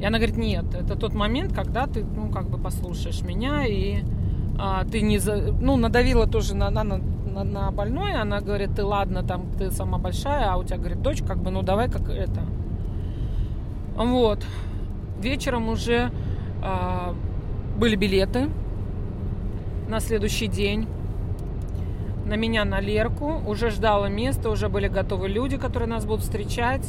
И 0.00 0.04
она 0.04 0.18
говорит, 0.18 0.36
нет, 0.36 0.74
это 0.74 0.96
тот 0.96 1.14
момент, 1.14 1.54
когда 1.54 1.86
ты, 1.86 2.04
ну, 2.04 2.30
как 2.30 2.50
бы 2.50 2.58
послушаешь 2.58 3.22
меня, 3.22 3.64
и 3.66 4.02
а, 4.58 4.84
ты 4.84 5.02
не, 5.02 5.18
за, 5.18 5.52
ну, 5.60 5.76
надавила 5.76 6.26
тоже 6.26 6.54
на, 6.54 6.70
на, 6.70 6.84
на, 6.84 7.00
на 7.30 7.70
больное, 7.70 8.20
она 8.20 8.40
говорит, 8.40 8.74
ты 8.74 8.84
ладно, 8.84 9.22
там, 9.22 9.46
ты 9.58 9.70
сама 9.70 9.98
большая, 9.98 10.50
а 10.50 10.56
у 10.56 10.64
тебя, 10.64 10.78
говорит, 10.78 11.02
дочь, 11.02 11.22
как 11.22 11.38
бы, 11.38 11.50
ну, 11.50 11.62
давай 11.62 11.88
как 11.88 12.08
это. 12.08 12.42
Вот. 13.96 14.44
Вечером 15.20 15.68
уже 15.68 16.10
а, 16.62 17.14
были 17.76 17.96
билеты 17.96 18.48
на 19.88 20.00
следующий 20.00 20.46
день. 20.46 20.86
На 22.24 22.34
меня, 22.34 22.64
на 22.64 22.80
Лерку. 22.80 23.42
Уже 23.46 23.70
ждало 23.70 24.06
место, 24.06 24.50
уже 24.50 24.68
были 24.68 24.88
готовы 24.88 25.28
люди, 25.28 25.58
которые 25.58 25.88
нас 25.88 26.06
будут 26.06 26.22
встречать. 26.22 26.88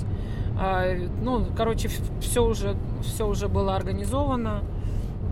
А, 0.57 0.85
ну, 1.21 1.45
короче, 1.57 1.89
все 2.21 2.45
уже, 2.45 2.75
все 3.01 3.27
уже 3.27 3.47
было 3.47 3.75
организовано. 3.75 4.61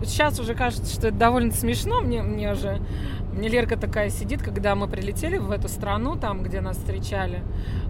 Сейчас 0.04 0.40
уже 0.40 0.54
кажется, 0.54 0.92
что 0.92 1.08
это 1.08 1.16
довольно 1.16 1.52
смешно. 1.52 2.00
Мне, 2.00 2.22
мне 2.22 2.52
уже 2.52 2.80
мне 3.40 3.48
Лерка 3.48 3.78
такая 3.78 4.10
сидит, 4.10 4.42
когда 4.42 4.74
мы 4.74 4.86
прилетели 4.86 5.38
в 5.38 5.50
эту 5.50 5.66
страну, 5.66 6.14
там, 6.14 6.42
где 6.42 6.60
нас 6.60 6.76
встречали, 6.76 7.42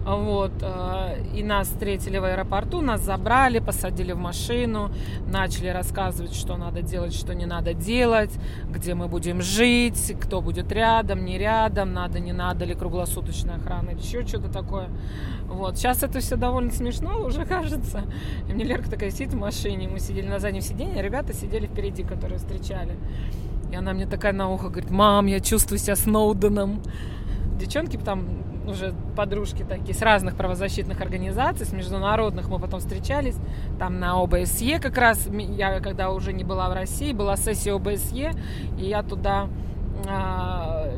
вот, 0.05 0.53
э, 0.61 1.25
и 1.35 1.43
нас 1.43 1.67
встретили 1.67 2.19
в 2.19 2.23
аэропорту, 2.23 2.79
нас 2.79 3.01
забрали, 3.01 3.59
посадили 3.59 4.13
в 4.13 4.17
машину, 4.17 4.91
начали 5.27 5.67
рассказывать, 5.67 6.33
что 6.33 6.55
надо 6.55 6.81
делать, 6.81 7.13
что 7.13 7.35
не 7.35 7.45
надо 7.45 7.73
делать, 7.73 8.31
где 8.69 8.93
мы 8.93 9.09
будем 9.09 9.41
жить, 9.41 10.15
кто 10.21 10.39
будет 10.39 10.71
рядом, 10.71 11.25
не 11.25 11.37
рядом, 11.37 11.91
надо, 11.91 12.21
не 12.21 12.31
надо 12.31 12.63
ли 12.63 12.73
круглосуточная 12.73 13.57
охрана, 13.57 13.89
еще 13.89 14.25
что-то 14.25 14.47
такое. 14.47 14.87
Вот, 15.47 15.75
сейчас 15.75 16.01
это 16.01 16.21
все 16.21 16.37
довольно 16.37 16.71
смешно 16.71 17.21
уже 17.21 17.43
кажется. 17.57 18.03
И 18.47 18.53
мне 18.53 18.63
Лерка 18.63 18.89
такая 18.89 19.11
сидит 19.11 19.33
в 19.33 19.37
машине, 19.37 19.89
мы 19.89 19.99
сидели 19.99 20.29
на 20.29 20.39
заднем 20.39 20.61
сиденье, 20.61 21.01
ребята 21.01 21.33
сидели 21.33 21.67
впереди, 21.67 22.03
которые 22.03 22.37
встречали. 22.39 22.95
И 23.71 23.75
она 23.75 23.93
мне 23.93 24.05
такая 24.05 24.33
на 24.33 24.49
ухо 24.49 24.69
говорит, 24.69 24.91
мам, 24.91 25.25
я 25.27 25.39
чувствую 25.39 25.79
себя 25.79 25.95
Сноуденом. 25.95 26.81
Девчонки 27.57 27.97
там 27.97 28.25
уже 28.67 28.93
подружки 29.15 29.63
такие 29.63 29.93
с 29.93 30.01
разных 30.01 30.35
правозащитных 30.35 31.01
организаций, 31.01 31.65
с 31.65 31.73
международных 31.73 32.49
мы 32.49 32.59
потом 32.59 32.79
встречались, 32.79 33.35
там 33.79 33.99
на 33.99 34.21
ОБСЕ 34.21 34.79
как 34.79 34.97
раз, 34.97 35.27
я 35.27 35.79
когда 35.79 36.11
уже 36.11 36.33
не 36.33 36.43
была 36.43 36.69
в 36.69 36.73
России, 36.73 37.13
была 37.13 37.37
сессия 37.37 37.73
ОБСЕ, 37.73 38.33
и 38.79 38.85
я 38.85 39.03
туда, 39.03 39.47
а, 40.07 40.91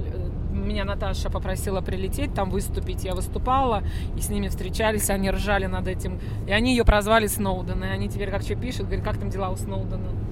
меня 0.51 0.85
Наташа 0.85 1.29
попросила 1.29 1.81
прилететь, 1.81 2.33
там 2.33 2.49
выступить, 2.49 3.03
я 3.03 3.15
выступала, 3.15 3.83
и 4.15 4.21
с 4.21 4.29
ними 4.29 4.47
встречались, 4.47 5.09
они 5.09 5.29
ржали 5.31 5.65
над 5.65 5.87
этим, 5.87 6.19
и 6.47 6.51
они 6.51 6.71
ее 6.71 6.85
прозвали 6.85 7.27
Сноуден, 7.27 7.83
и 7.83 7.87
они 7.87 8.09
теперь 8.09 8.29
как 8.29 8.41
что 8.41 8.55
пишут, 8.55 8.85
говорят, 8.85 9.05
как 9.05 9.17
там 9.17 9.29
дела 9.29 9.49
у 9.49 9.55
Сноудена? 9.55 10.22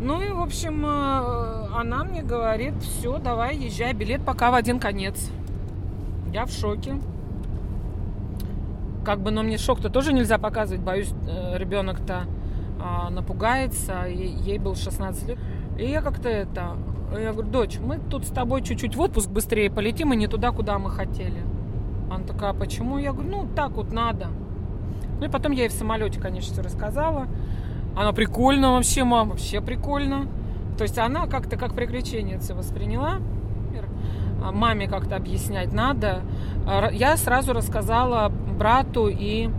Ну 0.00 0.22
и, 0.22 0.30
в 0.30 0.40
общем, 0.40 0.86
она 0.86 2.04
мне 2.04 2.22
говорит, 2.22 2.74
все, 2.82 3.18
давай, 3.18 3.56
езжай, 3.56 3.92
билет 3.92 4.24
пока 4.24 4.50
в 4.50 4.54
один 4.54 4.78
конец. 4.78 5.30
Я 6.32 6.44
в 6.44 6.50
шоке. 6.50 7.00
Как 9.04 9.20
бы, 9.20 9.30
но 9.30 9.42
мне 9.42 9.58
шок-то 9.58 9.90
тоже 9.90 10.12
нельзя 10.12 10.38
показывать, 10.38 10.82
боюсь, 10.82 11.12
ребенок-то 11.54 12.26
а, 12.80 13.10
напугается, 13.10 14.04
ей 14.06 14.58
был 14.58 14.76
16 14.76 15.28
лет. 15.28 15.38
И 15.78 15.84
я 15.86 16.00
как-то 16.00 16.28
это, 16.28 16.76
я 17.12 17.32
говорю, 17.32 17.48
дочь, 17.48 17.78
мы 17.80 17.98
тут 17.98 18.24
с 18.24 18.30
тобой 18.30 18.62
чуть-чуть 18.62 18.94
в 18.94 19.00
отпуск 19.00 19.28
быстрее 19.30 19.70
полетим, 19.70 20.12
и 20.12 20.16
не 20.16 20.28
туда, 20.28 20.52
куда 20.52 20.78
мы 20.78 20.90
хотели. 20.90 21.42
Она 22.10 22.24
такая, 22.24 22.52
почему? 22.52 22.98
Я 22.98 23.12
говорю, 23.12 23.30
ну, 23.30 23.48
так 23.54 23.72
вот 23.72 23.92
надо. 23.92 24.28
Ну 25.18 25.26
и 25.26 25.28
потом 25.28 25.52
я 25.52 25.64
ей 25.64 25.68
в 25.68 25.72
самолете, 25.72 26.20
конечно, 26.20 26.52
все 26.52 26.62
рассказала. 26.62 27.26
Она 27.98 28.12
прикольно 28.12 28.74
вообще, 28.74 29.02
мам, 29.02 29.30
вообще 29.30 29.60
прикольно. 29.60 30.28
То 30.76 30.84
есть 30.84 30.96
она 30.98 31.26
как-то 31.26 31.56
как 31.56 31.74
приключение 31.74 32.38
все 32.38 32.54
восприняла. 32.54 33.18
А 34.40 34.52
маме 34.52 34.86
как-то 34.86 35.16
объяснять 35.16 35.72
надо. 35.72 36.22
А 36.64 36.90
я 36.92 37.16
сразу 37.16 37.52
рассказала 37.52 38.28
брату 38.28 39.08
и 39.08 39.50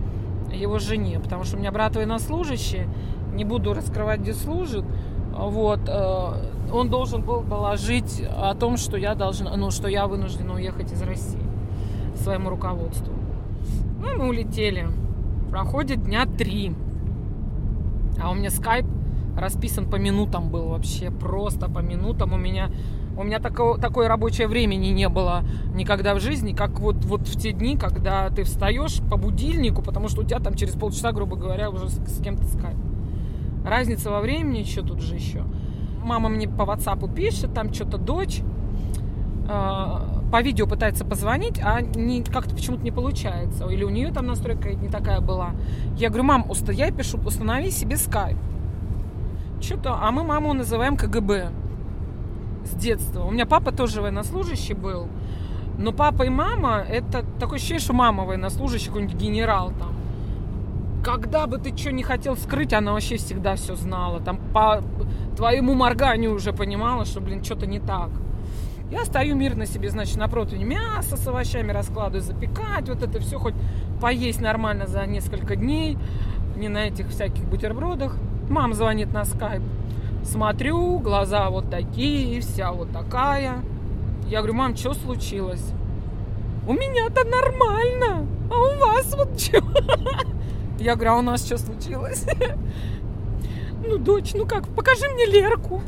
его 0.54 0.78
жене, 0.78 1.20
потому 1.20 1.44
что 1.44 1.56
у 1.56 1.60
меня 1.60 1.70
брат 1.70 1.96
военнослужащий, 1.96 2.86
не 3.34 3.44
буду 3.44 3.74
раскрывать, 3.74 4.20
где 4.20 4.32
служит. 4.32 4.86
Вот, 5.36 5.80
э, 5.86 6.32
он 6.72 6.88
должен 6.88 7.20
был 7.20 7.42
доложить 7.42 8.22
о 8.26 8.54
том, 8.54 8.78
что 8.78 8.96
я 8.96 9.14
должна, 9.14 9.54
ну, 9.54 9.70
что 9.70 9.86
я 9.86 10.06
вынуждена 10.06 10.54
уехать 10.54 10.92
из 10.92 11.02
России 11.02 11.42
своему 12.16 12.48
руководству. 12.48 13.12
Ну, 14.00 14.16
мы 14.16 14.28
улетели. 14.30 14.88
Проходит 15.50 16.02
дня 16.02 16.24
три. 16.24 16.74
А 18.22 18.30
у 18.30 18.34
меня 18.34 18.50
скайп 18.50 18.86
расписан 19.36 19.88
по 19.88 19.96
минутам 19.96 20.50
был 20.50 20.68
вообще, 20.68 21.10
просто 21.10 21.68
по 21.68 21.78
минутам. 21.78 22.32
У 22.32 22.36
меня, 22.36 22.70
у 23.16 23.22
меня 23.22 23.38
такого, 23.40 23.78
такое 23.78 24.08
рабочее 24.08 24.46
времени 24.46 24.88
не 24.88 25.08
было 25.08 25.42
никогда 25.74 26.14
в 26.14 26.20
жизни, 26.20 26.52
как 26.52 26.78
вот, 26.80 27.04
вот 27.04 27.22
в 27.26 27.40
те 27.40 27.52
дни, 27.52 27.76
когда 27.76 28.28
ты 28.30 28.44
встаешь 28.44 29.00
по 29.10 29.16
будильнику, 29.16 29.82
потому 29.82 30.08
что 30.08 30.20
у 30.20 30.24
тебя 30.24 30.40
там 30.40 30.54
через 30.54 30.74
полчаса, 30.74 31.12
грубо 31.12 31.36
говоря, 31.36 31.70
уже 31.70 31.88
с, 31.88 31.94
с 31.94 32.22
кем-то 32.22 32.44
скайп. 32.46 32.76
Разница 33.64 34.10
во 34.10 34.20
времени 34.20 34.58
еще 34.58 34.82
тут 34.82 35.00
же 35.00 35.14
еще. 35.14 35.44
Мама 36.02 36.28
мне 36.28 36.48
по 36.48 36.62
WhatsApp 36.62 37.14
пишет, 37.14 37.54
там 37.54 37.72
что-то 37.72 37.98
дочь 37.98 38.42
по 40.30 40.42
видео 40.42 40.66
пытается 40.66 41.04
позвонить, 41.04 41.60
а 41.62 41.80
не, 41.80 42.22
как-то 42.22 42.54
почему-то 42.54 42.82
не 42.82 42.92
получается. 42.92 43.68
Или 43.68 43.84
у 43.84 43.90
нее 43.90 44.12
там 44.12 44.26
настройка 44.26 44.74
не 44.74 44.88
такая 44.88 45.20
была. 45.20 45.50
Я 45.96 46.08
говорю, 46.08 46.24
мам, 46.24 46.50
уста, 46.50 46.72
я 46.72 46.90
пишу, 46.92 47.18
установи 47.18 47.70
себе 47.70 47.96
скайп. 47.96 48.38
Что-то, 49.60 49.98
а 50.00 50.10
мы 50.10 50.22
маму 50.22 50.52
называем 50.54 50.96
КГБ 50.96 51.50
с 52.64 52.70
детства. 52.74 53.24
У 53.24 53.30
меня 53.30 53.46
папа 53.46 53.72
тоже 53.72 54.00
военнослужащий 54.00 54.74
был. 54.74 55.08
Но 55.76 55.92
папа 55.92 56.24
и 56.24 56.28
мама, 56.28 56.84
это 56.88 57.24
такое 57.38 57.56
ощущение, 57.56 57.80
что 57.80 57.92
мама 57.92 58.24
военнослужащий, 58.24 58.88
какой-нибудь 58.88 59.16
генерал 59.16 59.72
там. 59.78 59.94
Когда 61.02 61.46
бы 61.46 61.58
ты 61.58 61.76
что 61.76 61.90
не 61.90 62.02
хотел 62.02 62.36
скрыть, 62.36 62.74
она 62.74 62.92
вообще 62.92 63.16
всегда 63.16 63.56
все 63.56 63.74
знала. 63.74 64.20
Там 64.20 64.38
по 64.52 64.82
твоему 65.36 65.74
морганию 65.74 66.34
уже 66.34 66.52
понимала, 66.52 67.06
что, 67.06 67.20
блин, 67.20 67.42
что-то 67.42 67.66
не 67.66 67.80
так. 67.80 68.10
Я 68.90 69.04
стою 69.04 69.36
мирно 69.36 69.66
себе, 69.66 69.88
значит, 69.88 70.16
на 70.16 70.26
противне 70.26 70.64
мясо 70.64 71.16
с 71.16 71.26
овощами 71.26 71.70
раскладываю, 71.70 72.22
запекать, 72.22 72.88
вот 72.88 73.02
это 73.02 73.20
все 73.20 73.38
хоть 73.38 73.54
поесть 74.00 74.40
нормально 74.40 74.88
за 74.88 75.06
несколько 75.06 75.54
дней, 75.54 75.96
не 76.56 76.68
на 76.68 76.88
этих 76.88 77.08
всяких 77.08 77.44
бутербродах. 77.44 78.16
Мама 78.48 78.74
звонит 78.74 79.12
на 79.12 79.24
скайп. 79.24 79.62
Смотрю, 80.24 80.98
глаза 80.98 81.50
вот 81.50 81.70
такие, 81.70 82.40
вся 82.40 82.72
вот 82.72 82.90
такая. 82.90 83.62
Я 84.26 84.38
говорю, 84.38 84.54
мам, 84.54 84.76
что 84.76 84.92
случилось? 84.92 85.72
У 86.66 86.72
меня-то 86.72 87.24
нормально, 87.24 88.26
а 88.50 88.58
у 88.58 88.78
вас 88.78 89.14
вот 89.16 89.40
что? 89.40 89.62
Я 90.80 90.94
говорю, 90.94 91.12
а 91.12 91.18
у 91.18 91.22
нас 91.22 91.44
что 91.46 91.58
случилось? 91.58 92.26
Ну, 93.82 93.96
дочь, 93.96 94.32
ну 94.34 94.46
как, 94.46 94.68
покажи 94.68 95.08
мне 95.08 95.24
Лерку. 95.24 95.80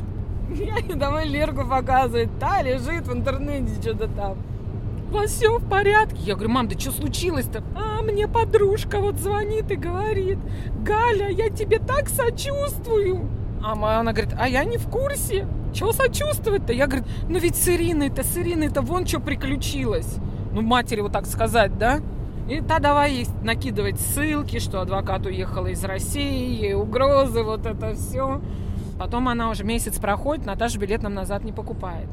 Ей 0.53 0.95
давай 0.95 1.27
Лерку 1.27 1.67
показывать. 1.67 2.29
Та 2.39 2.61
лежит 2.61 3.07
в 3.07 3.13
интернете 3.13 3.73
что-то 3.81 4.07
там. 4.07 4.37
У 5.09 5.15
вас 5.15 5.31
все 5.31 5.57
в 5.59 5.69
порядке? 5.69 6.17
Я 6.21 6.33
говорю, 6.33 6.49
мам, 6.49 6.67
да 6.67 6.79
что 6.79 6.91
случилось-то? 6.91 7.63
А, 7.75 8.01
мне 8.01 8.27
подружка 8.27 8.99
вот 8.99 9.17
звонит 9.17 9.69
и 9.69 9.75
говорит, 9.75 10.39
Галя, 10.83 11.29
я 11.29 11.49
тебе 11.49 11.77
так 11.77 12.09
сочувствую. 12.09 13.29
А 13.63 13.99
она 13.99 14.11
говорит, 14.11 14.33
а 14.39 14.47
я 14.49 14.63
не 14.63 14.77
в 14.77 14.87
курсе. 14.89 15.47
Чего 15.73 15.91
сочувствовать-то? 15.91 16.73
Я 16.73 16.87
говорю, 16.87 17.05
ну 17.29 17.39
ведь 17.39 17.55
с 17.55 17.67
Ириной-то, 17.67 18.23
с 18.23 18.37
Ириной-то 18.37 18.81
вон 18.81 19.05
что 19.07 19.19
приключилось. 19.19 20.17
Ну, 20.51 20.61
матери 20.61 21.01
вот 21.01 21.11
так 21.11 21.25
сказать, 21.25 21.77
да? 21.77 22.01
И 22.49 22.61
та 22.61 22.79
давай 22.79 23.11
ей 23.13 23.27
накидывать 23.41 23.99
ссылки, 23.99 24.59
что 24.59 24.81
адвокат 24.81 25.25
уехала 25.25 25.67
из 25.67 25.83
России, 25.83 26.73
угрозы, 26.73 27.41
вот 27.41 27.65
это 27.65 27.93
все. 27.95 28.41
Потом 28.97 29.27
она 29.27 29.49
уже 29.49 29.63
месяц 29.63 29.99
проходит, 29.99 30.45
Наташа 30.45 30.79
билет 30.79 31.03
нам 31.03 31.13
назад 31.13 31.43
не 31.43 31.51
покупает. 31.51 32.07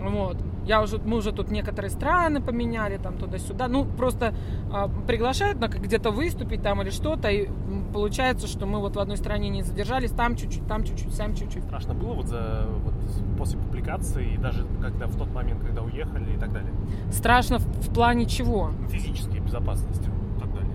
Вот. 0.00 0.36
Я 0.66 0.82
уже, 0.82 0.98
мы 0.98 1.18
уже 1.18 1.32
тут 1.32 1.50
некоторые 1.50 1.90
страны 1.90 2.40
поменяли, 2.40 2.96
там 2.96 3.18
туда-сюда. 3.18 3.68
Ну, 3.68 3.84
просто 3.84 4.34
э, 4.72 4.88
приглашают 5.06 5.60
на 5.60 5.68
где-то 5.68 6.10
выступить 6.10 6.62
там 6.62 6.80
или 6.80 6.90
что-то, 6.90 7.28
и 7.28 7.48
получается, 7.92 8.46
что 8.46 8.64
мы 8.64 8.80
вот 8.80 8.96
в 8.96 8.98
одной 8.98 9.16
стране 9.18 9.50
не 9.50 9.62
задержались, 9.62 10.10
там 10.10 10.36
чуть-чуть, 10.36 10.66
там 10.66 10.84
чуть-чуть, 10.84 11.14
сам 11.14 11.34
чуть-чуть. 11.34 11.64
Страшно 11.64 11.94
было 11.94 12.14
вот, 12.14 12.26
за, 12.26 12.66
вот 12.82 12.94
после 13.38 13.58
публикации, 13.58 14.34
и 14.34 14.36
даже 14.38 14.66
когда 14.80 15.06
в 15.06 15.16
тот 15.16 15.30
момент, 15.32 15.60
когда 15.62 15.82
уехали 15.82 16.34
и 16.34 16.38
так 16.38 16.52
далее? 16.52 16.72
Страшно 17.12 17.58
в, 17.58 17.64
в 17.64 17.92
плане 17.92 18.24
чего? 18.24 18.70
Физической 18.90 19.40
безопасности 19.40 20.08
и 20.36 20.40
так 20.40 20.54
далее. 20.54 20.72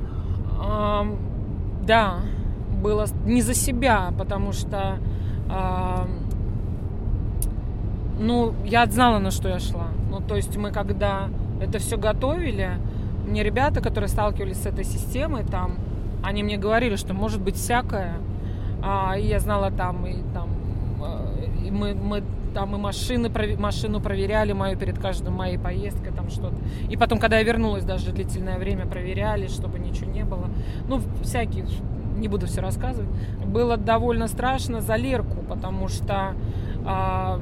Э, 0.62 1.86
да, 1.86 2.20
было 2.80 3.06
не 3.26 3.42
за 3.42 3.54
себя, 3.54 4.14
потому 4.18 4.52
что 4.52 4.98
э, 5.50 6.06
ну, 8.20 8.54
я 8.66 8.86
знала, 8.86 9.20
на 9.20 9.32
что 9.32 9.50
я 9.50 9.60
шла. 9.60 9.88
Ну, 10.10 10.20
то 10.22 10.36
есть 10.36 10.58
мы 10.58 10.72
когда 10.72 11.30
это 11.62 11.80
все 11.80 11.98
готовили, 11.98 12.72
мне 13.26 13.44
ребята, 13.44 13.82
которые 13.82 14.08
сталкивались 14.08 14.62
с 14.64 14.66
этой 14.66 14.84
системой, 14.84 15.44
там, 15.44 15.76
они 16.24 16.44
мне 16.44 16.58
говорили, 16.58 16.96
что 16.96 17.14
может 17.14 17.42
быть 17.42 17.56
всякое. 17.56 18.16
А, 18.82 19.18
и 19.18 19.28
я 19.28 19.40
знала 19.40 19.72
там, 19.72 20.06
и 20.06 20.18
там, 20.34 20.50
э, 21.02 21.68
и 21.68 21.72
мы, 21.72 21.94
мы 21.94 22.24
там 22.54 22.76
и 22.76 22.80
машины, 22.80 23.30
машину 23.58 24.02
проверяли 24.02 24.54
мою 24.54 24.78
перед 24.78 24.98
каждой 24.98 25.30
моей 25.30 25.58
поездкой, 25.58 26.12
там 26.12 26.30
что-то. 26.30 26.56
И 26.90 26.98
потом, 26.98 27.20
когда 27.20 27.38
я 27.38 27.44
вернулась, 27.44 27.84
даже 27.84 28.12
длительное 28.12 28.58
время 28.58 28.86
проверяли, 28.86 29.48
чтобы 29.48 29.80
ничего 29.80 30.12
не 30.12 30.24
было. 30.24 30.50
Ну, 30.88 31.02
всякие, 31.22 31.66
не 32.20 32.28
буду 32.28 32.48
все 32.48 32.62
рассказывать. 32.62 33.10
Было 33.46 33.78
довольно 33.78 34.28
страшно 34.28 34.82
за 34.82 34.96
Лерку, 34.96 35.38
потому 35.48 35.88
что 35.88 36.34
а, 36.86 37.40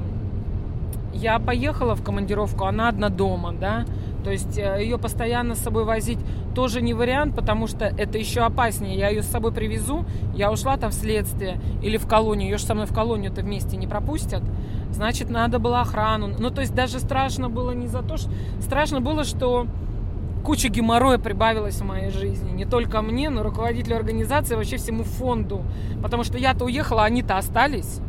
я 1.12 1.38
поехала 1.38 1.94
в 1.94 2.02
командировку, 2.02 2.64
она 2.64 2.88
одна 2.88 3.08
дома, 3.08 3.52
да, 3.52 3.84
то 4.24 4.30
есть 4.30 4.58
э, 4.58 4.82
ее 4.82 4.98
постоянно 4.98 5.54
с 5.54 5.60
собой 5.60 5.84
возить 5.84 6.18
тоже 6.54 6.82
не 6.82 6.92
вариант, 6.92 7.34
потому 7.34 7.66
что 7.66 7.84
это 7.84 8.18
еще 8.18 8.40
опаснее. 8.40 8.96
Я 8.96 9.08
ее 9.08 9.22
с 9.22 9.26
собой 9.26 9.52
привезу, 9.52 10.04
я 10.34 10.50
ушла 10.50 10.76
там 10.76 10.90
в 10.90 10.94
следствие 10.94 11.60
или 11.82 11.96
в 11.96 12.06
колонию, 12.06 12.50
ее 12.50 12.58
же 12.58 12.64
со 12.64 12.74
мной 12.74 12.86
в 12.86 12.92
колонию-то 12.92 13.42
вместе 13.42 13.76
не 13.76 13.86
пропустят. 13.86 14.42
Значит, 14.90 15.30
надо 15.30 15.58
было 15.58 15.80
охрану. 15.80 16.28
Ну, 16.38 16.50
то 16.50 16.60
есть 16.60 16.74
даже 16.74 16.98
страшно 16.98 17.48
было 17.48 17.70
не 17.70 17.86
за 17.86 18.02
то, 18.02 18.16
что... 18.16 18.30
Страшно 18.60 19.00
было, 19.00 19.24
что 19.24 19.66
куча 20.48 20.70
геморроя 20.70 21.18
прибавилась 21.18 21.78
в 21.78 21.84
моей 21.84 22.08
жизни. 22.08 22.50
Не 22.52 22.64
только 22.64 23.02
мне, 23.02 23.28
но 23.28 23.42
руководителю 23.42 23.96
организации, 23.96 24.54
вообще 24.54 24.78
всему 24.78 25.04
фонду. 25.04 25.62
Потому 26.02 26.24
что 26.24 26.38
я-то 26.38 26.64
уехала, 26.64 27.04
они-то 27.04 27.36
остались. 27.36 28.00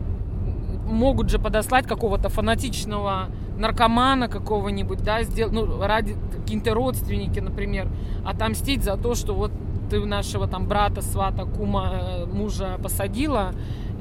Могут 0.85 1.29
же 1.29 1.37
подослать 1.37 1.85
какого-то 1.85 2.29
фанатичного 2.29 3.27
наркомана 3.57 4.29
какого-нибудь, 4.29 5.03
да, 5.03 5.23
сделать, 5.23 5.51
ну, 5.51 5.85
ради 5.85 6.15
какие-то 6.31 6.73
родственники, 6.73 7.41
например, 7.41 7.89
отомстить 8.25 8.85
за 8.85 8.95
то, 8.95 9.15
что 9.15 9.33
вот 9.33 9.51
ты 9.89 9.99
нашего 10.05 10.47
там 10.47 10.65
брата, 10.65 11.01
свата, 11.01 11.43
кума, 11.43 11.91
э, 11.91 12.25
мужа 12.25 12.79
посадила, 12.81 13.51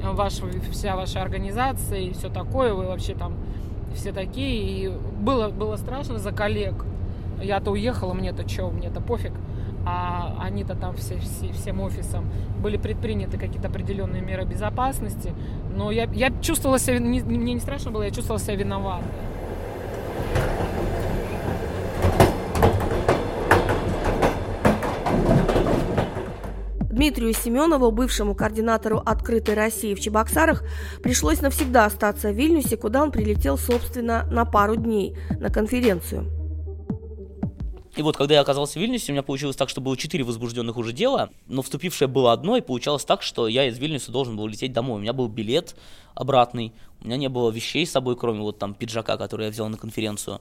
э, 0.00 0.12
ваша, 0.12 0.44
вся 0.70 0.94
ваша 0.94 1.22
организация 1.22 1.98
и 1.98 2.12
все 2.12 2.28
такое, 2.28 2.72
вы 2.72 2.86
вообще 2.86 3.14
там 3.14 3.34
все 3.96 4.12
такие. 4.12 4.84
И 4.84 4.88
было, 4.88 5.48
было 5.48 5.74
страшно 5.74 6.20
за 6.20 6.30
коллег. 6.30 6.84
Я-то 7.42 7.70
уехала, 7.70 8.14
мне-то 8.14 8.48
что, 8.48 8.70
мне-то 8.70 9.00
пофиг. 9.00 9.32
А 9.86 10.36
они-то 10.42 10.74
там 10.74 10.94
все, 10.96 11.18
все, 11.18 11.52
всем 11.52 11.80
офисом 11.80 12.30
были 12.60 12.76
предприняты 12.76 13.38
какие-то 13.38 13.68
определенные 13.68 14.20
меры 14.20 14.44
безопасности. 14.44 15.32
Но 15.74 15.90
я, 15.90 16.04
я 16.12 16.30
чувствовала 16.42 16.78
себя, 16.78 16.98
не, 16.98 17.20
мне 17.22 17.54
не 17.54 17.60
страшно 17.60 17.90
было, 17.90 18.02
я 18.02 18.10
чувствовала 18.10 18.40
себя 18.40 18.56
виноватой. 18.56 19.06
Дмитрию 26.98 27.32
Семенову, 27.32 27.92
бывшему 27.92 28.34
координатору 28.34 28.98
«Открытой 28.98 29.54
России» 29.54 29.94
в 29.94 30.00
Чебоксарах, 30.00 30.64
пришлось 31.00 31.40
навсегда 31.40 31.84
остаться 31.84 32.30
в 32.30 32.34
Вильнюсе, 32.34 32.76
куда 32.76 33.04
он 33.04 33.12
прилетел, 33.12 33.56
собственно, 33.56 34.26
на 34.32 34.44
пару 34.44 34.74
дней 34.74 35.16
на 35.38 35.48
конференцию. 35.48 36.37
И 37.98 38.02
вот, 38.02 38.16
когда 38.16 38.36
я 38.36 38.42
оказался 38.42 38.74
в 38.74 38.82
Вильнюсе, 38.82 39.10
у 39.10 39.12
меня 39.12 39.24
получилось 39.24 39.56
так, 39.56 39.68
что 39.68 39.80
было 39.80 39.96
четыре 39.96 40.22
возбужденных 40.22 40.76
уже 40.76 40.92
дела, 40.92 41.30
но 41.48 41.62
вступившее 41.62 42.06
было 42.06 42.32
одно, 42.32 42.56
и 42.56 42.60
получалось 42.60 43.04
так, 43.04 43.22
что 43.22 43.48
я 43.48 43.66
из 43.66 43.76
Вильнюса 43.76 44.12
должен 44.12 44.36
был 44.36 44.46
лететь 44.46 44.72
домой. 44.72 44.98
У 44.98 45.02
меня 45.02 45.12
был 45.12 45.26
билет 45.26 45.74
обратный, 46.14 46.72
у 47.00 47.06
меня 47.06 47.16
не 47.16 47.28
было 47.28 47.50
вещей 47.50 47.84
с 47.84 47.90
собой, 47.90 48.16
кроме 48.16 48.38
вот 48.38 48.60
там 48.60 48.74
пиджака, 48.74 49.16
который 49.16 49.46
я 49.46 49.50
взял 49.50 49.68
на 49.68 49.76
конференцию. 49.76 50.40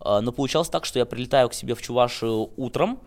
А, 0.00 0.20
но 0.20 0.32
получалось 0.32 0.68
так, 0.68 0.84
что 0.84 0.98
я 0.98 1.06
прилетаю 1.06 1.48
к 1.48 1.54
себе 1.54 1.76
в 1.76 1.80
Чувашию 1.80 2.50
утром, 2.56 2.98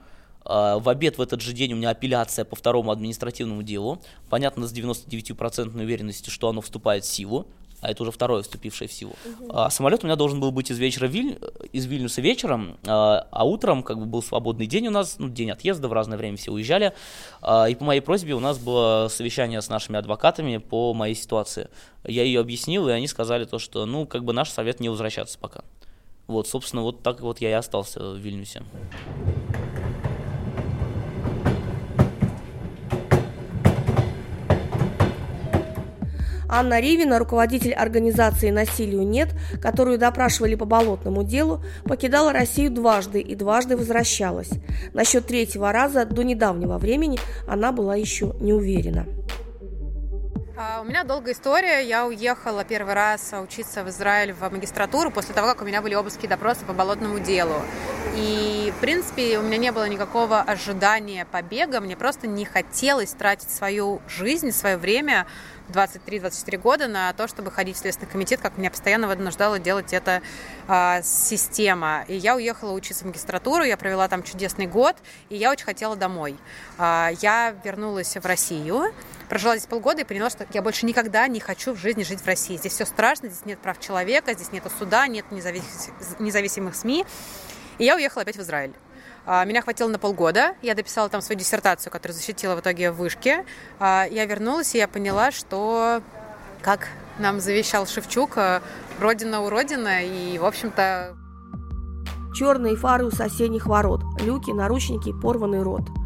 а, 0.46 0.80
в 0.80 0.88
обед 0.88 1.18
в 1.18 1.22
этот 1.22 1.42
же 1.42 1.52
день 1.52 1.74
у 1.74 1.76
меня 1.76 1.90
апелляция 1.90 2.46
по 2.46 2.56
второму 2.56 2.92
административному 2.92 3.64
делу. 3.64 4.02
Понятно, 4.30 4.66
с 4.66 4.72
99% 4.72 5.76
уверенностью, 5.76 6.32
что 6.32 6.48
оно 6.48 6.62
вступает 6.62 7.04
в 7.04 7.08
силу, 7.10 7.48
а 7.82 7.92
это 7.92 8.04
уже 8.04 8.12
второе 8.12 8.42
вступившее 8.42 8.88
в 8.88 8.94
силу. 8.94 9.14
Uh-huh. 9.26 9.52
А, 9.54 9.70
самолет 9.70 10.04
у 10.04 10.08
меня 10.08 10.16
должен 10.16 10.40
был 10.40 10.52
быть 10.52 10.72
из 10.72 10.78
вечера 10.78 11.08
Виль... 11.08 11.40
из 11.72 11.86
Вильнюса 11.86 12.22
вечером, 12.22 12.78
а, 12.86 13.28
а 13.32 13.46
утром 13.46 13.84
как 13.84 14.00
бы 14.00 14.06
был 14.06 14.22
свободный 14.22 14.68
день 14.68 14.88
у 14.88 14.92
нас, 14.92 15.16
ну, 15.20 15.30
день 15.30 15.52
отъезда, 15.52 15.88
в 15.88 15.94
разное 15.94 16.18
время 16.18 16.38
все 16.38 16.52
уезжали. 16.52 16.94
А, 17.42 17.66
и 17.66 17.76
по 17.76 17.86
моей 17.86 18.02
просьбе 18.02 18.34
у 18.34 18.40
нас 18.40 18.58
было 18.58 19.08
совещание 19.10 19.62
с 19.62 19.70
нашими 19.70 19.98
адвокатами 19.98 20.58
по 20.58 20.94
моей 20.94 21.16
ситуации. 21.16 21.70
Я 22.04 22.24
ее 22.24 22.40
объяснил, 22.40 22.88
и 22.90 22.92
они 22.92 23.08
сказали 23.08 23.46
то, 23.46 23.60
что, 23.60 23.86
ну, 23.86 24.06
как 24.06 24.24
бы 24.24 24.34
наш 24.34 24.50
совет 24.50 24.80
не 24.80 24.90
возвращаться 24.90 25.38
пока. 25.40 25.62
Вот, 26.28 26.48
собственно, 26.48 26.84
вот 26.84 27.02
так 27.02 27.22
вот 27.22 27.42
я 27.42 27.50
и 27.50 27.54
остался 27.54 28.00
в 28.00 28.18
Вильнюсе. 28.18 28.64
Анна 36.50 36.80
Ривина, 36.80 37.20
руководитель 37.20 37.74
организации 37.74 38.50
«Насилию 38.50 39.08
нет», 39.08 39.30
которую 39.62 40.00
допрашивали 40.00 40.56
по 40.56 40.66
болотному 40.66 41.24
делу, 41.24 41.64
покидала 41.86 42.34
Россию 42.34 42.72
дважды 42.72 43.22
и 43.22 43.36
дважды 43.36 43.78
возвращалась. 43.78 44.50
Насчет 44.94 45.28
третьего 45.28 45.72
раза 45.72 46.06
до 46.06 46.24
недавнего 46.24 46.80
времени 46.80 47.20
она 47.48 47.72
была 47.72 47.96
еще 47.96 48.36
не 48.40 48.52
уверена. 48.52 49.06
А, 50.62 50.82
у 50.82 50.84
меня 50.84 51.06
долгая 51.06 51.34
история. 51.34 51.88
Я 51.88 52.06
уехала 52.06 52.66
первый 52.66 52.94
раз 52.94 53.34
учиться 53.42 53.82
в 53.86 53.90
Израиль 53.90 54.34
в 54.34 54.42
магистратуру 54.52 55.10
после 55.10 55.34
того, 55.34 55.48
как 55.48 55.62
у 55.62 55.66
меня 55.66 55.82
были 55.82 55.94
обыски 55.94 56.26
и 56.26 56.28
допросы 56.28 56.66
по 56.66 56.74
болотному 56.74 57.20
делу. 57.20 57.62
И, 58.18 58.74
в 58.76 58.82
принципе, 58.82 59.40
у 59.40 59.42
меня 59.42 59.56
не 59.56 59.72
было 59.72 59.88
никакого 59.88 60.42
ожидания 60.42 61.26
побега. 61.32 61.80
Мне 61.80 61.96
просто 61.96 62.28
не 62.28 62.44
хотелось 62.44 63.12
тратить 63.12 63.50
свою 63.50 64.02
жизнь, 64.10 64.52
свое 64.52 64.76
время 64.76 65.28
23-24 65.70 66.58
года 66.58 66.88
на 66.88 67.14
то, 67.14 67.28
чтобы 67.28 67.52
ходить 67.52 67.78
в 67.78 67.80
Следственный 67.80 68.12
комитет, 68.12 68.42
как 68.42 68.58
меня 68.58 68.70
постоянно 68.70 69.08
вынуждала 69.08 69.60
делать 69.60 69.94
эта 69.94 70.22
а, 70.68 71.02
система. 71.02 72.06
И 72.08 72.16
я 72.16 72.36
уехала 72.36 72.72
учиться 72.72 73.04
в 73.04 73.08
магистратуру, 73.08 73.64
я 73.64 73.78
провела 73.78 74.08
там 74.08 74.24
чудесный 74.24 74.68
год, 74.68 74.96
и 75.30 75.36
я 75.36 75.52
очень 75.52 75.66
хотела 75.66 75.96
домой. 75.96 76.38
А, 76.78 77.12
я 77.22 77.56
вернулась 77.64 78.16
в 78.16 78.26
Россию, 78.26 78.94
прожила 79.30 79.56
здесь 79.58 79.68
полгода 79.68 80.02
и 80.02 80.04
поняла, 80.04 80.30
что 80.30 80.46
я 80.54 80.62
больше 80.62 80.86
никогда 80.86 81.28
не 81.28 81.40
хочу 81.40 81.74
в 81.74 81.78
жизни 81.78 82.04
жить 82.04 82.22
в 82.22 82.26
России. 82.26 82.58
Здесь 82.58 82.74
все 82.74 82.86
страшно, 82.86 83.30
здесь 83.30 83.46
нет 83.46 83.60
прав 83.60 83.80
человека, 83.80 84.34
здесь 84.34 84.52
нет 84.52 84.64
суда, 84.78 85.08
нет 85.08 85.26
независ... 85.32 85.90
независимых 86.20 86.76
СМИ. 86.76 87.06
И 87.78 87.86
я 87.86 87.96
уехала 87.96 88.24
опять 88.24 88.38
в 88.38 88.42
Израиль. 88.42 88.74
А, 89.32 89.46
меня 89.46 89.62
хватило 89.62 89.88
на 89.90 90.00
полгода. 90.00 90.56
Я 90.64 90.74
дописала 90.74 91.08
там 91.08 91.22
свою 91.22 91.38
диссертацию, 91.38 91.94
которую 91.94 92.18
защитила 92.18 92.56
в 92.56 92.62
итоге 92.62 92.90
в 92.90 92.96
вышке. 92.96 93.46
А, 93.78 94.08
я 94.10 94.26
вернулась, 94.26 94.74
и 94.74 94.80
я 94.80 94.88
поняла, 94.88 95.30
что, 95.30 96.02
как 96.64 96.88
нам 97.20 97.40
завещал 97.40 97.86
Шевчук, 97.86 98.38
э, 98.38 98.62
родина 99.00 99.42
у 99.42 99.50
родины, 99.52 100.08
и, 100.08 100.40
в 100.40 100.46
общем-то... 100.46 101.16
Черные 102.34 102.76
фары 102.76 103.06
у 103.06 103.12
соседних 103.12 103.68
ворот, 103.68 104.02
люки, 104.22 104.50
наручники, 104.50 105.14
порванный 105.22 105.62
рот– 105.62 105.84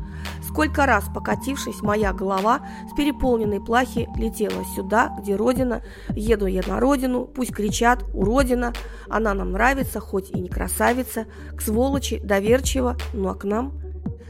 Сколько 0.53 0.85
раз, 0.85 1.05
покатившись, 1.11 1.81
моя 1.81 2.13
голова 2.13 2.61
с 2.87 2.95
переполненной 2.95 3.59
плахи 3.59 4.07
летела 4.15 4.63
сюда, 4.75 5.11
где 5.19 5.35
родина. 5.35 5.81
Еду 6.09 6.45
я 6.45 6.61
на 6.67 6.79
родину, 6.79 7.25
пусть 7.25 7.51
кричат 7.51 8.05
«Уродина!» 8.13 8.71
Она 9.09 9.33
нам 9.33 9.53
нравится, 9.53 9.99
хоть 9.99 10.29
и 10.29 10.39
не 10.39 10.49
красавица, 10.49 11.25
к 11.57 11.61
сволочи, 11.61 12.19
доверчиво, 12.19 12.97
ну 13.13 13.29
а 13.29 13.33
к 13.33 13.45
нам 13.45 13.81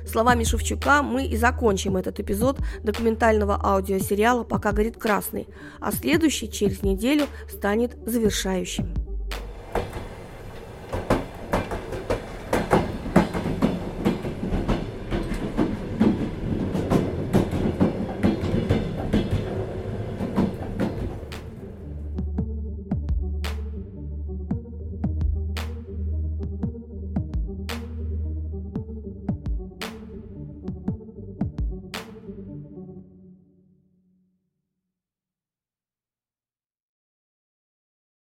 Словами 0.09 0.45
Шевчука 0.45 1.03
мы 1.03 1.25
и 1.25 1.35
закончим 1.35 1.97
этот 1.97 2.21
эпизод 2.21 2.57
документального 2.83 3.59
аудиосериала 3.61 4.45
«Пока 4.45 4.71
горит 4.71 4.95
красный», 4.95 5.49
а 5.81 5.91
следующий 5.91 6.49
через 6.49 6.83
неделю 6.83 7.25
станет 7.49 7.97
завершающим. 8.05 9.12